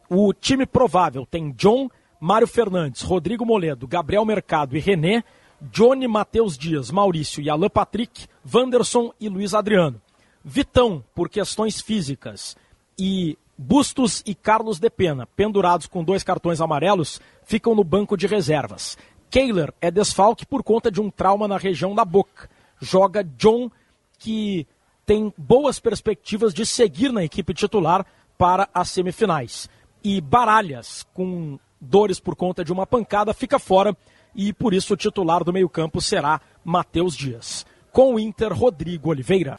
O 0.10 0.34
time 0.34 0.66
provável 0.66 1.26
tem 1.26 1.52
John, 1.52 1.90
Mário 2.20 2.48
Fernandes, 2.48 3.02
Rodrigo 3.02 3.46
Moledo, 3.46 3.88
Gabriel 3.88 4.24
Mercado 4.24 4.78
e 4.78 4.80
René, 4.80 5.24
Johnny 5.62 6.08
Matheus 6.08 6.58
Dias, 6.58 6.92
Maurício 6.92 7.42
e 7.42 7.50
Alain 7.50 7.70
Patrick, 7.70 8.28
Wanderson 8.54 9.14
e 9.20 9.28
Luiz 9.28 9.54
Adriano. 9.54 10.02
Vitão, 10.44 11.04
por 11.16 11.30
questões 11.30 11.82
físicas, 11.82 12.58
e 12.98 13.38
Bustos 13.58 14.24
e 14.26 14.34
Carlos 14.34 14.80
de 14.80 14.90
Pena, 14.90 15.28
pendurados 15.28 15.86
com 15.86 16.04
dois 16.04 16.24
cartões 16.24 16.60
amarelos, 16.60 17.22
ficam 17.44 17.76
no 17.76 17.84
banco 17.84 18.18
de 18.18 18.26
reservas. 18.26 18.98
Kehler 19.30 19.74
é 19.80 19.92
desfalque 19.92 20.46
por 20.46 20.64
conta 20.64 20.92
de 20.92 21.00
um 21.00 21.10
trauma 21.10 21.48
na 21.48 21.58
região 21.58 21.94
da 21.94 22.04
boca. 22.04 22.50
Joga 22.82 23.24
John, 23.24 23.70
que 24.18 24.68
tem 25.06 25.34
boas 25.38 25.80
perspectivas 25.80 26.54
de 26.54 26.66
seguir 26.66 27.12
na 27.12 27.24
equipe 27.24 27.54
titular 27.54 28.06
para 28.38 28.68
as 28.74 28.90
semifinais. 28.90 29.70
E 30.04 30.20
Baralhas, 30.20 31.06
com 31.14 31.60
dores 31.80 32.20
por 32.20 32.36
conta 32.36 32.64
de 32.64 32.74
uma 32.74 32.88
pancada, 32.88 33.34
fica 33.34 33.60
fora 33.60 33.96
e 34.36 34.52
por 34.52 34.74
isso 34.74 34.94
o 34.94 34.98
titular 34.98 35.44
do 35.44 35.54
meio-campo 35.54 36.02
será 36.02 36.42
Matheus 36.64 37.16
Dias 37.16 37.66
com 37.94 38.16
o 38.16 38.20
Inter, 38.20 38.52
Rodrigo 38.52 39.12
Oliveira. 39.12 39.56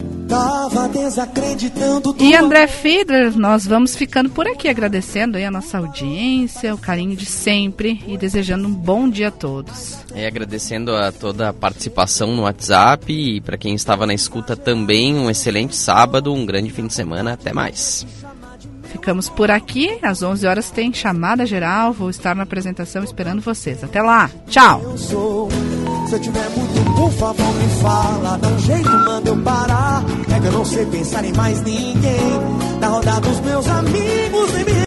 E 2.18 2.34
André 2.34 2.66
Fiedler, 2.66 3.38
nós 3.38 3.64
vamos 3.64 3.94
ficando 3.94 4.28
por 4.28 4.48
aqui, 4.48 4.68
agradecendo 4.68 5.38
aí 5.38 5.44
a 5.44 5.50
nossa 5.52 5.78
audiência, 5.78 6.74
o 6.74 6.78
carinho 6.78 7.14
de 7.14 7.26
sempre 7.26 8.02
e 8.08 8.18
desejando 8.18 8.66
um 8.66 8.74
bom 8.74 9.08
dia 9.08 9.28
a 9.28 9.30
todos. 9.30 9.98
E 10.12 10.26
agradecendo 10.26 10.96
a 10.96 11.12
toda 11.12 11.50
a 11.50 11.52
participação 11.52 12.34
no 12.34 12.42
WhatsApp 12.42 13.12
e 13.12 13.40
para 13.40 13.56
quem 13.56 13.72
estava 13.76 14.04
na 14.04 14.12
escuta 14.12 14.56
também, 14.56 15.14
um 15.14 15.30
excelente 15.30 15.76
sábado, 15.76 16.34
um 16.34 16.44
grande 16.44 16.70
fim 16.70 16.88
de 16.88 16.94
semana, 16.94 17.34
até 17.34 17.52
mais. 17.52 18.04
Ficamos 18.94 19.28
por 19.28 19.50
aqui, 19.50 19.98
às 20.02 20.22
11 20.22 20.46
horas 20.46 20.70
tem 20.70 20.94
chamada 20.94 21.44
geral, 21.44 21.92
vou 21.92 22.08
estar 22.08 22.32
na 22.36 22.44
apresentação 22.44 23.02
esperando 23.02 23.40
vocês. 23.40 23.82
Até 23.82 24.00
lá, 24.00 24.30
tchau! 24.46 24.96
Se 24.96 25.12
eu 25.14 26.20
tiver 26.20 26.48
muito, 26.50 26.94
por 26.94 27.10
favor, 27.10 27.54
me 27.54 27.68
fala. 27.82 28.38
Dá 28.38 28.46
um 28.46 28.58
jeito, 28.60 28.88
manda 28.88 29.30
eu 29.30 29.36
parar. 29.42 30.04
É 30.32 30.38
que 30.38 30.46
eu 30.46 30.52
não 30.52 30.64
sei 30.64 30.86
pensar 30.86 31.24
em 31.24 31.32
mais 31.32 31.60
ninguém. 31.62 31.94
Dos 33.20 33.40
meus 33.40 33.66
amigos, 33.66 34.52
nem 34.52 34.64
me 34.64 34.74